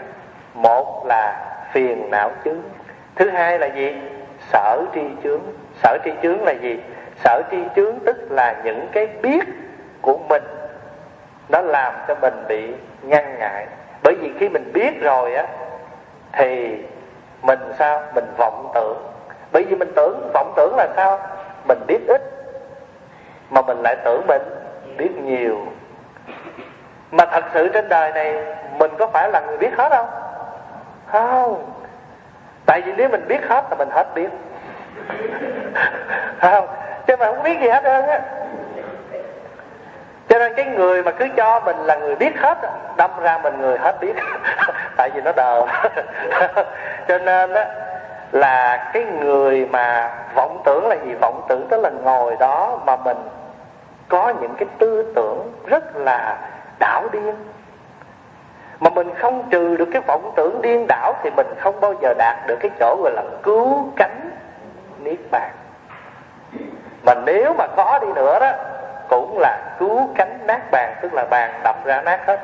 Một 0.55 1.07
là 1.07 1.47
phiền 1.72 2.11
não 2.11 2.30
chướng. 2.45 2.61
Thứ 3.14 3.30
hai 3.30 3.59
là 3.59 3.66
gì? 3.66 3.97
Sở 4.53 4.85
tri 4.95 5.01
chướng. 5.22 5.41
Sở 5.83 5.99
tri 6.05 6.11
chướng 6.22 6.45
là 6.45 6.53
gì? 6.53 6.80
Sở 7.24 7.43
tri 7.51 7.57
chướng 7.76 7.99
tức 8.07 8.16
là 8.30 8.57
những 8.64 8.89
cái 8.93 9.07
biết 9.07 9.45
của 10.01 10.18
mình. 10.28 10.43
Nó 11.49 11.61
làm 11.61 11.95
cho 12.09 12.14
mình 12.14 12.45
bị 12.49 12.72
ngăn 13.03 13.39
ngại. 13.39 13.66
Bởi 14.03 14.14
vì 14.20 14.30
khi 14.39 14.49
mình 14.49 14.70
biết 14.74 15.03
rồi 15.03 15.35
á 15.35 15.47
thì 16.33 16.78
mình 17.43 17.59
sao? 17.78 18.03
Mình 18.14 18.24
vọng 18.39 18.70
tưởng. 18.74 18.97
Bởi 19.53 19.64
vì 19.64 19.76
mình 19.76 19.93
tưởng, 19.97 20.30
vọng 20.35 20.53
tưởng 20.57 20.76
là 20.76 20.89
sao? 20.97 21.18
Mình 21.68 21.78
biết 21.87 21.99
ít, 22.09 22.22
mà 23.51 23.62
mình 23.62 23.83
lại 23.83 23.97
tưởng 24.05 24.26
mình 24.26 24.43
biết 24.97 25.11
nhiều. 25.24 25.59
Mà 27.11 27.26
thật 27.26 27.45
sự 27.55 27.68
trên 27.68 27.89
đời 27.89 28.12
này, 28.12 28.57
mình 28.78 28.91
có 28.99 29.07
phải 29.07 29.30
là 29.30 29.41
người 29.41 29.59
biết 29.59 29.70
hết 29.78 29.89
không? 29.91 30.09
Không. 31.07 31.72
Tại 32.66 32.80
vì 32.80 32.93
nếu 32.97 33.09
mình 33.09 33.28
biết 33.28 33.49
hết, 33.49 33.64
là 33.70 33.76
mình 33.76 33.89
hết 33.91 34.07
biết. 34.14 34.28
Không. 36.41 36.66
Chứ 37.07 37.16
mà 37.16 37.26
không 37.26 37.43
biết 37.43 37.61
gì 37.61 37.68
hết 37.68 37.83
trơn 37.85 38.07
á 38.07 38.20
cho 40.33 40.39
nên 40.39 40.55
cái 40.55 40.66
người 40.66 41.03
mà 41.03 41.11
cứ 41.11 41.28
cho 41.37 41.61
mình 41.61 41.76
là 41.76 41.97
người 41.97 42.14
biết 42.14 42.39
hết, 42.39 42.59
đâm 42.97 43.11
ra 43.20 43.39
mình 43.43 43.61
người 43.61 43.78
hết 43.78 44.01
biết. 44.01 44.12
Tại 44.97 45.11
vì 45.14 45.20
nó 45.20 45.33
đờ. 45.37 45.66
Cho 47.09 47.18
nên 47.18 47.55
á, 47.55 47.66
là 48.33 48.91
cái 48.93 49.05
người 49.05 49.66
mà 49.66 50.11
vọng 50.35 50.62
tưởng 50.64 50.87
là 50.87 50.97
gì? 51.05 51.14
Vọng 51.20 51.43
tưởng 51.49 51.66
tức 51.68 51.80
là 51.80 51.91
ngồi 51.91 52.37
đó 52.41 52.78
mà 52.87 52.97
mình 52.97 53.16
có 54.09 54.33
những 54.41 54.55
cái 54.59 54.68
tư 54.78 55.12
tưởng 55.16 55.53
rất 55.66 55.97
là 55.97 56.37
đảo 56.78 57.09
điên. 57.12 57.35
Mà 58.80 58.91
mình 58.91 59.14
không 59.14 59.49
trừ 59.51 59.76
được 59.76 59.89
cái 59.93 60.03
vọng 60.07 60.33
tưởng 60.37 60.62
điên 60.62 60.87
đảo 60.89 61.14
thì 61.22 61.30
mình 61.37 61.47
không 61.59 61.80
bao 61.80 61.95
giờ 62.03 62.14
đạt 62.18 62.37
được 62.47 62.57
cái 62.61 62.70
chỗ 62.80 62.97
gọi 63.03 63.12
là 63.12 63.22
cứu 63.43 63.93
cánh 63.97 64.30
niết 65.03 65.18
bàn. 65.30 65.51
Mà 67.03 67.14
nếu 67.14 67.55
mà 67.59 67.66
có 67.76 67.99
đi 68.03 68.09
nữa 68.14 68.39
đó 68.41 68.53
cũng 69.13 69.39
là 69.39 69.59
cứu 69.79 70.09
cánh 70.15 70.39
nát 70.47 70.71
bàn, 70.71 70.95
tức 71.03 71.15
là 71.15 71.25
bàn 71.31 71.61
đập 71.65 71.77
ra 71.85 72.03
nát 72.03 72.27
hết. 72.27 72.41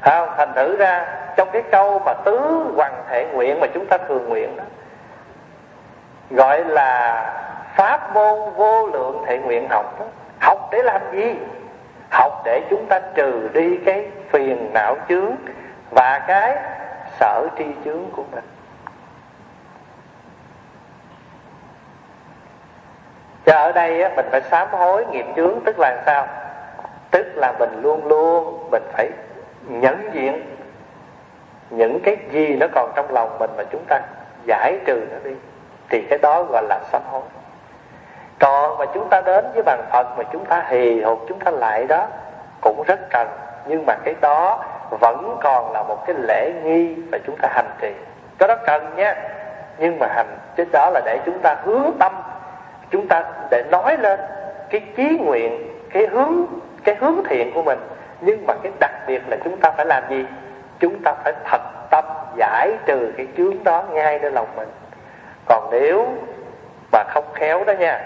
Không? 0.00 0.28
Thành 0.36 0.52
thử 0.54 0.76
ra, 0.76 1.06
trong 1.36 1.48
cái 1.52 1.62
câu 1.70 1.98
mà 1.98 2.12
tứ 2.24 2.38
hoàng 2.76 3.04
thể 3.10 3.26
nguyện 3.32 3.60
mà 3.60 3.66
chúng 3.74 3.86
ta 3.86 3.98
thường 3.98 4.28
nguyện 4.28 4.56
đó, 4.56 4.64
gọi 6.30 6.64
là 6.64 7.22
pháp 7.76 8.14
môn 8.14 8.54
vô 8.54 8.86
lượng 8.86 9.24
thể 9.26 9.38
nguyện 9.38 9.68
học 9.68 10.00
đó. 10.00 10.06
học 10.40 10.68
để 10.72 10.82
làm 10.82 11.00
gì? 11.12 11.34
Học 12.10 12.42
để 12.44 12.62
chúng 12.70 12.86
ta 12.86 13.00
trừ 13.14 13.48
đi 13.52 13.78
cái 13.86 14.10
phiền 14.30 14.70
não 14.74 14.96
chướng 15.08 15.36
và 15.90 16.18
cái 16.18 16.56
sở 17.20 17.48
tri 17.58 17.64
chướng 17.84 18.10
của 18.16 18.24
mình. 18.32 18.44
Cho 23.48 23.54
ở 23.54 23.72
đây 23.72 24.02
á, 24.02 24.10
mình 24.16 24.26
phải 24.30 24.40
sám 24.50 24.68
hối 24.70 25.06
nghiệp 25.06 25.26
chướng 25.36 25.60
tức 25.64 25.78
là 25.78 26.02
sao? 26.06 26.26
Tức 27.10 27.26
là 27.34 27.52
mình 27.58 27.82
luôn 27.82 28.06
luôn 28.06 28.68
mình 28.70 28.82
phải 28.92 29.08
nhận 29.68 30.10
diện 30.12 30.56
những 31.70 32.00
cái 32.00 32.16
gì 32.30 32.56
nó 32.56 32.66
còn 32.74 32.92
trong 32.96 33.14
lòng 33.14 33.38
mình 33.38 33.50
mà 33.56 33.64
chúng 33.70 33.84
ta 33.88 34.00
giải 34.44 34.78
trừ 34.86 35.02
nó 35.10 35.16
đi. 35.24 35.36
Thì 35.90 36.02
cái 36.10 36.18
đó 36.22 36.42
gọi 36.42 36.62
là 36.68 36.80
sám 36.92 37.02
hối. 37.10 37.22
Còn 38.38 38.78
mà 38.78 38.84
chúng 38.94 39.08
ta 39.08 39.20
đến 39.20 39.44
với 39.54 39.62
bàn 39.62 39.84
phật 39.92 40.06
mà 40.18 40.24
chúng 40.32 40.44
ta 40.44 40.64
hì 40.68 41.00
hục 41.00 41.18
chúng 41.28 41.38
ta 41.38 41.50
lại 41.50 41.84
đó 41.88 42.06
cũng 42.60 42.82
rất 42.86 43.00
cần. 43.10 43.28
Nhưng 43.66 43.86
mà 43.86 43.94
cái 44.04 44.14
đó 44.20 44.64
vẫn 45.00 45.36
còn 45.42 45.72
là 45.72 45.82
một 45.82 46.06
cái 46.06 46.16
lễ 46.18 46.52
nghi 46.64 46.94
mà 47.12 47.18
chúng 47.26 47.36
ta 47.42 47.48
hành 47.52 47.70
trì. 47.80 47.92
Cái 48.38 48.48
đó 48.48 48.54
cần 48.66 48.96
nhé 48.96 49.14
nhưng 49.78 49.98
mà 49.98 50.06
hành 50.14 50.38
cái 50.56 50.66
đó 50.72 50.90
là 50.94 51.00
để 51.04 51.18
chúng 51.26 51.38
ta 51.42 51.56
hướng 51.64 51.90
tâm 51.98 52.12
chúng 52.90 53.08
ta 53.08 53.24
để 53.50 53.62
nói 53.70 53.96
lên 53.96 54.20
cái 54.70 54.80
chí 54.96 55.18
nguyện, 55.18 55.72
cái 55.92 56.06
hướng 56.06 56.46
cái 56.84 56.94
hướng 56.94 57.22
thiện 57.28 57.50
của 57.54 57.62
mình. 57.62 57.78
Nhưng 58.20 58.46
mà 58.46 58.54
cái 58.62 58.72
đặc 58.80 58.92
biệt 59.06 59.22
là 59.28 59.36
chúng 59.44 59.56
ta 59.56 59.70
phải 59.70 59.86
làm 59.86 60.02
gì? 60.10 60.24
Chúng 60.80 61.02
ta 61.04 61.14
phải 61.24 61.32
thật 61.44 61.60
tâm 61.90 62.04
giải 62.36 62.72
trừ 62.86 63.12
cái 63.16 63.26
chướng 63.36 63.64
đó 63.64 63.84
ngay 63.92 64.18
nơi 64.18 64.30
lòng 64.30 64.48
mình. 64.56 64.68
Còn 65.46 65.68
nếu 65.72 66.08
mà 66.92 67.04
không 67.08 67.24
khéo 67.34 67.64
đó 67.64 67.72
nha, 67.72 68.00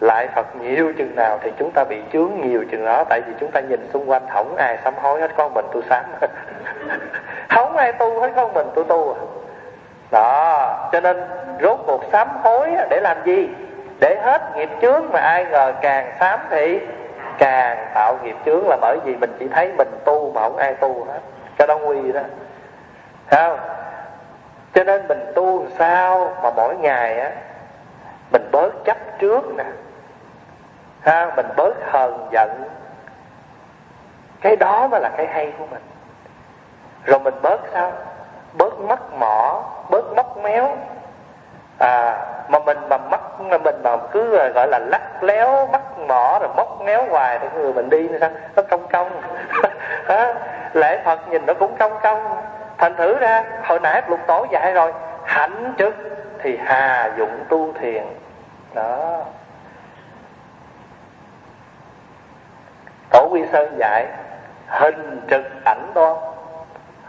lại 0.00 0.28
Phật 0.34 0.56
nhiều 0.56 0.92
chừng 0.98 1.16
nào 1.16 1.38
thì 1.42 1.50
chúng 1.58 1.70
ta 1.70 1.84
bị 1.84 1.96
chướng 2.12 2.30
nhiều 2.42 2.64
chừng 2.70 2.84
đó. 2.84 3.04
Tại 3.08 3.20
vì 3.26 3.32
chúng 3.40 3.50
ta 3.50 3.60
nhìn 3.60 3.88
xung 3.92 4.10
quanh, 4.10 4.22
không 4.30 4.56
ai 4.56 4.78
sám 4.84 4.94
hối 5.02 5.20
hết 5.20 5.30
con 5.36 5.54
mình 5.54 5.66
tu 5.72 5.82
sám. 5.90 6.04
Không 7.48 7.76
ai 7.76 7.92
tu 7.92 8.20
hết 8.20 8.32
con 8.36 8.52
mình 8.52 8.66
tu 8.74 8.84
tu 8.84 9.12
à 9.12 9.41
đó, 10.12 10.88
cho 10.92 11.00
nên 11.00 11.24
rốt 11.62 11.78
cuộc 11.86 12.04
sám 12.12 12.28
hối 12.42 12.70
để 12.90 13.00
làm 13.00 13.16
gì? 13.24 13.48
Để 14.00 14.20
hết 14.22 14.56
nghiệp 14.56 14.70
chướng 14.82 15.12
mà 15.12 15.20
ai 15.20 15.44
ngờ 15.44 15.72
càng 15.80 16.12
sám 16.20 16.40
thì 16.50 16.80
càng 17.38 17.86
tạo 17.94 18.18
nghiệp 18.22 18.36
chướng 18.46 18.68
là 18.68 18.76
bởi 18.80 18.98
vì 19.04 19.16
mình 19.16 19.36
chỉ 19.38 19.48
thấy 19.48 19.72
mình 19.78 19.88
tu 20.04 20.32
mà 20.34 20.40
không 20.40 20.56
ai 20.56 20.74
tu 20.74 21.04
hết. 21.04 21.20
Cái 21.58 21.66
đó 21.66 21.78
nguy 21.78 22.12
đó. 22.12 22.20
Không? 23.30 23.58
Cho 24.74 24.84
nên 24.84 25.08
mình 25.08 25.32
tu 25.34 25.66
sao 25.78 26.36
mà 26.42 26.50
mỗi 26.56 26.76
ngày 26.76 27.20
á, 27.20 27.30
mình 28.30 28.48
bớt 28.52 28.84
chấp 28.84 28.96
trước 29.18 29.56
nè. 29.56 29.64
Ha 31.00 31.30
mình 31.36 31.46
bớt 31.56 31.74
hờn 31.90 32.28
giận. 32.32 32.64
Cái 34.40 34.56
đó 34.56 34.88
mới 34.88 35.00
là 35.00 35.10
cái 35.16 35.26
hay 35.26 35.52
của 35.58 35.66
mình. 35.70 35.82
Rồi 37.04 37.18
mình 37.18 37.34
bớt 37.42 37.60
sao? 37.72 37.92
Bớt 38.52 38.80
mất 38.80 39.12
mỏ 39.18 39.62
bớt 39.90 40.04
móc 40.16 40.36
méo. 40.36 40.76
À 41.78 42.16
mà 42.48 42.58
mình 42.58 42.78
mà 42.90 42.96
mắc 42.96 43.20
mình 43.40 43.82
mà 43.82 43.96
cứ 44.12 44.36
à, 44.36 44.48
gọi 44.48 44.68
là 44.68 44.78
lắc 44.78 45.22
léo 45.22 45.68
mắc 45.72 45.98
mỏ 45.98 46.38
rồi 46.40 46.50
móc 46.56 46.80
méo 46.84 47.04
hoài 47.10 47.38
thì 47.38 47.48
người 47.54 47.72
mình 47.72 47.90
đi 47.90 48.08
sao? 48.20 48.30
Nó 48.56 48.62
công 48.62 48.88
công 48.88 49.22
à, 50.08 50.34
lễ 50.72 51.02
phật 51.04 51.28
nhìn 51.28 51.46
nó 51.46 51.54
cũng 51.54 51.76
công 51.76 51.98
công 52.02 52.42
thành 52.78 52.96
thử 52.96 53.18
ra 53.18 53.44
hồi 53.64 53.80
nãy 53.80 54.02
lục 54.08 54.20
tổ 54.26 54.46
dạy 54.50 54.72
rồi 54.72 54.92
hạnh 55.24 55.74
trực 55.78 55.94
thì 56.42 56.58
hà 56.64 57.10
dụng 57.18 57.44
tu 57.48 57.72
thiền. 57.80 58.04
Đó. 58.74 59.20
Tổ 63.10 63.28
quy 63.30 63.42
sơn 63.52 63.76
dạy 63.78 64.06
hình 64.66 65.20
trực 65.30 65.42
ảnh 65.64 65.90
đoan 65.94 66.31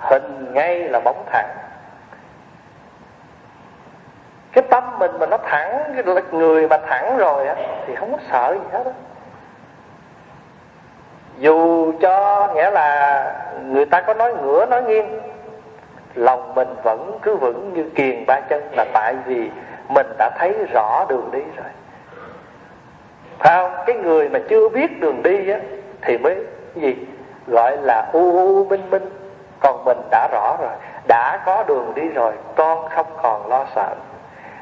hình 0.03 0.53
ngay 0.53 0.79
là 0.79 0.99
bóng 0.99 1.25
thẳng. 1.31 1.49
Cái 4.51 4.63
tâm 4.69 4.99
mình 4.99 5.11
mà 5.19 5.25
nó 5.25 5.37
thẳng, 5.37 5.93
cái 6.05 6.23
người 6.31 6.67
mà 6.67 6.77
thẳng 6.77 7.17
rồi 7.17 7.47
á, 7.47 7.55
thì 7.87 7.95
không 7.95 8.11
có 8.11 8.17
sợ 8.31 8.53
gì 8.53 8.67
hết 8.71 8.85
á. 8.85 8.91
Dù 11.37 11.91
cho 12.01 12.47
nghĩa 12.55 12.71
là 12.71 13.35
người 13.65 13.85
ta 13.85 14.01
có 14.01 14.13
nói 14.13 14.33
ngửa, 14.33 14.65
nói 14.65 14.83
nghiêng, 14.83 15.19
lòng 16.15 16.55
mình 16.55 16.67
vẫn 16.83 17.19
cứ 17.21 17.35
vững 17.35 17.73
như 17.73 17.89
kiền 17.95 18.25
ba 18.25 18.39
chân 18.39 18.63
là 18.71 18.85
tại 18.93 19.15
vì 19.25 19.49
mình 19.87 20.07
đã 20.17 20.29
thấy 20.39 20.55
rõ 20.73 21.05
đường 21.09 21.29
đi 21.31 21.39
rồi. 21.39 21.67
Phải 23.39 23.55
không? 23.55 23.71
Cái 23.85 23.95
người 23.95 24.29
mà 24.29 24.39
chưa 24.49 24.69
biết 24.69 24.99
đường 24.99 25.23
đi 25.23 25.51
á, 25.51 25.59
thì 26.01 26.17
mới 26.17 26.35
gì? 26.75 26.95
Gọi 27.47 27.77
là 27.81 28.09
u 28.13 28.31
u 28.31 28.65
minh 28.65 28.89
minh 28.89 29.09
còn 29.63 29.85
mình 29.85 29.97
đã 30.11 30.27
rõ 30.31 30.57
rồi, 30.61 30.71
đã 31.07 31.39
có 31.45 31.63
đường 31.67 31.91
đi 31.95 32.09
rồi, 32.09 32.33
con 32.55 32.89
không 32.89 33.07
còn 33.21 33.47
lo 33.47 33.65
sợ. 33.75 33.95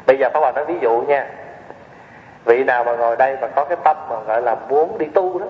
Bây 0.08 0.18
giờ 0.18 0.30
Pháp 0.34 0.40
Hòa 0.40 0.52
nói 0.52 0.66
ví 0.66 0.80
dụ 0.82 1.02
nha. 1.08 1.28
Vị 2.46 2.64
nào 2.64 2.84
mà 2.84 2.96
ngồi 2.96 3.16
đây 3.16 3.38
mà 3.42 3.48
có 3.48 3.64
cái 3.66 3.78
tâm 3.84 3.98
mà 4.10 4.16
gọi 4.20 4.42
là 4.42 4.56
muốn 4.70 4.98
đi 4.98 5.06
tu 5.06 5.40
đó, 5.40 5.46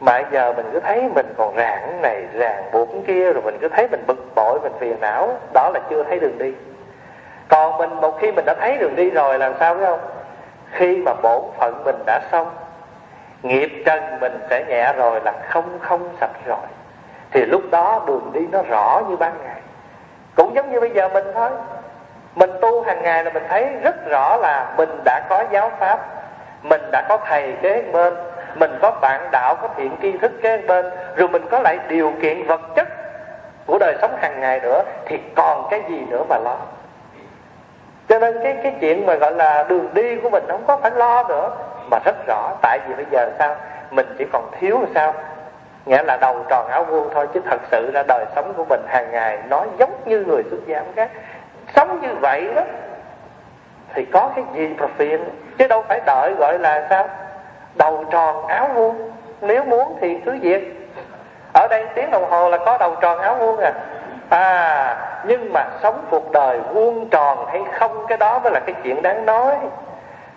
mà 0.00 0.22
giờ 0.32 0.52
mình 0.56 0.70
cứ 0.72 0.80
thấy 0.80 1.08
mình 1.14 1.34
còn 1.36 1.56
rạng 1.56 2.02
này, 2.02 2.24
rạng 2.34 2.70
buộc 2.72 2.88
kia, 3.06 3.32
rồi 3.32 3.42
mình 3.44 3.58
cứ 3.60 3.68
thấy 3.68 3.88
mình 3.88 4.04
bực 4.06 4.34
bội, 4.34 4.58
mình 4.62 4.72
phiền 4.78 4.96
não, 5.00 5.38
đó 5.52 5.70
là 5.74 5.80
chưa 5.90 6.02
thấy 6.02 6.18
đường 6.18 6.38
đi. 6.38 6.52
Còn 7.48 7.78
mình 7.78 7.90
một 8.00 8.18
khi 8.20 8.32
mình 8.32 8.44
đã 8.44 8.54
thấy 8.60 8.78
đường 8.78 8.96
đi 8.96 9.10
rồi 9.10 9.38
làm 9.38 9.52
sao 9.60 9.74
biết 9.74 9.84
không? 9.86 10.00
Khi 10.72 10.96
mà 10.96 11.12
bổn 11.22 11.42
phận 11.58 11.82
mình 11.84 12.02
đã 12.06 12.20
xong, 12.32 12.50
nghiệp 13.42 13.82
trần 13.86 14.20
mình 14.20 14.38
sẽ 14.50 14.64
nhẹ 14.68 14.92
rồi 14.92 15.20
là 15.24 15.32
không 15.48 15.78
không 15.80 16.08
sạch 16.20 16.46
rồi 16.46 16.66
thì 17.34 17.44
lúc 17.44 17.62
đó 17.70 18.02
đường 18.06 18.30
đi 18.32 18.40
nó 18.52 18.62
rõ 18.62 19.02
như 19.08 19.16
ban 19.16 19.32
ngày. 19.44 19.60
Cũng 20.36 20.54
giống 20.54 20.72
như 20.72 20.80
bây 20.80 20.90
giờ 20.90 21.08
mình 21.08 21.24
thôi. 21.34 21.50
Mình 22.34 22.50
tu 22.60 22.82
hàng 22.82 23.02
ngày 23.02 23.24
là 23.24 23.30
mình 23.34 23.42
thấy 23.48 23.68
rất 23.82 24.08
rõ 24.08 24.36
là 24.36 24.74
mình 24.76 25.00
đã 25.04 25.20
có 25.28 25.44
giáo 25.50 25.70
pháp, 25.78 25.98
mình 26.62 26.80
đã 26.92 27.02
có 27.08 27.18
thầy 27.26 27.54
kế 27.62 27.82
bên, 27.92 28.14
mình 28.54 28.78
có 28.82 28.90
bạn 28.90 29.28
đạo, 29.30 29.54
có 29.54 29.68
thiện 29.76 29.96
tri 30.02 30.12
thức 30.18 30.32
kế 30.42 30.58
bên, 30.58 30.90
rồi 31.16 31.28
mình 31.28 31.46
có 31.50 31.58
lại 31.58 31.78
điều 31.88 32.12
kiện 32.22 32.46
vật 32.46 32.60
chất 32.76 32.88
của 33.66 33.78
đời 33.78 33.96
sống 34.00 34.16
hàng 34.20 34.40
ngày 34.40 34.60
nữa, 34.60 34.82
thì 35.06 35.18
còn 35.36 35.66
cái 35.70 35.82
gì 35.88 36.02
nữa 36.10 36.24
mà 36.28 36.38
lo. 36.38 36.56
Cho 38.08 38.18
nên 38.18 38.40
cái 38.42 38.56
cái 38.62 38.74
chuyện 38.80 39.06
mà 39.06 39.14
gọi 39.14 39.32
là 39.32 39.64
đường 39.68 39.88
đi 39.94 40.16
của 40.16 40.30
mình 40.30 40.44
không 40.48 40.64
có 40.66 40.76
phải 40.76 40.90
lo 40.90 41.24
nữa, 41.28 41.50
mà 41.90 41.98
rất 42.04 42.16
rõ. 42.26 42.50
Tại 42.62 42.78
vì 42.88 42.94
bây 42.94 43.06
giờ 43.10 43.30
sao? 43.38 43.56
Mình 43.90 44.06
chỉ 44.18 44.24
còn 44.32 44.50
thiếu 44.60 44.80
sao? 44.94 45.14
Nghĩa 45.86 46.02
là 46.02 46.16
đầu 46.20 46.36
tròn 46.48 46.68
áo 46.68 46.84
vuông 46.84 47.08
thôi, 47.14 47.28
chứ 47.34 47.40
thật 47.50 47.60
sự 47.70 47.90
ra 47.94 48.02
đời 48.08 48.24
sống 48.34 48.52
của 48.56 48.64
mình 48.64 48.80
hàng 48.86 49.10
ngày 49.12 49.38
nó 49.48 49.64
giống 49.78 49.92
như 50.04 50.24
người 50.26 50.42
xuất 50.50 50.66
gia 50.66 50.82
khác. 50.96 51.10
Sống 51.76 52.00
như 52.00 52.14
vậy 52.20 52.48
đó, 52.56 52.62
thì 53.94 54.04
có 54.04 54.30
cái 54.36 54.44
gì 54.54 54.74
mà 54.78 54.86
phiền? 54.96 55.24
Chứ 55.58 55.68
đâu 55.68 55.84
phải 55.88 56.00
đợi 56.06 56.34
gọi 56.38 56.58
là 56.58 56.86
sao? 56.90 57.08
Đầu 57.74 58.04
tròn 58.10 58.46
áo 58.46 58.68
vuông. 58.74 59.10
Nếu 59.40 59.64
muốn 59.64 59.98
thì 60.00 60.20
cứ 60.24 60.38
việc. 60.42 60.90
Ở 61.54 61.68
đây 61.70 61.86
tiếng 61.94 62.10
đồng 62.10 62.30
hồ 62.30 62.50
là 62.50 62.58
có 62.58 62.78
đầu 62.78 62.94
tròn 63.00 63.18
áo 63.18 63.34
vuông 63.34 63.60
à? 63.60 63.72
À 64.28 64.96
nhưng 65.24 65.52
mà 65.52 65.64
sống 65.82 66.04
cuộc 66.10 66.32
đời 66.32 66.60
vuông 66.60 67.08
tròn 67.08 67.46
hay 67.46 67.62
không, 67.72 68.06
cái 68.08 68.18
đó 68.18 68.38
mới 68.38 68.52
là 68.52 68.60
cái 68.60 68.74
chuyện 68.82 69.02
đáng 69.02 69.26
nói. 69.26 69.56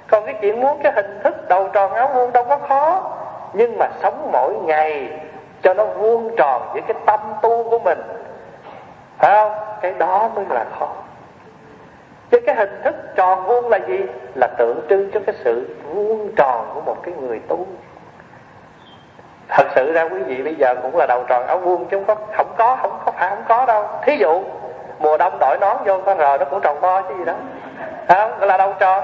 Còn 0.07 0.25
cái 0.25 0.35
chuyện 0.41 0.59
muốn 0.59 0.79
cái 0.83 0.91
hình 0.95 1.19
thức 1.23 1.47
đầu 1.49 1.69
tròn 1.73 1.93
áo 1.93 2.09
vuông 2.13 2.33
đâu 2.33 2.43
có 2.43 2.57
khó. 2.57 3.11
Nhưng 3.53 3.77
mà 3.77 3.87
sống 4.01 4.29
mỗi 4.31 4.53
ngày 4.65 5.09
cho 5.64 5.74
nó 5.74 5.86
vuông 5.86 6.36
tròn 6.38 6.62
với 6.74 6.82
cái 6.82 6.97
tâm 7.05 7.20
tu 7.41 7.64
của 7.70 7.80
mình. 7.80 8.01
Phải 9.18 9.36
không? 9.36 9.51
Cái 9.82 9.91
đó 9.91 10.30
mới 10.36 10.45
là 10.49 10.66
khó. 10.80 10.88
Chứ 12.32 12.39
cái 12.45 12.55
hình 12.55 12.82
thức 12.84 12.95
tròn 13.16 13.43
vuông 13.43 13.70
là 13.70 13.78
gì? 13.78 13.99
Là 14.36 14.47
tượng 14.58 14.82
trưng 14.89 15.12
cho 15.14 15.20
cái 15.26 15.36
sự 15.43 15.76
vuông 15.93 16.36
tròn 16.36 16.72
của 16.74 16.82
một 16.82 16.95
cái 17.03 17.14
người 17.20 17.39
tu. 17.47 17.66
Thật 19.49 19.68
sự 19.76 19.91
ra 19.93 20.03
quý 20.03 20.24
vị 20.24 20.43
bây 20.43 20.55
giờ 20.55 20.76
cũng 20.82 20.97
là 20.97 21.05
đầu 21.05 21.24
tròn 21.28 21.47
áo 21.47 21.58
vuông 21.58 21.86
chứ 21.86 21.97
không 21.97 22.05
có 22.05 22.16
không 22.38 22.53
có 22.58 22.78
không 22.82 22.99
có 23.05 23.12
phải 23.12 23.30
không 23.30 23.43
có 23.47 23.66
đâu. 23.66 23.86
Thí 24.03 24.18
dụ, 24.18 24.43
mùa 24.99 25.18
đông 25.18 25.38
đổi 25.39 25.58
nón 25.62 25.78
vô 25.86 26.01
con 26.05 26.18
rờ 26.18 26.38
nó 26.38 26.45
cũng 26.45 26.62
tròn 26.62 26.82
bo 26.82 27.01
chứ 27.01 27.16
gì 27.18 27.26
đó. 27.26 27.34
Không? 28.08 28.41
Là 28.41 28.58
đầu 28.58 28.74
tròn. 28.80 29.03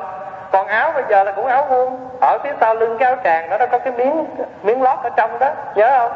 Còn 0.52 0.68
áo 0.68 0.92
bây 0.92 1.04
giờ 1.10 1.24
là 1.24 1.32
cũng 1.32 1.46
áo 1.46 1.66
vuông. 1.66 2.00
Ở 2.22 2.38
phía 2.44 2.54
sau 2.60 2.76
lưng 2.76 2.98
cái 3.00 3.10
áo 3.10 3.18
tràng 3.24 3.50
đó, 3.50 3.58
nó 3.58 3.66
có 3.66 3.80
cái 3.80 3.94
miếng 3.94 4.26
miếng 4.64 4.82
lót 4.82 5.00
ở 5.04 5.10
trong 5.10 5.40
đó. 5.40 5.50
Nhớ 5.76 5.98
không? 6.00 6.12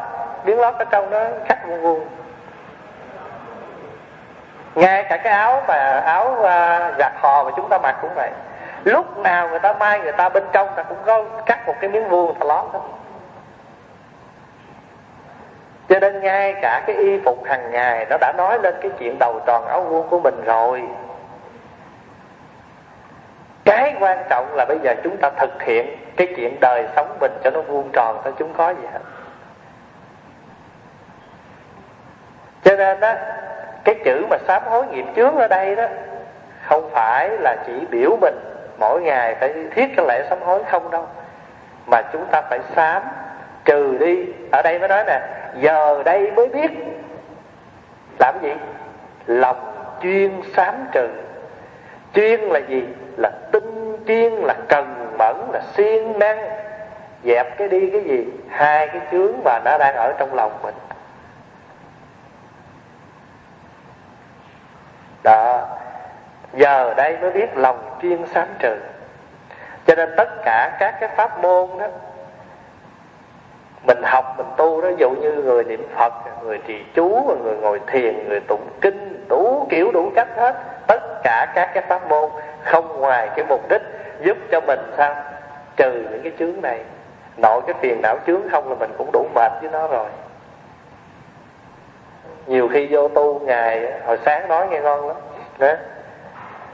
Biến 0.48 0.60
lót 0.60 0.74
ở 0.80 0.86
trong 0.86 1.10
đó 1.10 1.26
cắt 1.48 1.58
vuông 1.68 1.82
vuông. 1.82 2.06
Ngay 4.76 5.04
cả 5.04 5.18
cái 5.18 5.34
áo 5.34 5.64
mà 5.68 6.02
áo 6.06 6.44
à, 6.44 6.88
uh, 6.90 6.96
giặt 7.00 7.12
hò 7.22 7.44
mà 7.44 7.52
chúng 7.56 7.70
ta 7.70 7.78
mặc 7.78 7.96
cũng 8.02 8.12
vậy. 8.16 8.30
Lúc 8.84 9.18
nào 9.18 9.50
người 9.50 9.60
ta 9.60 9.74
may 9.74 10.00
người 10.00 10.12
ta 10.12 10.30
bên 10.30 10.44
trong 10.52 10.70
ta 10.76 10.84
cũng 10.84 10.98
có 11.06 11.24
cắt 11.46 11.68
một 11.68 11.74
cái 11.82 11.90
miếng 11.90 12.10
vuông 12.10 12.40
ta 12.40 12.46
lót 12.46 12.66
đó. 12.74 12.80
Cho 15.90 16.00
nên 16.00 16.20
ngay 16.20 16.54
cả 16.62 16.84
cái 16.88 16.96
y 16.96 17.20
phục 17.26 17.46
hàng 17.46 17.72
ngày 17.72 18.06
nó 18.10 18.18
đã 18.18 18.34
nói 18.38 18.60
lên 18.60 18.76
cái 18.82 18.92
chuyện 19.00 19.20
đầu 19.20 19.40
tròn 19.46 19.68
áo 19.68 19.82
vuông 19.82 20.08
của 20.10 20.20
mình 20.20 20.44
rồi. 20.46 20.84
Cái 23.66 23.96
quan 24.00 24.24
trọng 24.30 24.56
là 24.56 24.66
bây 24.66 24.80
giờ 24.84 24.96
chúng 25.04 25.18
ta 25.18 25.30
thực 25.30 25.64
hiện 25.64 25.98
cái 26.18 26.28
chuyện 26.36 26.58
đời 26.62 26.88
sống 26.96 27.18
mình 27.20 27.32
cho 27.44 27.50
nó 27.50 27.62
vuông 27.62 27.90
tròn 27.94 28.22
thôi 28.24 28.34
chúng 28.38 28.54
có 28.54 28.70
gì 28.70 28.88
hết. 28.94 29.00
Cho 32.68 32.76
nên 32.76 33.00
đó, 33.00 33.14
cái 33.84 33.96
chữ 34.06 34.26
mà 34.30 34.38
sám 34.48 34.62
hối 34.66 34.86
nghiệp 34.88 35.06
chướng 35.16 35.36
ở 35.36 35.48
đây 35.48 35.76
đó, 35.76 35.86
không 36.62 36.90
phải 36.92 37.30
là 37.30 37.56
chỉ 37.68 37.74
biểu 37.92 38.18
mình 38.22 38.36
mỗi 38.80 39.02
ngày 39.02 39.36
phải 39.40 39.54
thiết 39.76 39.88
cái 39.98 40.06
lễ 40.08 40.26
sám 40.30 40.42
hối 40.42 40.64
không 40.64 40.92
đâu, 40.92 41.06
mà 41.86 42.02
chúng 42.14 42.26
ta 42.32 42.42
phải 42.42 42.60
sám, 42.76 43.02
trừ 43.66 43.98
đi. 44.00 44.26
Ở 44.52 44.62
đây 44.62 44.80
mới 44.80 44.88
nói 44.88 45.04
nè, 45.08 45.22
giờ 45.62 46.04
đây 46.06 46.32
mới 46.32 46.48
biết. 46.48 46.72
Làm 48.20 48.36
gì? 48.42 48.54
Lòng 49.28 49.74
chuyên 50.02 50.32
sám 50.56 50.76
trừ. 50.92 51.08
Chuyên 52.14 52.40
là 52.40 52.60
gì? 52.68 52.84
Là 53.18 53.32
tinh 53.52 53.98
chuyên, 54.08 54.34
là 54.34 54.56
cần 54.68 55.16
mẫn, 55.18 55.36
là 55.54 55.62
siêng 55.74 56.20
năng. 56.20 56.50
Dẹp 57.24 57.58
cái 57.58 57.68
đi 57.68 57.90
cái 57.90 58.02
gì? 58.02 58.28
Hai 58.50 58.88
cái 58.88 59.02
chướng 59.12 59.34
mà 59.44 59.60
nó 59.66 59.78
đang 59.78 59.96
ở 59.96 60.14
trong 60.18 60.34
lòng 60.34 60.52
mình. 60.64 60.76
Đó 65.28 65.68
giờ 66.54 66.94
đây 66.98 67.18
mới 67.22 67.32
biết 67.32 67.58
lòng 67.58 67.98
chuyên 68.02 68.26
sám 68.34 68.48
trừ. 68.60 68.76
Cho 69.88 69.96
nên 69.96 70.14
tất 70.18 70.30
cả 70.46 70.78
các 70.80 70.96
cái 71.00 71.10
pháp 71.16 71.42
môn 71.42 71.70
đó, 71.80 71.88
mình 73.88 74.04
học, 74.04 74.34
mình 74.38 74.48
tu 74.58 74.82
đó 74.82 74.90
ví 74.90 74.96
dụ 74.98 75.10
như 75.10 75.32
người 75.32 75.64
niệm 75.64 75.88
phật, 75.96 76.14
người 76.44 76.60
trì 76.68 76.84
chú, 76.94 77.38
người 77.44 77.56
ngồi 77.56 77.82
thiền, 77.88 78.30
người 78.30 78.40
tụng 78.40 78.70
kinh, 78.82 79.26
đủ 79.30 79.68
kiểu, 79.70 79.92
đủ 79.92 80.12
cách 80.16 80.28
hết, 80.38 80.56
tất 80.88 81.24
cả 81.24 81.52
các 81.56 81.72
cái 81.74 81.84
pháp 81.88 82.10
môn 82.10 82.30
không 82.64 83.00
ngoài 83.00 83.30
cái 83.36 83.46
mục 83.50 83.70
đích 83.70 83.82
giúp 84.22 84.38
cho 84.52 84.62
mình 84.62 84.80
sao? 84.98 85.16
Trừ 85.76 85.92
những 86.12 86.22
cái 86.24 86.32
chướng 86.40 86.62
này. 86.62 86.80
Nội 87.38 87.62
cái 87.68 87.76
phiền 87.82 88.02
não 88.02 88.18
chướng 88.28 88.42
không 88.52 88.70
là 88.70 88.76
mình 88.80 88.92
cũng 88.98 89.10
đủ 89.14 89.28
mệt 89.36 89.52
với 89.62 89.70
nó 89.72 89.88
rồi 89.88 90.10
nhiều 92.48 92.68
khi 92.68 92.88
vô 92.90 93.08
tu 93.08 93.40
ngày, 93.40 93.94
hồi 94.06 94.18
sáng 94.26 94.48
nói 94.48 94.68
nghe 94.68 94.80
ngon 94.80 95.08
lắm. 95.08 95.18
Đó. 95.60 95.74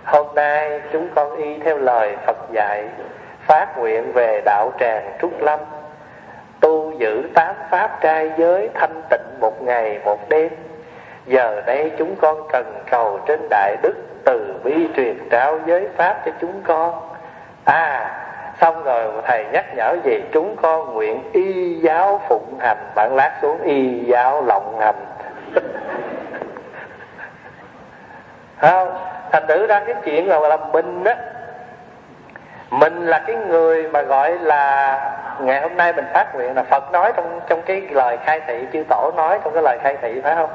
hôm 0.06 0.28
nay 0.36 0.82
chúng 0.92 1.08
con 1.16 1.36
y 1.36 1.58
theo 1.58 1.78
lời 1.78 2.16
phật 2.26 2.38
dạy, 2.52 2.84
phát 3.48 3.78
nguyện 3.78 4.12
về 4.14 4.42
đạo 4.46 4.72
tràng 4.80 5.18
trúc 5.22 5.42
lâm. 5.42 5.60
Tu 6.60 6.92
giữ 7.00 7.24
tám 7.34 7.56
pháp 7.72 8.02
trai 8.02 8.32
giới 8.38 8.70
thanh 8.74 9.02
tịnh 9.10 9.40
một 9.40 9.62
ngày, 9.62 10.00
một 10.06 10.30
đêm. 10.30 10.50
Giờ 11.26 11.62
đây 11.66 11.92
chúng 11.98 12.16
con 12.16 12.48
cần 12.52 12.74
cầu 12.92 13.20
trên 13.28 13.40
đại 13.50 13.78
đức 13.82 13.94
từ 14.26 14.56
bi 14.64 14.88
truyền 14.96 15.18
trao 15.30 15.60
giới 15.66 15.88
pháp 15.98 16.22
cho 16.26 16.32
chúng 16.42 16.62
con. 16.64 17.10
À 17.64 18.20
xong 18.62 18.84
rồi 18.84 19.12
thầy 19.28 19.46
nhắc 19.54 19.66
nhở 19.76 19.96
gì 20.04 20.22
chúng 20.32 20.56
con 20.62 20.94
nguyện 20.94 21.24
y 21.34 21.76
giáo 21.76 22.22
phụng 22.30 22.58
hành. 22.60 22.78
Bạn 22.96 23.16
lát 23.16 23.40
xuống, 23.42 23.62
y 23.62 24.04
giáo 24.06 24.44
lộng 24.46 24.80
hành 24.80 25.06
không 28.58 28.98
thành 29.32 29.48
thử 29.48 29.68
ra 29.68 29.80
cái 29.80 29.96
chuyện 30.06 30.28
là, 30.28 30.40
là 30.40 30.58
mình 30.58 31.04
á 31.04 31.16
mình 32.72 33.06
là 33.08 33.24
cái 33.28 33.36
người 33.36 33.90
mà 33.90 34.02
gọi 34.02 34.40
là 34.40 35.00
ngày 35.42 35.62
hôm 35.62 35.78
nay 35.78 35.94
mình 35.94 36.06
phát 36.14 36.36
nguyện 36.36 36.56
là 36.56 36.64
Phật 36.64 36.92
nói 36.92 37.14
trong 37.16 37.40
trong 37.50 37.62
cái 37.62 37.82
lời 37.92 38.18
khai 38.26 38.42
thị 38.48 38.66
chư 38.74 38.84
tổ 38.90 39.12
nói 39.16 39.40
trong 39.44 39.54
cái 39.54 39.64
lời 39.64 39.78
khai 39.84 39.98
thị 40.02 40.22
phải 40.24 40.36
không? 40.36 40.50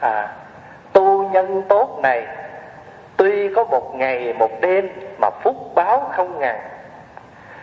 À 0.00 0.28
tu 0.92 1.28
nhân 1.28 1.62
tốt 1.68 1.98
này 2.02 2.26
tuy 3.16 3.54
có 3.54 3.64
một 3.64 3.94
ngày 3.94 4.34
một 4.38 4.50
đêm 4.60 4.88
mà 5.18 5.30
phúc 5.42 5.56
báo 5.74 6.10
không 6.12 6.38
ngàn 6.38 6.60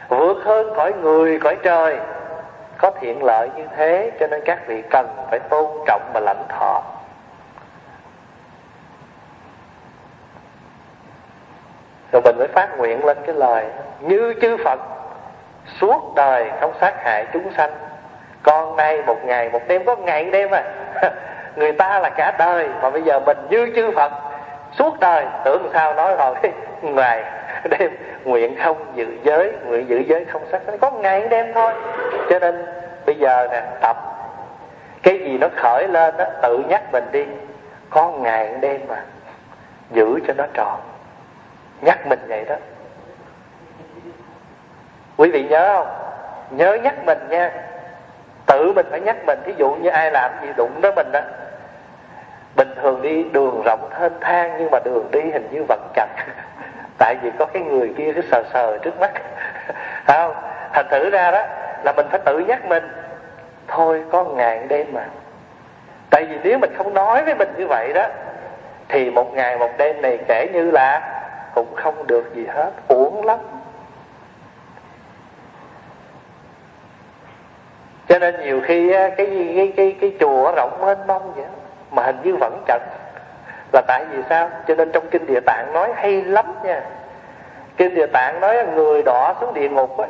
vượt 0.09 0.37
hơn 0.43 0.73
khỏi 0.75 0.93
người 0.93 1.39
khỏi 1.39 1.57
trời 1.63 1.97
có 2.81 2.91
thiện 3.01 3.23
lợi 3.23 3.49
như 3.55 3.63
thế, 3.77 4.11
cho 4.19 4.27
nên 4.27 4.41
các 4.45 4.67
vị 4.67 4.83
cần 4.89 5.07
phải 5.29 5.39
tôn 5.39 5.65
trọng 5.87 6.01
và 6.13 6.19
lãnh 6.19 6.43
thọ. 6.49 6.83
Rồi 12.11 12.21
mình 12.25 12.37
mới 12.37 12.47
phát 12.47 12.77
nguyện 12.77 13.05
lên 13.05 13.17
cái 13.25 13.35
lời, 13.35 13.65
như 13.99 14.33
chư 14.41 14.57
Phật, 14.63 14.79
suốt 15.79 16.13
đời 16.15 16.51
không 16.61 16.73
sát 16.81 17.03
hại 17.03 17.25
chúng 17.33 17.51
sanh. 17.57 17.71
Con 18.43 18.75
nay 18.75 19.01
một 19.01 19.25
ngày, 19.25 19.49
một 19.49 19.61
đêm, 19.67 19.85
có 19.85 19.95
ngày 19.95 20.25
đêm 20.25 20.49
à. 20.51 20.63
Người 21.55 21.71
ta 21.71 21.99
là 21.99 22.09
cả 22.09 22.35
đời, 22.39 22.69
mà 22.81 22.89
bây 22.89 23.01
giờ 23.01 23.19
mình 23.19 23.37
như 23.49 23.71
chư 23.75 23.91
Phật, 23.95 24.11
suốt 24.71 24.99
đời, 24.99 25.25
tưởng 25.45 25.69
sao 25.73 25.93
nói 25.93 26.15
rồi, 26.15 26.35
ngoài 26.81 27.23
đêm 27.69 27.91
nguyện 28.23 28.55
không 28.63 28.77
giữ 28.95 29.07
giới, 29.23 29.51
nguyện 29.65 29.89
giữ 29.89 29.97
giới 30.07 30.25
không 30.25 30.41
sát 30.51 30.61
sanh 30.65 30.77
có 30.77 30.91
ngày 30.91 31.27
đêm 31.27 31.53
thôi. 31.53 31.73
Cho 32.29 32.39
nên, 32.39 32.65
bây 33.05 33.15
giờ 33.15 33.47
nè, 33.51 33.63
tập. 33.81 33.97
Cái 35.03 35.19
gì 35.19 35.37
nó 35.37 35.47
khởi 35.55 35.87
lên 35.87 36.15
nó 36.17 36.25
tự 36.41 36.57
nhắc 36.69 36.83
mình 36.91 37.03
đi. 37.11 37.25
Có 37.89 38.11
ngày 38.11 38.55
đêm 38.61 38.81
mà 38.87 39.03
giữ 39.91 40.19
cho 40.27 40.33
nó 40.33 40.45
tròn. 40.53 40.79
Nhắc 41.81 42.07
mình 42.07 42.19
vậy 42.27 42.45
đó. 42.45 42.55
Quý 45.17 45.31
vị 45.31 45.43
nhớ 45.43 45.73
không? 45.75 45.87
Nhớ 46.57 46.77
nhắc 46.83 47.05
mình 47.05 47.17
nha. 47.29 47.51
Tự 48.45 48.73
mình 48.73 48.85
phải 48.91 49.01
nhắc 49.01 49.15
mình. 49.25 49.39
Ví 49.45 49.53
dụ 49.57 49.71
như 49.71 49.89
ai 49.89 50.11
làm 50.11 50.31
gì 50.41 50.47
đụng 50.57 50.79
tới 50.81 50.91
mình 50.95 51.11
đó. 51.11 51.21
Bình 52.55 52.69
thường 52.81 53.01
đi 53.01 53.23
đường 53.23 53.61
rộng 53.65 53.89
thênh 53.99 54.13
thang 54.21 54.55
nhưng 54.59 54.71
mà 54.71 54.79
đường 54.85 55.11
đi 55.11 55.21
hình 55.21 55.47
như 55.51 55.63
vẫn 55.67 55.87
chặt 55.95 56.07
tại 57.01 57.15
vì 57.21 57.31
có 57.39 57.45
cái 57.45 57.63
người 57.63 57.93
kia 57.97 58.11
cứ 58.15 58.21
sờ 58.31 58.43
sờ 58.53 58.77
trước 58.77 58.99
mắt. 58.99 59.11
Không? 60.07 60.33
Thành 60.73 60.85
thử 60.91 61.09
ra 61.09 61.31
đó, 61.31 61.43
là 61.83 61.93
mình 61.95 62.05
phải 62.11 62.19
tự 62.25 62.39
nhắc 62.39 62.65
mình, 62.65 62.83
thôi, 63.67 64.03
có 64.11 64.23
ngàn 64.23 64.67
đêm 64.67 64.87
mà. 64.93 65.05
Tại 66.09 66.25
vì 66.25 66.37
nếu 66.43 66.59
mình 66.59 66.73
không 66.77 66.93
nói 66.93 67.23
với 67.23 67.35
mình 67.35 67.49
như 67.57 67.67
vậy 67.67 67.93
đó, 67.93 68.07
thì 68.89 69.09
một 69.09 69.33
ngày, 69.33 69.57
một 69.57 69.69
đêm 69.77 70.01
này 70.01 70.19
kể 70.27 70.47
như 70.53 70.71
là 70.71 71.21
cũng 71.55 71.75
không 71.75 72.07
được 72.07 72.35
gì 72.35 72.45
hết, 72.45 72.71
uổng 72.87 73.25
lắm. 73.25 73.39
Cho 78.07 78.19
nên 78.19 78.41
nhiều 78.41 78.61
khi 78.65 78.93
cái 78.93 79.11
cái 79.55 79.73
cái 79.77 79.95
cái 80.01 80.13
chùa 80.19 80.51
rộng 80.55 80.81
mênh 80.81 81.07
mông 81.07 81.33
vậy, 81.35 81.45
mà 81.91 82.03
hình 82.03 82.17
như 82.23 82.35
vẫn 82.35 82.63
chật 82.67 82.81
là 83.73 83.81
tại 83.87 84.05
vì 84.11 84.23
sao? 84.29 84.49
Cho 84.67 84.75
nên 84.75 84.91
trong 84.91 85.03
kinh 85.11 85.25
địa 85.25 85.39
tạng 85.45 85.73
nói 85.73 85.89
hay 85.95 86.21
lắm 86.21 86.45
nha. 86.63 86.81
Kinh 87.77 87.95
địa 87.95 88.07
tạng 88.07 88.39
nói 88.39 88.65
người 88.75 89.03
đỏ 89.03 89.33
xuống 89.41 89.53
địa 89.53 89.69
ngục 89.69 89.97
ấy, 89.97 90.09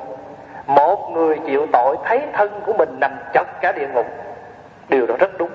một 0.66 1.10
người 1.12 1.40
chịu 1.46 1.68
tội 1.74 1.98
thấy 2.04 2.22
thân 2.34 2.62
của 2.66 2.74
mình 2.74 2.98
nằm 3.00 3.12
chật 3.34 3.48
cả 3.62 3.72
địa 3.72 3.88
ngục. 3.94 4.06
Điều 4.90 5.08
đó 5.08 5.16
rất 5.20 5.38
đúng. 5.38 5.50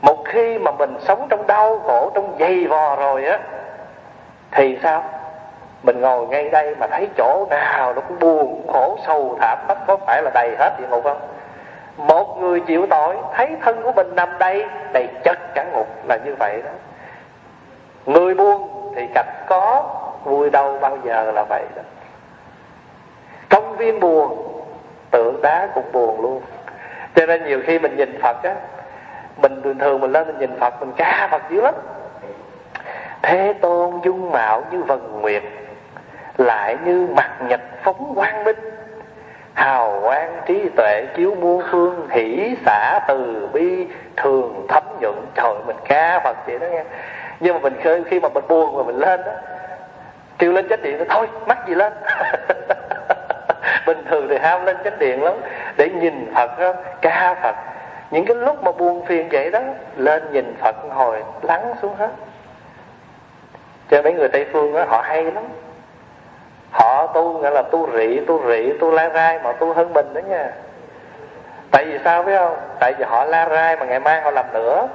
Một 0.00 0.24
khi 0.24 0.58
mà 0.58 0.70
mình 0.70 0.94
sống 1.00 1.26
trong 1.30 1.46
đau 1.46 1.78
khổ 1.78 2.10
trong 2.14 2.36
dày 2.38 2.66
vò 2.66 2.96
rồi 2.96 3.24
á 3.24 3.38
thì 4.50 4.78
sao? 4.82 5.04
Mình 5.82 6.00
ngồi 6.00 6.26
ngay 6.26 6.50
đây 6.50 6.74
mà 6.78 6.86
thấy 6.86 7.08
chỗ 7.16 7.46
nào 7.50 7.94
nó 7.94 8.00
cũng 8.00 8.18
buồn 8.18 8.66
khổ 8.72 8.98
sầu 9.06 9.36
thảm 9.40 9.58
hết 9.68 9.76
có 9.86 9.96
phải 10.06 10.22
là 10.22 10.30
đầy 10.34 10.56
hết 10.58 10.70
địa 10.78 10.86
ngục 10.90 11.04
không? 11.04 11.20
Một 11.96 12.38
người 12.40 12.60
chịu 12.60 12.86
tội, 12.90 13.16
thấy 13.34 13.56
thân 13.62 13.82
của 13.82 13.92
mình 13.92 14.14
nằm 14.14 14.28
đây, 14.38 14.66
đầy 14.92 15.08
chất 15.24 15.38
cả 15.54 15.64
ngục, 15.72 15.88
là 16.08 16.18
như 16.24 16.34
vậy 16.38 16.62
đó. 16.64 16.70
Người 18.06 18.34
buồn 18.34 18.68
thì 18.96 19.06
cảnh 19.14 19.44
có, 19.48 19.84
vui 20.24 20.50
đâu 20.50 20.78
bao 20.80 20.98
giờ 21.04 21.32
là 21.32 21.44
vậy 21.48 21.64
đó. 21.76 21.82
Công 23.48 23.76
viên 23.76 24.00
buồn, 24.00 24.48
tượng 25.10 25.42
đá 25.42 25.68
cũng 25.74 25.92
buồn 25.92 26.20
luôn. 26.20 26.42
Cho 27.14 27.26
nên 27.26 27.44
nhiều 27.44 27.60
khi 27.66 27.78
mình 27.78 27.96
nhìn 27.96 28.22
phật 28.22 28.42
á, 28.42 28.54
mình 29.36 29.62
thường 29.62 29.78
thường 29.78 30.00
mình 30.00 30.12
lên 30.12 30.26
mình 30.26 30.38
nhìn 30.38 30.60
phật, 30.60 30.80
mình 30.80 30.92
ca 30.96 31.28
phật 31.30 31.42
dữ 31.50 31.60
lắm. 31.60 31.74
Thế 33.22 33.54
tôn 33.60 34.00
dung 34.04 34.30
mạo 34.30 34.62
như 34.70 34.82
vần 34.82 35.20
nguyệt, 35.20 35.42
lại 36.36 36.76
như 36.84 37.08
mặt 37.16 37.30
nhật 37.48 37.60
phóng 37.82 38.12
quang 38.14 38.44
minh 38.44 38.56
hào 39.54 40.00
quang 40.02 40.40
trí 40.46 40.68
tuệ 40.76 41.06
chiếu 41.16 41.34
muôn 41.34 41.62
phương 41.70 42.08
hỷ 42.10 42.56
xả 42.66 43.00
từ 43.08 43.48
bi 43.52 43.86
thường 44.16 44.66
thấm 44.68 44.82
nhuận. 45.00 45.14
Trời 45.34 45.54
mình 45.66 45.76
ca 45.84 46.20
phật 46.24 46.36
vậy 46.46 46.58
đó 46.58 46.66
nghe. 46.66 46.84
Nhưng 47.40 47.54
mà 47.54 47.60
mình 47.60 47.74
khi, 47.82 47.90
khi 48.10 48.20
mà 48.20 48.28
mình 48.28 48.44
buồn 48.48 48.76
mà 48.76 48.82
mình 48.82 48.96
lên 48.96 49.20
đó 49.24 49.32
kêu 50.42 50.52
lên 50.52 50.68
chánh 50.68 50.82
điện 50.82 51.04
thôi 51.08 51.28
mắc 51.46 51.68
gì 51.68 51.74
lên? 51.74 51.92
Bình 53.86 54.04
thường 54.10 54.26
thì 54.30 54.38
ham 54.38 54.64
lên 54.64 54.76
chánh 54.84 54.98
điện 54.98 55.22
lắm. 55.22 55.34
Để 55.76 55.88
nhìn 55.88 56.32
phật 56.34 56.58
đó, 56.58 56.72
ca 57.00 57.34
phật. 57.42 57.56
Những 58.10 58.24
cái 58.24 58.36
lúc 58.36 58.64
mà 58.64 58.72
buồn 58.72 59.06
phiền 59.06 59.28
vậy 59.32 59.50
đó 59.50 59.60
lên 59.96 60.22
nhìn 60.32 60.54
phật 60.60 60.76
hồi 60.90 61.22
lắng 61.42 61.74
xuống 61.82 61.94
hết. 61.98 62.10
Cho 63.90 64.02
mấy 64.02 64.12
người 64.12 64.28
tây 64.28 64.46
phương 64.52 64.74
đó, 64.74 64.84
họ 64.88 65.02
hay 65.02 65.24
lắm 65.24 65.44
họ 66.72 67.06
tu 67.06 67.38
nghĩa 67.38 67.50
là 67.50 67.62
tu 67.62 67.88
rỉ, 67.96 68.20
tu 68.26 68.40
rỉ, 68.48 68.72
tu 68.80 68.90
la 68.90 69.08
rai 69.08 69.38
mà 69.44 69.52
tu 69.52 69.72
hơn 69.72 69.92
mình 69.92 70.06
đó 70.14 70.20
nha. 70.28 70.48
Tại 71.70 71.84
vì 71.84 71.98
sao 72.04 72.22
biết 72.22 72.38
không? 72.38 72.56
Tại 72.80 72.94
vì 72.98 73.04
họ 73.04 73.24
la 73.24 73.48
rai 73.48 73.76
mà 73.76 73.86
ngày 73.86 74.00
mai 74.00 74.20
họ 74.20 74.30
làm 74.30 74.44
nữa. 74.52 74.88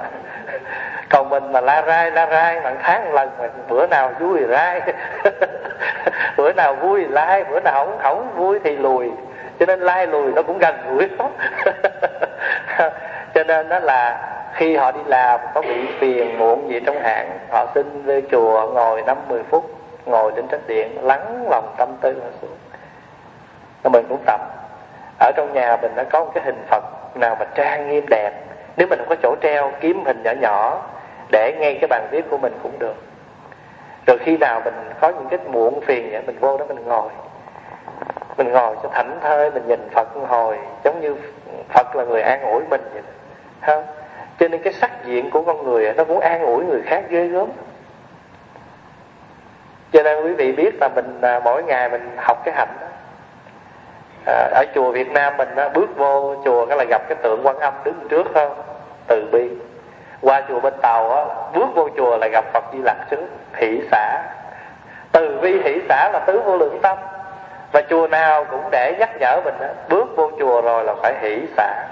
Còn 1.10 1.28
mình 1.28 1.52
mà 1.52 1.60
la 1.60 1.82
rai 1.82 2.10
la 2.10 2.26
rai 2.26 2.60
mà 2.60 2.74
tháng 2.82 3.04
một 3.04 3.10
lần 3.14 3.30
mà 3.38 3.48
bữa 3.68 3.86
nào 3.86 4.12
vui 4.20 4.38
thì 4.38 4.46
rai. 4.46 4.80
Bữa 6.36 6.52
nào 6.52 6.74
vui 6.74 7.00
thì 7.00 7.08
lai 7.08 7.44
bữa 7.44 7.60
nào 7.60 7.84
không 7.84 7.98
không 8.02 8.34
vui 8.36 8.60
thì 8.64 8.76
lùi. 8.76 9.10
Cho 9.60 9.66
nên 9.66 9.80
lai 9.80 10.06
lùi 10.06 10.32
nó 10.32 10.42
cũng 10.42 10.58
gần 10.58 10.74
gũi 10.88 11.08
lắm. 11.18 11.30
Cho 13.34 13.44
nên 13.44 13.68
đó 13.68 13.78
là 13.78 14.28
khi 14.54 14.76
họ 14.76 14.92
đi 14.92 15.00
làm 15.06 15.40
có 15.54 15.62
bị 15.62 15.86
phiền 16.00 16.38
muộn 16.38 16.70
gì 16.70 16.80
trong 16.86 17.00
hạn 17.00 17.38
họ 17.50 17.66
xin 17.74 18.02
về 18.04 18.22
chùa 18.30 18.70
ngồi 18.74 19.02
năm 19.02 19.16
mười 19.28 19.42
phút 19.50 19.77
ngồi 20.08 20.32
trên 20.36 20.48
trách 20.48 20.60
điện, 20.66 20.98
lắng 21.02 21.46
lòng 21.50 21.74
tâm 21.78 21.88
tư 22.00 22.12
nó 22.12 22.30
xuống. 22.42 22.56
Nên 23.84 23.92
mình 23.92 24.06
cũng 24.08 24.22
tập. 24.26 24.40
Ở 25.20 25.32
trong 25.36 25.52
nhà 25.52 25.76
mình 25.82 25.92
đã 25.96 26.04
có 26.04 26.24
một 26.24 26.30
cái 26.34 26.44
hình 26.44 26.62
phật 26.70 26.84
nào 27.14 27.36
mà 27.40 27.46
trang 27.54 27.90
nghiêm 27.90 28.04
đẹp. 28.10 28.32
Nếu 28.76 28.86
mình 28.90 28.98
không 28.98 29.08
có 29.08 29.16
chỗ 29.22 29.34
treo, 29.42 29.72
kiếm 29.80 30.04
hình 30.04 30.22
nhỏ 30.22 30.32
nhỏ 30.40 30.82
để 31.32 31.56
ngay 31.58 31.78
cái 31.80 31.88
bàn 31.88 32.08
viết 32.10 32.30
của 32.30 32.38
mình 32.38 32.52
cũng 32.62 32.78
được. 32.78 32.94
Rồi 34.06 34.18
khi 34.20 34.36
nào 34.36 34.60
mình 34.64 34.74
có 35.00 35.08
những 35.08 35.28
cái 35.28 35.38
muộn 35.46 35.80
phiền 35.80 36.10
vậy 36.10 36.22
mình 36.26 36.38
vô 36.40 36.58
đó 36.58 36.64
mình 36.68 36.84
ngồi. 36.86 37.10
Mình 38.36 38.52
ngồi 38.52 38.76
cho 38.82 38.88
thảnh 38.88 39.18
thơi, 39.20 39.50
mình 39.50 39.68
nhìn 39.68 39.88
phật 39.94 40.08
hồi, 40.28 40.58
giống 40.84 41.00
như 41.00 41.16
phật 41.68 41.96
là 41.96 42.04
người 42.04 42.22
an 42.22 42.42
ủi 42.42 42.62
mình 42.70 42.80
vậy 42.92 43.02
ha 43.60 43.82
cho 44.40 44.48
nên 44.48 44.62
cái 44.62 44.72
sắc 44.72 45.04
diện 45.04 45.30
của 45.30 45.42
con 45.42 45.64
người 45.64 45.92
nó 45.96 46.04
cũng 46.04 46.20
an 46.20 46.42
ủi 46.42 46.64
người 46.64 46.82
khác 46.86 47.04
ghê 47.08 47.26
gớm 47.26 47.48
cho 49.92 50.02
nên 50.02 50.24
quý 50.24 50.32
vị 50.32 50.52
biết 50.52 50.74
là 50.80 50.88
mình 50.88 51.20
à, 51.20 51.40
mỗi 51.44 51.62
ngày 51.62 51.88
mình 51.88 52.16
học 52.16 52.42
cái 52.44 52.54
hạnh 52.54 52.76
đó. 52.80 52.86
À, 54.26 54.50
ở 54.54 54.64
chùa 54.74 54.92
Việt 54.92 55.10
Nam 55.10 55.36
mình 55.36 55.56
á, 55.56 55.68
bước 55.68 55.96
vô 55.96 56.34
chùa 56.44 56.66
cái 56.66 56.78
là 56.78 56.84
gặp 56.84 57.02
cái 57.08 57.16
tượng 57.22 57.46
quan 57.46 57.58
âm 57.58 57.74
đứng 57.84 58.06
trước 58.08 58.26
không 58.34 58.62
từ 59.06 59.28
bi. 59.32 59.50
Qua 60.20 60.42
chùa 60.48 60.60
bên 60.60 60.74
tàu 60.82 61.16
á 61.16 61.24
bước 61.54 61.68
vô 61.74 61.88
chùa 61.96 62.16
là 62.16 62.28
gặp 62.28 62.44
Phật 62.52 62.64
Di 62.72 62.78
Lặc 62.82 62.96
trước 63.10 63.26
hỷ 63.54 63.80
xã. 63.90 64.22
Từ 65.12 65.38
bi 65.42 65.62
hỷ 65.64 65.80
xã 65.88 66.10
là 66.12 66.18
tứ 66.18 66.40
vô 66.40 66.56
lượng 66.56 66.78
tâm. 66.82 66.98
Và 67.72 67.82
chùa 67.90 68.08
nào 68.08 68.44
cũng 68.44 68.68
để 68.70 68.94
nhắc 68.98 69.10
nhở 69.20 69.40
mình 69.44 69.58
á, 69.60 69.68
bước 69.88 70.16
vô 70.16 70.30
chùa 70.38 70.60
rồi 70.60 70.84
là 70.84 70.94
phải 71.02 71.14
hỷ 71.20 71.40
xã. 71.56 71.86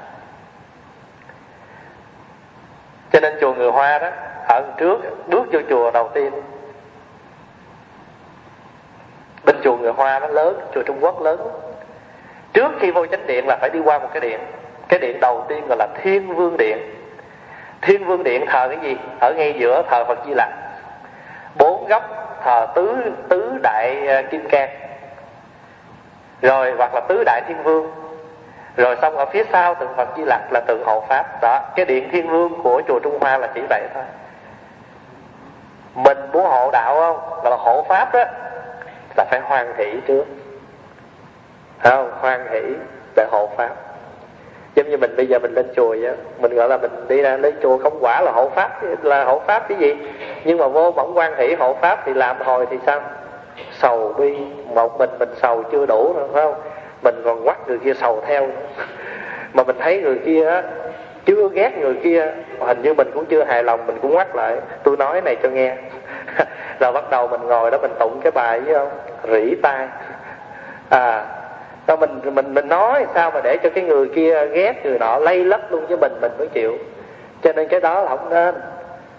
Cho 3.13 3.21
nên 3.21 3.39
chùa 3.41 3.55
người 3.55 3.71
Hoa 3.71 3.99
đó 3.99 4.09
ở 4.49 4.63
trước 4.77 4.99
bước 5.27 5.47
vô 5.53 5.61
chùa 5.69 5.91
đầu 5.91 6.09
tiên 6.15 6.33
bên 9.47 9.57
chùa 9.65 9.77
người 9.77 9.93
Hoa 9.93 10.19
nó 10.19 10.27
lớn, 10.27 10.61
chùa 10.75 10.83
Trung 10.87 10.99
Quốc 11.01 11.23
lớn. 11.23 11.49
Trước 12.53 12.73
khi 12.81 12.91
vô 12.91 13.07
chánh 13.07 13.27
điện 13.27 13.47
là 13.47 13.57
phải 13.61 13.71
đi 13.71 13.81
qua 13.85 13.99
một 13.99 14.09
cái 14.13 14.21
điện. 14.21 14.41
Cái 14.89 15.01
điện 15.01 15.21
đầu 15.21 15.45
tiên 15.49 15.67
gọi 15.69 15.79
là 15.79 15.87
Thiên 16.03 16.35
Vương 16.35 16.57
Điện. 16.57 16.79
Thiên 17.83 18.05
Vương 18.05 18.25
Điện 18.25 18.45
thờ 18.47 18.69
cái 18.69 18.79
gì? 18.83 18.97
Ở 19.21 19.33
ngay 19.33 19.55
giữa 19.59 19.83
thờ 19.91 20.05
Phật 20.05 20.19
Di 20.27 20.35
Lặc. 20.35 20.49
Bốn 21.59 21.87
góc 21.89 22.03
thờ 22.45 22.67
tứ 22.75 22.97
tứ 23.29 23.59
đại 23.63 24.09
à, 24.09 24.23
kim 24.23 24.49
cang. 24.49 24.69
Rồi, 26.43 26.73
hoặc 26.79 26.95
là 26.95 27.01
tứ 27.09 27.23
đại 27.27 27.43
thiên 27.49 27.63
vương. 27.63 27.93
Rồi 28.77 28.97
xong 29.03 29.17
ở 29.17 29.27
phía 29.27 29.45
sau 29.53 29.75
tượng 29.75 29.97
Phật 29.97 30.09
Di 30.17 30.23
Lặc 30.25 30.41
là 30.51 30.61
tượng 30.67 30.85
hộ 30.87 31.05
pháp. 31.09 31.43
Đó, 31.43 31.61
cái 31.77 31.87
điện 31.87 32.09
thiên 32.13 32.29
vương 32.29 32.63
của 32.63 32.83
chùa 32.89 32.99
Trung 32.99 33.19
Hoa 33.21 33.39
là 33.39 33.49
chỉ 33.55 33.61
vậy 33.69 33.83
thôi. 33.95 34.05
Mình 35.95 36.19
muốn 36.33 36.45
hộ 36.45 36.71
đạo 36.73 36.95
không? 36.95 37.41
Gọi 37.43 37.51
là 37.51 37.57
hộ 37.57 37.85
pháp 37.89 38.13
đó 38.13 38.25
là 39.17 39.25
phải 39.31 39.41
hoan 39.41 39.67
hỷ 39.79 39.87
trước. 40.07 40.25
Không? 41.83 42.11
Hoan 42.21 42.41
hỷ 42.51 42.61
để 43.17 43.27
hộ 43.31 43.49
pháp. 43.57 43.71
Giống 44.75 44.91
như 44.91 44.97
mình 44.97 45.17
bây 45.17 45.27
giờ 45.27 45.39
mình 45.39 45.55
lên 45.55 45.67
chùa 45.77 45.89
vậy 45.89 46.13
mình 46.41 46.55
gọi 46.55 46.69
là 46.69 46.77
mình 46.77 46.91
đi 47.09 47.23
ra 47.23 47.37
lên 47.37 47.55
chùa 47.63 47.79
không 47.79 47.99
quả 48.01 48.21
là 48.21 48.33
hộ 48.33 48.49
pháp, 48.49 48.83
là 49.03 49.25
hộ 49.25 49.43
pháp 49.47 49.69
cái 49.69 49.79
gì? 49.79 49.95
Nhưng 50.45 50.59
mà 50.59 50.69
vô 50.69 50.93
bỗng 50.93 51.13
quan 51.17 51.37
hỷ 51.37 51.55
hộ 51.55 51.75
pháp 51.75 52.03
thì 52.07 52.15
làm 52.15 52.37
hồi 52.41 52.67
thì 52.71 52.77
sao? 52.87 53.01
Sầu 53.73 54.15
bi, 54.19 54.37
một 54.75 54.99
mình 54.99 55.11
mình 55.19 55.29
sầu 55.43 55.63
chưa 55.73 55.87
đủ 55.87 56.15
nữa, 56.17 56.29
phải 56.33 56.43
không? 56.43 56.55
Mình 57.03 57.15
còn 57.25 57.45
quắt 57.45 57.69
người 57.69 57.79
kia 57.79 57.95
sầu 57.95 58.23
theo 58.27 58.49
mà 59.53 59.63
mình 59.63 59.77
thấy 59.81 60.03
người 60.03 60.19
kia 60.25 60.47
á, 60.47 60.63
chưa 61.25 61.49
ghét 61.49 61.79
người 61.79 61.95
kia, 62.03 62.33
hình 62.61 62.83
như 62.83 62.95
mình 62.95 63.11
cũng 63.15 63.25
chưa 63.25 63.45
hài 63.45 63.65
lòng, 63.65 63.87
mình 63.87 63.99
cũng 64.03 64.15
quắt 64.15 64.37
lại. 64.37 64.57
Tôi 64.83 64.97
nói 64.97 65.21
này 65.21 65.37
cho 65.43 65.49
nghe. 65.49 65.77
rồi 66.81 66.93
bắt 66.93 67.11
đầu 67.11 67.29
mình 67.29 67.41
ngồi 67.41 67.71
đó 67.71 67.79
mình 67.83 67.93
tụng 67.99 68.21
cái 68.23 68.31
bài, 68.31 68.61
với 68.61 68.75
không 68.75 68.91
rỉ 69.33 69.55
tai. 69.63 69.89
À 70.89 71.25
sao 71.87 71.97
mình 71.97 72.21
mình 72.25 72.55
mình 72.55 72.69
nói 72.69 73.07
sao 73.15 73.31
mà 73.31 73.41
để 73.45 73.57
cho 73.63 73.71
cái 73.71 73.85
người 73.85 74.09
kia 74.09 74.47
ghét 74.47 74.87
người 74.87 74.99
nọ 74.99 75.19
lây 75.19 75.45
lấp 75.45 75.73
luôn 75.73 75.87
với 75.87 75.97
mình 75.97 76.13
mình 76.21 76.33
mới 76.39 76.49
chịu. 76.49 76.79
Cho 77.43 77.53
nên 77.53 77.69
cái 77.69 77.81
đó 77.81 78.03
là 78.03 78.09
không 78.09 78.31
nên. 78.31 78.55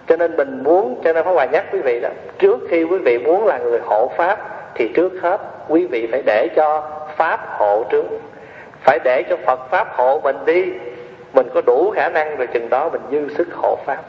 Cho 0.08 0.16
nên 0.16 0.36
mình 0.36 0.62
muốn, 0.64 1.00
cho 1.04 1.12
nên 1.12 1.24
Pháp 1.24 1.30
Hòa 1.30 1.44
nhắc 1.44 1.64
quý 1.72 1.80
vị 1.80 2.00
đó, 2.00 2.08
trước 2.38 2.58
khi 2.70 2.84
quý 2.84 2.98
vị 2.98 3.18
muốn 3.18 3.46
là 3.46 3.58
người 3.58 3.80
hộ 3.84 4.10
pháp 4.16 4.38
thì 4.74 4.88
trước 4.94 5.12
hết 5.22 5.40
quý 5.68 5.86
vị 5.86 6.08
phải 6.10 6.22
để 6.26 6.48
cho 6.56 6.90
pháp 7.16 7.40
hộ 7.58 7.84
trước. 7.90 8.04
Phải 8.84 8.98
để 9.04 9.22
cho 9.30 9.36
Phật 9.46 9.70
pháp 9.70 9.88
hộ 9.92 10.20
mình 10.24 10.36
đi. 10.44 10.72
Mình 11.32 11.48
có 11.54 11.60
đủ 11.66 11.90
khả 11.94 12.08
năng 12.08 12.36
rồi 12.36 12.46
chừng 12.46 12.70
đó 12.70 12.88
mình 12.88 13.02
dư 13.10 13.34
sức 13.34 13.48
hộ 13.54 13.78
pháp 13.86 14.02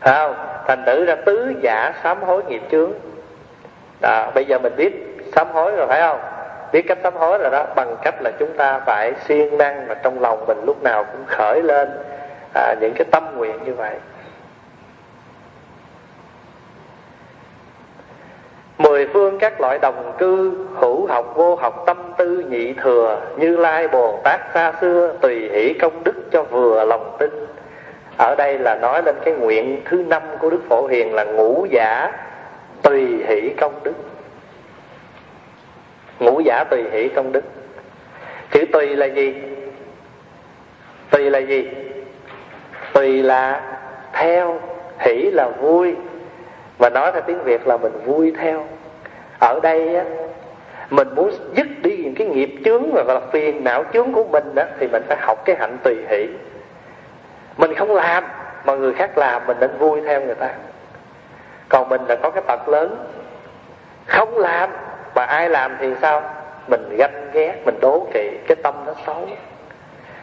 không 0.00 0.34
thành 0.66 0.82
tử 0.86 1.04
ra 1.04 1.14
tứ 1.14 1.52
giả 1.60 1.92
sám 2.02 2.22
hối 2.22 2.42
nghiệp 2.44 2.62
chướng. 2.70 2.92
Đó, 4.00 4.30
bây 4.34 4.44
giờ 4.44 4.58
mình 4.58 4.72
biết 4.76 4.92
sám 5.34 5.46
hối 5.52 5.72
rồi 5.76 5.86
phải 5.86 6.00
không? 6.00 6.20
Biết 6.72 6.82
cách 6.88 6.98
sám 7.02 7.14
hối 7.16 7.38
rồi 7.38 7.50
đó 7.50 7.66
bằng 7.76 7.96
cách 8.02 8.14
là 8.20 8.30
chúng 8.38 8.56
ta 8.56 8.80
phải 8.86 9.12
siêng 9.28 9.58
năng 9.58 9.86
và 9.88 9.94
trong 9.94 10.20
lòng 10.20 10.44
mình 10.46 10.58
lúc 10.66 10.82
nào 10.82 11.04
cũng 11.04 11.24
khởi 11.26 11.62
lên 11.62 11.88
à, 12.54 12.74
những 12.80 12.92
cái 12.94 13.04
tâm 13.10 13.36
nguyện 13.36 13.64
như 13.64 13.74
vậy. 13.74 13.94
Mười 18.78 19.08
phương 19.12 19.38
các 19.38 19.60
loại 19.60 19.78
đồng 19.78 20.12
cư 20.18 20.52
Hữu 20.74 21.06
học 21.06 21.32
vô 21.34 21.54
học 21.54 21.82
tâm 21.86 22.12
tư 22.16 22.44
nhị 22.48 22.72
thừa 22.72 23.20
Như 23.36 23.56
Lai 23.56 23.88
Bồ 23.88 24.20
Tát 24.24 24.40
xa 24.54 24.72
xưa 24.80 25.12
Tùy 25.20 25.48
hỷ 25.52 25.74
công 25.80 26.04
đức 26.04 26.14
cho 26.32 26.42
vừa 26.42 26.84
lòng 26.84 27.16
tin. 27.18 27.46
Ở 28.18 28.34
đây 28.38 28.58
là 28.58 28.74
nói 28.74 29.02
lên 29.02 29.16
cái 29.24 29.34
nguyện 29.34 29.80
thứ 29.84 30.04
năm 30.08 30.22
của 30.38 30.50
Đức 30.50 30.60
Phổ 30.68 30.86
Hiền 30.86 31.14
Là 31.14 31.24
ngũ 31.24 31.66
giả 31.70 32.12
tùy 32.82 33.24
hỷ 33.28 33.50
công 33.56 33.80
đức. 33.82 33.94
Ngũ 36.20 36.40
giả 36.40 36.64
tùy 36.70 36.84
hỷ 36.92 37.08
công 37.08 37.32
đức. 37.32 37.44
Chữ 38.50 38.64
tùy 38.72 38.96
là 38.96 39.06
gì? 39.06 39.34
Tùy 41.10 41.30
là 41.30 41.38
gì? 41.38 41.68
Tùy 42.92 43.22
là 43.22 43.60
theo, 44.12 44.60
Hỷ 44.98 45.30
là 45.30 45.48
vui. 45.48 45.94
Và 46.78 46.90
nói 46.90 47.12
theo 47.12 47.22
tiếng 47.26 47.42
việt 47.44 47.66
là 47.66 47.76
mình 47.76 47.92
vui 48.04 48.32
theo. 48.38 48.66
Ở 49.38 49.60
đây 49.62 49.96
á, 49.96 50.04
mình 50.90 51.08
muốn 51.14 51.30
dứt 51.56 51.66
đi 51.82 51.96
những 51.96 52.14
cái 52.14 52.26
nghiệp 52.26 52.54
chướng 52.64 52.92
và 52.92 53.20
phiền 53.32 53.64
não 53.64 53.84
chướng 53.92 54.12
của 54.12 54.24
mình 54.24 54.54
á, 54.56 54.66
thì 54.80 54.88
mình 54.88 55.02
phải 55.08 55.16
học 55.20 55.42
cái 55.44 55.56
hạnh 55.56 55.78
tùy 55.82 55.94
hỷ 56.08 56.26
mình 57.56 57.74
không 57.74 57.94
làm, 57.94 58.24
mà 58.64 58.74
người 58.74 58.94
khác 58.94 59.18
làm, 59.18 59.46
mình 59.46 59.56
nên 59.60 59.70
vui 59.78 60.00
theo 60.06 60.20
người 60.20 60.34
ta. 60.34 60.50
Còn 61.68 61.88
mình 61.88 62.00
là 62.08 62.16
có 62.16 62.30
cái 62.30 62.42
tật 62.46 62.68
lớn. 62.68 63.06
Không 64.06 64.38
làm, 64.38 64.70
mà 65.14 65.24
ai 65.24 65.48
làm 65.48 65.76
thì 65.80 65.94
sao? 66.02 66.22
Mình 66.68 66.96
ganh 66.98 67.30
ghét, 67.32 67.54
mình 67.64 67.74
đố 67.80 68.06
kỵ, 68.14 68.30
cái 68.48 68.56
tâm 68.62 68.74
nó 68.86 68.92
xấu. 69.06 69.28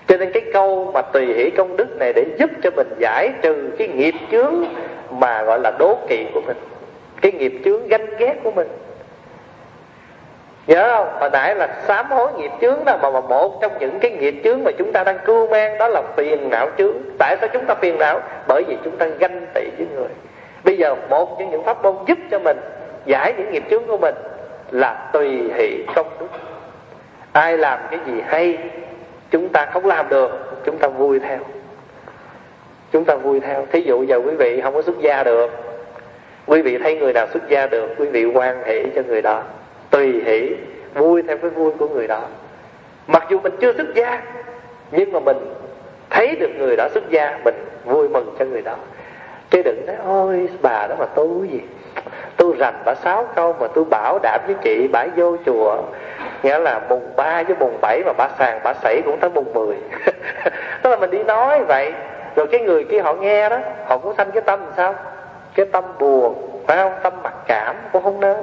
Cho 0.07 0.17
nên 0.17 0.31
cái 0.31 0.43
câu 0.53 0.91
mà 0.93 1.01
tùy 1.01 1.33
hỷ 1.33 1.49
công 1.49 1.77
đức 1.77 1.87
này 1.99 2.13
để 2.15 2.25
giúp 2.39 2.49
cho 2.63 2.69
mình 2.75 2.87
giải 2.99 3.29
trừ 3.41 3.71
cái 3.77 3.87
nghiệp 3.87 4.15
chướng 4.31 4.65
mà 5.09 5.43
gọi 5.43 5.59
là 5.59 5.71
đố 5.79 5.97
kỵ 6.09 6.25
của 6.33 6.41
mình. 6.41 6.57
Cái 7.21 7.31
nghiệp 7.31 7.61
chướng 7.65 7.87
ganh 7.87 8.05
ghét 8.17 8.35
của 8.43 8.51
mình 8.51 8.67
nhớ 10.67 10.95
không? 10.95 11.19
Hồi 11.19 11.29
nãy 11.33 11.55
là 11.55 11.67
sám 11.87 12.11
hối 12.11 12.33
nghiệp 12.33 12.51
chướng 12.61 12.85
đó 12.85 12.97
mà, 13.01 13.09
mà 13.09 13.21
một 13.21 13.61
trong 13.61 13.71
những 13.79 13.99
cái 13.99 14.11
nghiệp 14.11 14.35
chướng 14.43 14.63
mà 14.63 14.71
chúng 14.77 14.91
ta 14.91 15.03
đang 15.03 15.19
cưu 15.25 15.47
mang 15.47 15.77
đó 15.77 15.87
là 15.87 16.01
phiền 16.15 16.49
não 16.49 16.69
chướng. 16.77 16.93
Tại 17.19 17.37
sao 17.41 17.49
chúng 17.53 17.65
ta 17.65 17.75
phiền 17.75 17.97
não? 17.99 18.21
Bởi 18.47 18.63
vì 18.67 18.77
chúng 18.83 18.97
ta 18.97 19.05
ganh 19.05 19.45
tị 19.53 19.61
với 19.77 19.87
người. 19.95 20.09
Bây 20.63 20.77
giờ 20.77 20.95
một 21.09 21.39
trong 21.39 21.51
những 21.51 21.63
pháp 21.63 21.83
môn 21.83 21.95
giúp 22.07 22.17
cho 22.31 22.39
mình 22.39 22.57
giải 23.05 23.33
những 23.37 23.51
nghiệp 23.51 23.63
chướng 23.69 23.87
của 23.87 23.97
mình 23.97 24.15
là 24.71 25.09
tùy 25.13 25.51
hỷ 25.55 25.85
công 25.95 26.07
đức. 26.19 26.27
Ai 27.31 27.57
làm 27.57 27.79
cái 27.91 27.99
gì 28.05 28.21
hay 28.27 28.57
chúng 29.31 29.49
ta 29.49 29.65
không 29.65 29.85
làm 29.85 30.09
được 30.09 30.61
chúng 30.65 30.77
ta 30.77 30.87
vui 30.87 31.19
theo. 31.19 31.39
Chúng 32.91 33.05
ta 33.05 33.15
vui 33.15 33.39
theo. 33.39 33.65
Thí 33.71 33.81
dụ 33.81 34.03
giờ 34.03 34.19
quý 34.25 34.35
vị 34.35 34.61
không 34.61 34.73
có 34.73 34.81
xuất 34.81 34.99
gia 34.99 35.23
được 35.23 35.51
quý 36.47 36.61
vị 36.61 36.77
thấy 36.77 36.95
người 36.95 37.13
nào 37.13 37.27
xuất 37.33 37.49
gia 37.49 37.67
được 37.67 37.95
quý 37.97 38.05
vị 38.05 38.25
quan 38.25 38.63
hệ 38.63 38.83
cho 38.95 39.01
người 39.07 39.21
đó 39.21 39.43
tùy 39.93 40.21
hỷ, 40.25 40.55
vui 40.93 41.21
theo 41.27 41.37
cái 41.37 41.49
vui 41.49 41.71
của 41.79 41.87
người 41.87 42.07
đó. 42.07 42.21
Mặc 43.07 43.23
dù 43.29 43.39
mình 43.39 43.53
chưa 43.61 43.73
xuất 43.73 43.93
gia, 43.95 44.21
nhưng 44.91 45.11
mà 45.11 45.19
mình 45.19 45.37
thấy 46.09 46.35
được 46.35 46.49
người 46.57 46.75
đó 46.75 46.87
xuất 46.93 47.09
gia, 47.09 47.39
mình 47.45 47.55
vui 47.85 48.09
mừng 48.09 48.35
cho 48.39 48.45
người 48.45 48.61
đó. 48.61 48.75
Chứ 49.49 49.61
đừng 49.65 49.85
nói, 49.85 49.95
ôi, 50.05 50.49
bà 50.61 50.87
đó 50.87 50.95
mà 50.99 51.05
tu 51.05 51.43
gì? 51.43 51.61
Tôi 52.37 52.55
rành 52.57 52.81
bà 52.85 52.95
sáu 52.95 53.27
câu 53.35 53.55
mà 53.59 53.67
tôi 53.67 53.85
bảo 53.89 54.19
đảm 54.23 54.41
với 54.45 54.55
chị 54.63 54.87
bả 54.87 55.05
vô 55.15 55.37
chùa. 55.45 55.77
Nghĩa 56.43 56.59
là 56.59 56.81
mùng 56.89 57.15
ba 57.15 57.43
với 57.43 57.55
mùng 57.59 57.77
bảy 57.81 58.01
mà 58.05 58.13
bà 58.17 58.29
sàn 58.39 58.59
bà 58.63 58.73
sảy 58.73 59.01
cũng 59.05 59.19
tới 59.19 59.29
mùng 59.29 59.53
mười. 59.53 59.75
Tức 60.83 60.89
là 60.89 60.95
mình 60.95 61.11
đi 61.11 61.23
nói 61.23 61.63
vậy. 61.63 61.93
Rồi 62.35 62.47
cái 62.51 62.61
người 62.61 62.83
kia 62.83 62.99
họ 62.99 63.13
nghe 63.13 63.49
đó, 63.49 63.57
họ 63.85 63.97
cũng 63.97 64.15
sanh 64.17 64.31
cái 64.31 64.41
tâm 64.41 64.59
làm 64.59 64.73
sao? 64.77 64.95
Cái 65.55 65.65
tâm 65.65 65.83
buồn, 65.99 66.63
phải 66.67 66.77
không? 66.77 66.93
Tâm 67.03 67.13
mặc 67.23 67.33
cảm 67.47 67.75
cũng 67.91 68.03
không 68.03 68.19
nên 68.19 68.37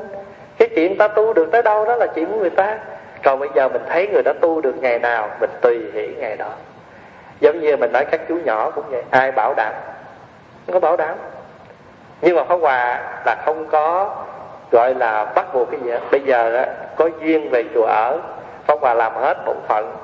chuyện 0.81 0.97
ta 0.97 1.09
tu 1.09 1.33
được 1.33 1.49
tới 1.53 1.63
đâu 1.63 1.85
đó 1.85 1.97
là 1.97 2.07
chuyện 2.07 2.27
của 2.27 2.39
người 2.39 2.51
ta. 2.51 2.79
Còn 3.23 3.39
bây 3.39 3.49
giờ 3.55 3.69
mình 3.69 3.83
thấy 3.89 4.09
người 4.09 4.23
đó 4.23 4.33
tu 4.41 4.61
được 4.61 4.75
ngày 4.81 4.99
nào 4.99 5.29
mình 5.41 5.51
tùy 5.61 5.79
hỷ 5.95 6.07
ngày 6.07 6.37
đó. 6.37 6.49
Giống 7.41 7.61
như 7.61 7.77
mình 7.77 7.93
nói 7.93 8.05
các 8.05 8.21
chú 8.29 8.35
nhỏ 8.45 8.71
cũng 8.71 8.85
vậy 8.91 9.03
ai 9.11 9.33
bảo 9.33 9.55
đảm? 9.55 9.73
Không 10.67 10.73
có 10.73 10.81
bảo 10.81 10.97
đảm. 10.97 11.15
Nhưng 12.21 12.37
mà 12.37 12.45
pháp 12.45 12.57
hòa 12.61 13.01
là 13.27 13.37
không 13.45 13.67
có 13.67 14.17
gọi 14.71 14.95
là 14.95 15.25
bắt 15.25 15.55
buộc 15.55 15.71
cái 15.71 15.81
gì 15.85 15.91
hết. 15.91 16.01
Bây 16.11 16.21
giờ 16.21 16.51
đó, 16.53 16.73
có 16.97 17.09
duyên 17.21 17.51
về 17.51 17.65
chùa 17.75 17.85
ở 17.85 18.19
pháp 18.67 18.81
hòa 18.81 18.95
làm 18.95 19.13
hết 19.15 19.37
bổn 19.47 19.57
phận 19.69 19.97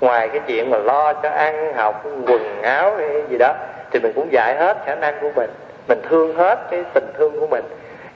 ngoài 0.00 0.28
cái 0.28 0.40
chuyện 0.46 0.70
mà 0.70 0.78
lo 0.78 1.12
cho 1.12 1.28
ăn 1.28 1.74
học 1.74 2.04
quần 2.26 2.62
áo 2.62 2.96
hay 2.96 3.22
gì 3.28 3.38
đó 3.38 3.54
thì 3.90 4.00
mình 4.00 4.12
cũng 4.14 4.32
dạy 4.32 4.56
hết 4.56 4.76
khả 4.86 4.94
năng 4.94 5.20
của 5.20 5.30
mình. 5.36 5.50
Mình 5.88 5.98
thương 6.08 6.36
hết 6.36 6.58
cái 6.70 6.84
tình 6.94 7.12
thương 7.18 7.40
của 7.40 7.46
mình 7.46 7.64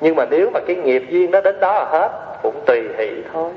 nhưng 0.01 0.17
mà 0.17 0.25
nếu 0.31 0.51
mà 0.51 0.61
cái 0.67 0.77
nghiệp 0.77 1.03
duyên 1.09 1.31
nó 1.31 1.41
đến 1.41 1.61
đó 1.61 1.75
là 1.75 1.85
hết 1.85 2.11
cũng 2.43 2.63
tùy 2.67 2.83
hỷ 2.99 3.11
thôi. 3.33 3.51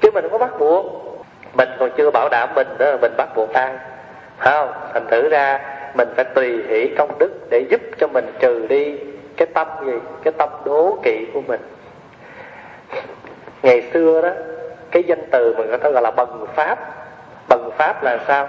Chứ 0.00 0.10
mình 0.10 0.22
không 0.22 0.32
có 0.32 0.38
bắt 0.38 0.58
buộc. 0.58 0.86
Mình 1.54 1.68
còn 1.78 1.90
chưa 1.96 2.10
bảo 2.10 2.28
đảm 2.28 2.48
mình 2.54 2.68
đó 2.78 2.86
là 2.86 2.96
mình 3.02 3.12
bắt 3.16 3.28
buộc 3.36 3.52
ai. 3.52 3.74
Không? 4.38 4.72
Thành 4.92 5.06
thử 5.06 5.28
ra 5.28 5.60
mình 5.94 6.08
phải 6.16 6.24
tùy 6.24 6.62
hỷ 6.68 6.88
công 6.98 7.18
đức 7.18 7.50
để 7.50 7.64
giúp 7.70 7.80
cho 7.98 8.06
mình 8.08 8.32
trừ 8.38 8.66
đi 8.66 8.98
cái 9.36 9.46
tâm 9.54 9.68
gì 9.86 9.92
cái 10.22 10.32
tâm 10.32 10.48
đố 10.64 10.98
kỵ 11.02 11.26
của 11.34 11.40
mình. 11.40 11.60
Ngày 13.62 13.82
xưa 13.92 14.22
đó 14.22 14.30
cái 14.90 15.02
danh 15.02 15.22
từ 15.30 15.54
mà 15.58 15.64
người 15.64 15.78
ta 15.78 15.90
gọi 15.90 16.02
là 16.02 16.10
bần 16.10 16.46
pháp. 16.54 16.78
Bần 17.48 17.70
pháp 17.78 18.02
là 18.02 18.18
sao? 18.28 18.48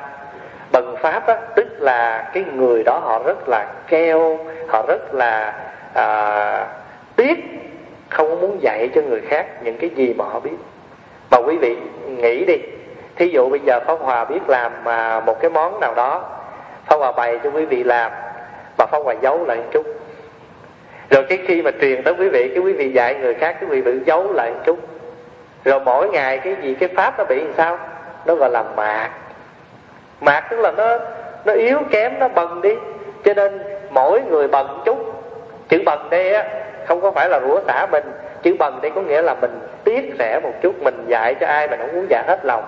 Bần 0.71 0.95
pháp 0.99 1.27
á, 1.27 1.37
tức 1.55 1.67
là 1.79 2.29
cái 2.33 2.43
người 2.53 2.83
đó 2.83 2.99
họ 3.03 3.23
rất 3.25 3.49
là 3.49 3.65
keo 3.87 4.37
họ 4.67 4.85
rất 4.87 5.13
là 5.13 5.53
à, 5.93 6.67
tiếc 7.15 7.37
không 8.09 8.41
muốn 8.41 8.57
dạy 8.61 8.89
cho 8.95 9.01
người 9.01 9.21
khác 9.21 9.45
những 9.63 9.77
cái 9.77 9.89
gì 9.89 10.13
mà 10.17 10.25
họ 10.25 10.39
biết. 10.39 10.55
Mà 11.31 11.37
quý 11.37 11.57
vị 11.57 11.77
nghĩ 12.05 12.45
đi 12.45 12.57
thí 13.15 13.27
dụ 13.27 13.49
bây 13.49 13.59
giờ 13.59 13.79
pháp 13.79 13.99
hòa 14.01 14.25
biết 14.25 14.39
làm 14.47 14.71
mà 14.83 15.19
một 15.19 15.39
cái 15.41 15.51
món 15.51 15.79
nào 15.79 15.93
đó 15.95 16.23
pháp 16.85 16.95
hòa 16.95 17.11
bày 17.11 17.39
cho 17.43 17.49
quý 17.49 17.65
vị 17.65 17.83
làm 17.83 18.11
mà 18.77 18.85
pháp 18.85 18.97
hòa 19.03 19.15
giấu 19.21 19.45
lại 19.45 19.57
một 19.57 19.63
chút. 19.71 19.85
Rồi 21.09 21.23
cái 21.29 21.39
khi 21.47 21.61
mà 21.61 21.71
truyền 21.81 22.03
tới 22.03 22.13
quý 22.19 22.29
vị 22.29 22.51
cái 22.55 22.63
quý 22.63 22.73
vị 22.73 22.91
dạy 22.91 23.15
người 23.15 23.33
khác 23.33 23.57
quý 23.71 23.81
vị 23.81 23.91
giấu 24.05 24.33
lại 24.33 24.51
một 24.51 24.59
chút. 24.65 24.79
Rồi 25.65 25.79
mỗi 25.79 26.09
ngày 26.09 26.37
cái 26.37 26.55
gì 26.61 26.75
cái 26.79 26.89
pháp 26.95 27.17
nó 27.17 27.23
bị 27.23 27.39
làm 27.39 27.53
sao? 27.57 27.79
Nó 28.25 28.35
gọi 28.35 28.49
là 28.49 28.63
mạc. 28.75 29.09
Mạc 30.21 30.47
tức 30.49 30.59
là 30.59 30.71
nó 30.71 30.97
nó 31.45 31.53
yếu 31.53 31.79
kém 31.91 32.19
nó 32.19 32.27
bần 32.27 32.61
đi. 32.61 32.75
Cho 33.23 33.33
nên 33.33 33.59
mỗi 33.89 34.21
người 34.21 34.47
bần 34.47 34.81
chút 34.85 35.16
chữ 35.69 35.81
bần 35.85 36.09
đây 36.09 36.33
á, 36.33 36.43
không 36.85 37.01
có 37.01 37.11
phải 37.11 37.29
là 37.29 37.39
rủa 37.39 37.59
xả 37.67 37.87
mình. 37.91 38.03
Chữ 38.43 38.55
bần 38.59 38.79
đây 38.81 38.91
có 38.95 39.01
nghĩa 39.01 39.21
là 39.21 39.35
mình 39.41 39.59
tiếc 39.83 40.15
rẻ 40.19 40.39
một 40.43 40.53
chút, 40.61 40.83
mình 40.83 41.05
dạy 41.07 41.35
cho 41.35 41.47
ai 41.47 41.67
mình 41.67 41.79
không 41.79 41.95
muốn 41.95 42.07
dạy 42.09 42.23
hết 42.27 42.45
lòng. 42.45 42.63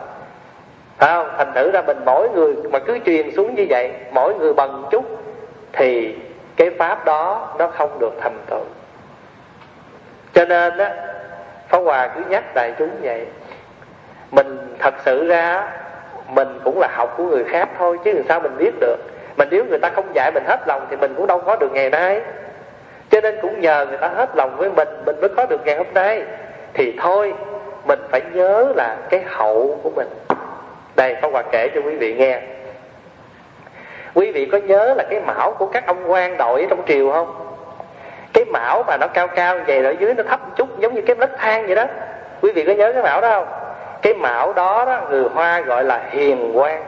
Phải 0.98 1.14
không? 1.14 1.30
Thành 1.38 1.52
thử 1.56 1.72
ra 1.72 1.82
mình 1.82 1.98
mỗi 2.06 2.30
người 2.30 2.56
mà 2.72 2.80
cứ 2.80 3.00
truyền 3.06 3.32
xuống 3.36 3.56
như 3.56 3.66
vậy, 3.70 3.92
mỗi 4.12 4.36
người 4.36 4.54
bần 4.54 4.86
chút, 4.92 5.06
thì 5.74 6.16
cái 6.56 6.70
pháp 6.70 7.06
đó 7.06 7.56
nó 7.60 7.68
không 7.68 8.00
được 8.00 8.14
thành 8.22 8.38
tựu. 8.50 8.66
Cho 10.34 10.46
nên 10.46 10.78
á, 10.78 10.96
Pháp 11.68 11.80
Hòa 11.80 12.08
cứ 12.08 12.22
nhắc 12.30 12.44
đại 12.56 12.72
chúng 12.80 12.90
vậy. 13.02 13.26
Mình 14.32 14.76
thật 14.80 14.94
sự 15.06 15.28
ra, 15.28 15.72
Mình 16.28 16.60
cũng 16.64 16.80
là 16.80 16.88
học 16.92 17.14
của 17.18 17.24
người 17.24 17.44
khác 17.44 17.70
thôi, 17.78 17.98
Chứ 18.06 18.12
làm 18.12 18.24
sao 18.28 18.40
mình 18.40 18.58
biết 18.58 18.72
được? 18.80 18.98
Mà 19.38 19.46
nếu 19.46 19.66
người 19.66 19.80
ta 19.80 19.90
không 19.90 20.16
dạy 20.16 20.32
mình 20.34 20.44
hết 20.48 20.60
lòng 20.68 20.88
Thì 20.90 20.98
mình 20.98 21.14
cũng 21.18 21.28
đâu 21.28 21.40
có 21.40 21.56
được 21.56 21.72
ngày 21.74 21.90
nay. 21.90 22.22
Cho 23.10 23.22
nên 23.22 23.36
cũng 23.42 23.62
nhờ 23.62 23.86
người 23.90 23.98
ta 23.98 24.08
hết 24.08 24.30
lòng 24.36 24.56
với 24.58 24.70
mình 24.70 24.88
Mình 25.06 25.16
mới 25.22 25.30
có 25.38 25.46
được 25.46 25.66
ngày 25.66 25.78
hôm 25.78 25.88
nay. 25.94 26.24
Thì 26.74 26.94
thôi 27.02 27.34
Mình 27.86 28.00
phải 28.12 28.22
nhớ 28.34 28.74
là 28.76 28.98
cái 29.10 29.24
hậu 29.28 29.80
của 29.84 29.90
mình. 29.96 30.08
Đây 30.96 31.16
Pháp 31.22 31.32
Hòa 31.32 31.44
kể 31.52 31.70
cho 31.76 31.82
quý 31.82 31.96
vị 31.96 32.14
nghe. 32.14 32.42
Quý 34.14 34.32
vị 34.32 34.46
có 34.46 34.58
nhớ 34.58 34.94
là 34.98 35.04
cái 35.10 35.22
mão 35.22 35.52
của 35.52 35.66
các 35.66 35.86
ông 35.86 36.12
quan 36.12 36.38
đội 36.38 36.68
trong 36.70 36.82
triều 36.88 37.12
không? 37.12 37.56
Cái 38.34 38.46
mão 38.46 38.84
mà 38.88 38.98
nó 38.98 39.08
cao 39.08 39.28
cao 39.28 39.60
vậy 39.68 39.86
ở 39.86 39.96
dưới 40.00 40.14
nó 40.14 40.24
thấp 40.24 40.40
một 40.48 40.54
chút 40.56 40.80
giống 40.80 40.94
như 40.96 41.02
cái 41.02 41.16
nấc 41.16 41.30
thang 41.38 41.66
vậy 41.66 41.76
đó. 41.76 41.86
Quý 42.42 42.52
vị 42.52 42.66
có 42.66 42.74
nhớ 42.74 42.92
cái 42.94 43.04
mão 43.04 43.22
đó 43.22 43.30
không? 43.30 43.48
Cái 44.02 44.14
mão 44.14 44.54
đó, 44.54 44.86
đó 44.86 45.02
người 45.10 45.24
hoa 45.34 45.62
gọi 45.62 45.84
là 45.84 46.02
hiền 46.10 46.52
quan. 46.58 46.84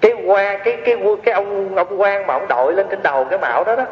Cái 0.00 0.12
quan 0.26 0.60
cái 0.64 0.76
cái 0.84 0.96
cái 1.24 1.34
ông 1.34 1.74
ông 1.74 2.00
quan 2.00 2.26
mà 2.26 2.34
ông 2.34 2.48
đội 2.48 2.72
lên 2.72 2.86
trên 2.90 3.02
đầu 3.02 3.24
cái 3.24 3.38
mão 3.38 3.64
đó 3.64 3.76
đó 3.76 3.84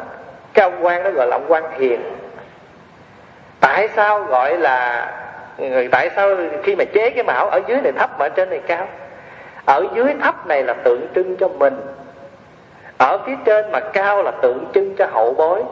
cái 0.53 0.63
ông 0.63 0.85
quan 0.85 1.03
đó 1.03 1.09
gọi 1.09 1.27
là 1.27 1.35
ông 1.35 1.45
quan 1.47 1.63
hiền. 1.79 2.01
Tại 3.59 3.89
sao 3.95 4.23
gọi 4.23 4.57
là 4.57 5.07
người 5.57 5.87
tại 5.87 6.09
sao 6.15 6.35
khi 6.63 6.75
mà 6.75 6.83
chế 6.93 7.09
cái 7.09 7.23
mão 7.23 7.49
ở 7.49 7.61
dưới 7.67 7.81
này 7.81 7.91
thấp 7.91 8.19
mà 8.19 8.25
ở 8.25 8.29
trên 8.29 8.49
này 8.49 8.61
cao? 8.67 8.87
Ở 9.65 9.85
dưới 9.95 10.13
thấp 10.21 10.47
này 10.47 10.63
là 10.63 10.73
tượng 10.73 11.07
trưng 11.15 11.35
cho 11.35 11.47
mình. 11.47 11.79
Ở 12.97 13.17
phía 13.25 13.35
trên 13.45 13.71
mà 13.71 13.79
cao 13.79 14.23
là 14.23 14.31
tượng 14.31 14.65
trưng 14.73 14.95
cho 14.95 15.05
hậu 15.05 15.33
bối. 15.33 15.63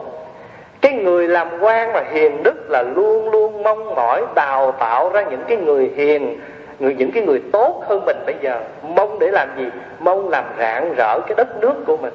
Cái 0.80 0.92
người 0.92 1.28
làm 1.28 1.48
quan 1.60 1.92
mà 1.92 2.02
hiền 2.10 2.42
đức 2.42 2.70
là 2.70 2.82
luôn 2.82 3.30
luôn 3.30 3.62
mong 3.62 3.94
mỏi 3.94 4.24
đào 4.34 4.72
tạo 4.72 5.10
ra 5.10 5.22
những 5.22 5.44
cái 5.48 5.56
người 5.56 5.92
hiền, 5.96 6.40
người 6.78 6.94
những 6.94 7.10
cái 7.12 7.22
người 7.22 7.42
tốt 7.52 7.84
hơn 7.88 8.04
mình 8.06 8.16
bây 8.26 8.34
giờ. 8.40 8.60
Mong 8.82 9.18
để 9.18 9.30
làm 9.30 9.48
gì? 9.58 9.70
Mong 9.98 10.28
làm 10.28 10.44
rạng 10.58 10.94
rỡ 10.96 11.20
cái 11.26 11.34
đất 11.36 11.48
nước 11.60 11.74
của 11.86 11.96
mình 11.96 12.14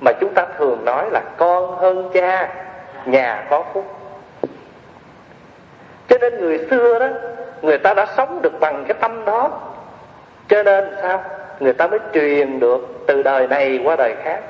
mà 0.00 0.12
chúng 0.20 0.34
ta 0.34 0.46
thường 0.58 0.84
nói 0.84 1.10
là 1.10 1.20
con 1.36 1.76
hơn 1.76 2.10
cha, 2.14 2.48
nhà 3.04 3.46
có 3.50 3.64
phúc. 3.72 3.84
Cho 6.08 6.18
nên 6.20 6.40
người 6.40 6.58
xưa 6.70 6.98
đó, 6.98 7.06
người 7.62 7.78
ta 7.78 7.94
đã 7.94 8.06
sống 8.16 8.42
được 8.42 8.60
bằng 8.60 8.84
cái 8.88 8.94
tâm 9.00 9.24
đó. 9.24 9.50
Cho 10.48 10.62
nên 10.62 10.96
sao? 11.02 11.22
Người 11.60 11.72
ta 11.72 11.86
mới 11.86 11.98
truyền 12.14 12.60
được 12.60 12.88
từ 13.06 13.22
đời 13.22 13.46
này 13.46 13.80
qua 13.84 13.96
đời 13.96 14.14
khác. 14.22 14.40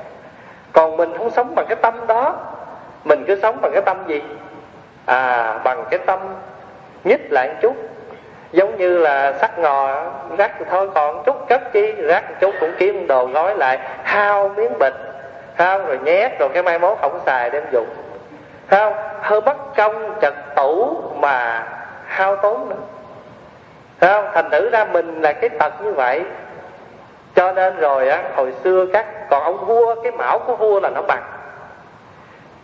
Còn 0.73 0.97
mình 0.97 1.17
không 1.17 1.29
sống 1.29 1.55
bằng 1.55 1.65
cái 1.69 1.75
tâm 1.75 2.07
đó, 2.07 2.35
mình 3.03 3.23
cứ 3.27 3.39
sống 3.41 3.61
bằng 3.61 3.71
cái 3.71 3.81
tâm 3.81 3.97
gì? 4.07 4.21
À 5.05 5.57
bằng 5.63 5.85
cái 5.89 5.99
tâm 6.05 6.19
nhích 7.03 7.31
lại 7.31 7.47
một 7.47 7.55
chút. 7.61 7.75
Giống 8.51 8.77
như 8.77 8.97
là 8.97 9.33
sắt 9.33 9.59
ngò, 9.59 10.03
rác 10.37 10.51
thôi, 10.69 10.89
còn 10.95 11.23
chút, 11.25 11.35
cất 11.49 11.73
chi, 11.73 11.91
rác 11.91 12.29
một 12.29 12.35
chút 12.39 12.55
cũng 12.59 12.71
kiếm 12.77 13.07
đồ 13.07 13.25
gói 13.25 13.55
lại, 13.55 13.79
hao 14.03 14.49
miếng 14.49 14.79
bịch 14.79 14.93
không? 15.65 15.87
Rồi 15.87 15.99
nhét 16.03 16.39
rồi 16.39 16.49
cái 16.53 16.63
mai 16.63 16.79
mốt 16.79 16.97
không 17.01 17.19
xài 17.25 17.49
đem 17.49 17.63
dùng. 17.71 17.87
Không? 18.67 18.93
Hơi 19.21 19.41
bất 19.41 19.75
công 19.75 20.13
trật 20.21 20.33
tủ 20.55 21.01
mà 21.15 21.67
hao 22.05 22.35
tốn 22.35 22.69
nữa. 22.69 22.75
Không? 24.01 24.25
Thành 24.33 24.49
thử 24.49 24.69
ra 24.69 24.85
mình 24.85 25.21
là 25.21 25.33
cái 25.33 25.49
tật 25.49 25.73
như 25.83 25.91
vậy. 25.91 26.23
Cho 27.35 27.51
nên 27.51 27.77
rồi 27.77 28.09
á, 28.09 28.23
hồi 28.35 28.53
xưa 28.63 28.85
các 28.93 29.29
còn 29.29 29.43
ông 29.43 29.65
vua, 29.65 29.95
cái 30.03 30.11
mão 30.11 30.39
của 30.39 30.55
vua 30.55 30.79
là 30.79 30.89
nó 30.89 31.01
bằng. 31.01 31.23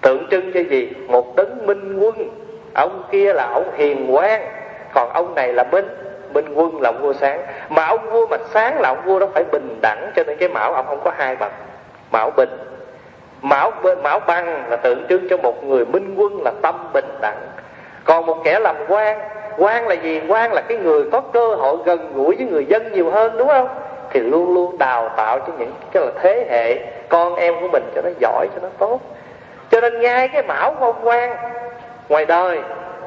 Tượng 0.02 0.28
trưng 0.32 0.52
cho 0.54 0.60
gì? 0.70 0.94
Một 1.08 1.36
tấn 1.36 1.66
minh 1.66 2.00
quân. 2.00 2.30
Ông 2.74 3.04
kia 3.12 3.34
là 3.34 3.48
ông 3.54 3.72
hiền 3.76 4.16
quang 4.16 4.42
còn 4.94 5.10
ông 5.14 5.36
này 5.36 5.54
là 5.54 5.64
minh. 5.64 5.88
Minh 6.34 6.54
quân 6.54 6.82
là 6.82 6.90
ông 6.90 7.02
vua 7.02 7.14
sáng. 7.14 7.42
Mà 7.70 7.86
ông 7.86 8.10
vua 8.10 8.28
mà 8.28 8.38
sáng 8.54 8.80
là 8.80 8.90
ông 8.90 9.02
vua 9.06 9.20
đó 9.20 9.28
phải 9.34 9.44
bình 9.44 9.80
đẳng, 9.82 10.12
cho 10.16 10.24
nên 10.28 10.38
cái 10.38 10.50
mão 10.50 10.74
ông 10.74 10.86
không 10.86 11.02
có 11.04 11.12
hai 11.18 11.36
bậc. 11.36 11.52
Mão 12.12 12.32
bình 12.38 12.50
mão 13.42 13.72
mão 14.04 14.20
băng 14.20 14.70
là 14.70 14.76
tượng 14.76 15.06
trưng 15.10 15.28
cho 15.30 15.38
một 15.38 15.64
người 15.64 15.86
minh 15.86 16.16
quân 16.18 16.42
là 16.44 16.52
tâm 16.62 16.76
bình 16.94 17.18
đẳng. 17.22 17.48
Còn 18.06 18.26
một 18.26 18.38
kẻ 18.44 18.60
làm 18.60 18.76
quan 18.88 19.20
quan 19.58 19.88
là 19.88 19.94
gì? 19.94 20.22
Quan 20.28 20.54
là 20.54 20.62
cái 20.62 20.78
người 20.78 21.04
có 21.12 21.22
cơ 21.22 21.56
hội 21.56 21.78
gần 21.86 22.12
gũi 22.14 22.36
với 22.36 22.46
người 22.46 22.66
dân 22.66 22.92
nhiều 22.94 23.10
hơn, 23.10 23.38
đúng 23.38 23.48
không? 23.48 23.68
Thì 24.10 24.20
luôn 24.20 24.54
luôn 24.54 24.78
đào 24.78 25.10
tạo 25.18 25.40
cho 25.40 25.54
những 25.58 25.72
cái 25.92 26.04
là 26.06 26.12
thế 26.22 26.46
hệ 26.50 26.86
con 27.10 27.36
em 27.36 27.56
của 27.62 27.68
mình 27.68 27.84
cho 27.96 28.02
nó 28.02 28.10
giỏi, 28.20 28.48
cho 28.56 28.62
nó 28.62 28.70
tốt. 28.78 29.00
Cho 29.72 29.82
nên 29.82 30.02
ngay 30.02 30.28
cái 30.28 30.44
mão 30.44 30.76
của 30.80 30.86
ông 30.86 31.00
quan, 31.04 31.36
ngoài 32.10 32.26
đời 32.26 32.60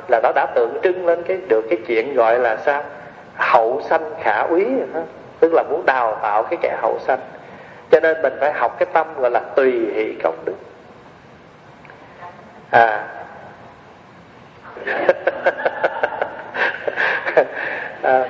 là 0.09 0.21
nó 0.23 0.33
đã 0.35 0.47
tượng 0.55 0.79
trưng 0.83 1.07
lên 1.07 1.23
cái 1.23 1.39
được 1.49 1.65
cái 1.71 1.79
chuyện 1.87 2.15
gọi 2.15 2.39
là 2.39 2.57
sao? 2.57 2.83
Hậu 3.35 3.81
sanh 3.89 4.11
khả 4.23 4.41
úy 4.41 4.67
tức 5.41 5.53
là 5.55 5.63
muốn 5.71 5.87
đào 5.87 6.19
tạo 6.23 6.43
cái 6.43 6.59
kẻ 6.63 6.77
hậu 6.83 6.99
sanh 7.07 7.19
cho 7.91 8.01
nên 8.01 8.23
mình 8.23 8.33
phải 8.41 8.53
học 8.53 8.77
cái 8.79 8.87
tâm 8.93 9.07
gọi 9.21 9.31
là 9.31 9.41
tùy 9.57 9.73
hỷ 9.95 10.15
công 10.23 10.45
đức 10.45 10.55
à. 12.71 13.07
À, 18.03 18.29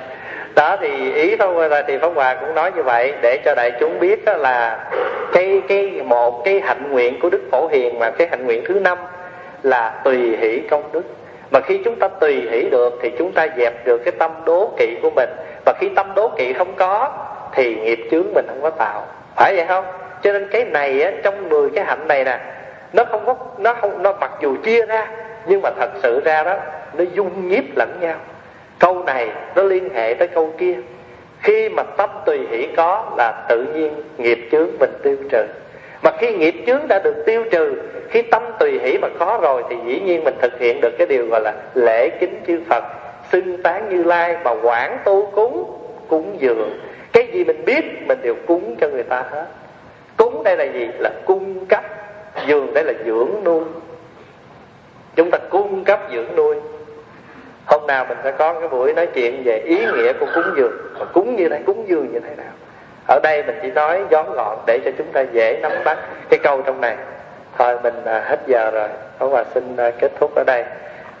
đó 0.55 0.77
thì 0.81 1.13
ý 1.13 1.35
phong 1.39 1.55
hòa 1.55 1.83
thì 1.87 1.97
phong 2.01 2.15
hòa 2.15 2.33
cũng 2.33 2.55
nói 2.55 2.71
như 2.75 2.83
vậy 2.83 3.13
để 3.21 3.37
cho 3.45 3.55
đại 3.55 3.71
chúng 3.79 3.99
biết 3.99 4.25
đó 4.25 4.33
là 4.33 4.89
cái 5.33 5.61
cái 5.67 6.01
một 6.05 6.41
cái 6.45 6.59
hạnh 6.59 6.91
nguyện 6.91 7.19
của 7.19 7.29
đức 7.29 7.41
phổ 7.51 7.67
hiền 7.67 7.99
mà 7.99 8.11
cái 8.11 8.27
hạnh 8.27 8.45
nguyện 8.45 8.63
thứ 8.67 8.79
năm 8.79 8.97
là 9.63 10.01
tùy 10.03 10.37
hỷ 10.37 10.59
công 10.69 10.91
đức. 10.91 11.01
Mà 11.51 11.59
khi 11.59 11.81
chúng 11.85 11.99
ta 11.99 12.07
tùy 12.07 12.47
hỷ 12.51 12.69
được 12.69 12.99
thì 13.01 13.11
chúng 13.17 13.31
ta 13.31 13.47
dẹp 13.57 13.85
được 13.85 14.01
cái 14.05 14.11
tâm 14.11 14.31
đố 14.45 14.73
kỵ 14.77 14.95
của 15.01 15.09
mình. 15.15 15.29
Và 15.65 15.73
khi 15.79 15.89
tâm 15.95 16.11
đố 16.15 16.27
kỵ 16.37 16.53
không 16.53 16.73
có 16.75 17.11
thì 17.53 17.75
nghiệp 17.75 18.07
chướng 18.11 18.33
mình 18.33 18.45
không 18.47 18.61
có 18.61 18.69
tạo 18.69 19.05
phải 19.41 19.55
vậy 19.55 19.65
không? 19.67 19.85
Cho 20.23 20.31
nên 20.33 20.47
cái 20.51 20.65
này 20.65 21.01
á, 21.01 21.11
trong 21.23 21.49
10 21.49 21.69
cái 21.69 21.85
hạnh 21.85 22.07
này 22.07 22.23
nè 22.23 22.39
nó 22.93 23.05
không 23.05 23.25
có 23.25 23.35
nó 23.57 23.73
không 23.73 24.03
nó 24.03 24.13
mặc 24.19 24.31
dù 24.41 24.55
chia 24.63 24.85
ra 24.85 25.07
nhưng 25.45 25.61
mà 25.61 25.69
thật 25.79 25.89
sự 26.03 26.21
ra 26.25 26.43
đó 26.43 26.57
nó 26.93 27.03
dung 27.13 27.49
nhiếp 27.49 27.63
lẫn 27.75 27.89
nhau. 28.01 28.15
Câu 28.79 29.03
này 29.03 29.29
nó 29.55 29.63
liên 29.63 29.89
hệ 29.93 30.13
tới 30.13 30.27
câu 30.27 30.53
kia. 30.57 30.75
Khi 31.41 31.69
mà 31.69 31.83
tâm 31.83 32.09
tùy 32.25 32.39
hỷ 32.51 32.67
có 32.77 33.13
là 33.17 33.45
tự 33.49 33.65
nhiên 33.73 33.93
nghiệp 34.17 34.47
chướng 34.51 34.69
mình 34.79 34.91
tiêu 35.03 35.17
trừ. 35.31 35.45
Mà 36.03 36.11
khi 36.19 36.35
nghiệp 36.35 36.55
chướng 36.67 36.87
đã 36.87 36.99
được 37.03 37.23
tiêu 37.25 37.43
trừ 37.51 37.75
khi 38.09 38.21
tâm 38.21 38.43
tùy 38.59 38.79
hỷ 38.83 38.97
mà 38.97 39.07
có 39.19 39.39
rồi 39.41 39.63
thì 39.69 39.75
dĩ 39.85 39.99
nhiên 39.99 40.23
mình 40.23 40.35
thực 40.41 40.59
hiện 40.59 40.81
được 40.81 40.97
cái 40.97 41.07
điều 41.07 41.27
gọi 41.27 41.41
là 41.41 41.53
lễ 41.73 42.09
kính 42.09 42.43
chư 42.47 42.59
phật 42.69 42.83
xưng 43.31 43.63
tán 43.63 43.89
như 43.89 44.03
lai 44.03 44.37
mà 44.43 44.51
quản 44.63 44.97
tu 45.05 45.31
cúng 45.35 45.77
cúng 46.07 46.37
dường 46.39 46.79
cái 47.13 47.27
gì 47.33 47.43
mình 47.43 47.65
biết 47.65 48.07
mình 48.07 48.19
đều 48.23 48.35
cúng 48.47 48.75
cho 48.81 48.87
người 48.87 49.03
ta 49.03 49.23
hết. 49.31 49.45
Cúng 50.17 50.43
đây 50.43 50.57
là 50.57 50.63
gì? 50.63 50.87
Là 50.99 51.09
cung 51.25 51.65
cấp 51.65 51.83
giường 52.47 52.73
đây 52.73 52.83
là 52.83 52.93
dưỡng 53.05 53.31
nuôi. 53.43 53.63
Chúng 55.15 55.31
ta 55.31 55.37
cung 55.49 55.83
cấp 55.83 55.99
dưỡng 56.13 56.35
nuôi. 56.35 56.55
Hôm 57.65 57.87
nào 57.87 58.05
mình 58.09 58.17
sẽ 58.23 58.31
có 58.31 58.53
cái 58.53 58.67
buổi 58.67 58.93
nói 58.93 59.07
chuyện 59.07 59.43
về 59.43 59.57
ý 59.57 59.85
nghĩa 59.85 60.13
của 60.13 60.25
cúng 60.35 60.53
dường. 60.57 60.71
Mà 60.99 61.05
cúng 61.05 61.35
như 61.35 61.49
thế 61.49 61.61
cúng 61.65 61.85
dường 61.87 62.13
như 62.13 62.19
thế 62.19 62.35
nào? 62.35 62.53
Ở 63.07 63.19
đây 63.23 63.43
mình 63.43 63.59
chỉ 63.61 63.71
nói 63.71 64.03
gión 64.11 64.25
gọn 64.33 64.57
để 64.67 64.79
cho 64.85 64.91
chúng 64.97 65.07
ta 65.13 65.21
dễ 65.21 65.59
nắm 65.61 65.71
bắt 65.85 65.97
cái 66.29 66.39
câu 66.43 66.61
trong 66.61 66.81
này. 66.81 66.97
Thôi 67.57 67.77
mình 67.83 68.05
à, 68.05 68.23
hết 68.25 68.39
giờ 68.47 68.71
rồi. 68.71 68.87
Ông 69.19 69.31
Hòa 69.31 69.43
xin 69.53 69.75
à, 69.77 69.91
kết 69.99 70.11
thúc 70.19 70.35
ở 70.35 70.43
đây. 70.47 70.63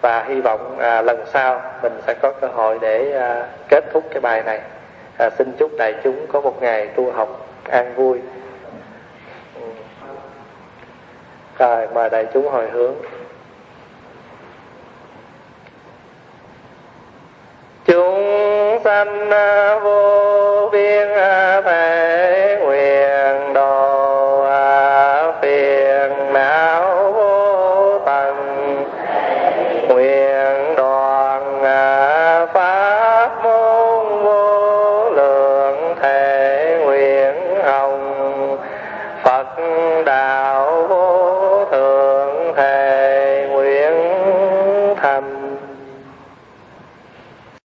Và 0.01 0.23
hy 0.23 0.41
vọng 0.41 0.77
à, 0.79 1.01
lần 1.01 1.25
sau 1.33 1.61
mình 1.83 1.93
sẽ 2.07 2.13
có 2.21 2.33
cơ 2.41 2.47
hội 2.47 2.77
để 2.81 3.13
à, 3.13 3.47
kết 3.69 3.83
thúc 3.93 4.03
cái 4.11 4.21
bài 4.21 4.43
này 4.45 4.61
à, 5.21 5.29
xin 5.37 5.51
chúc 5.57 5.71
đại 5.77 5.93
chúng 6.03 6.27
có 6.27 6.41
một 6.41 6.61
ngày 6.61 6.87
tu 6.87 7.11
học 7.11 7.47
an 7.69 7.93
vui. 7.95 8.19
Rồi 11.57 11.87
mời 11.93 12.09
đại 12.09 12.25
chúng 12.33 12.49
hồi 12.49 12.69
hướng. 12.69 12.95
Chúng 17.85 18.79
sanh 18.83 19.29
vô 19.83 20.69
biên 20.71 21.07
thể 21.65 22.50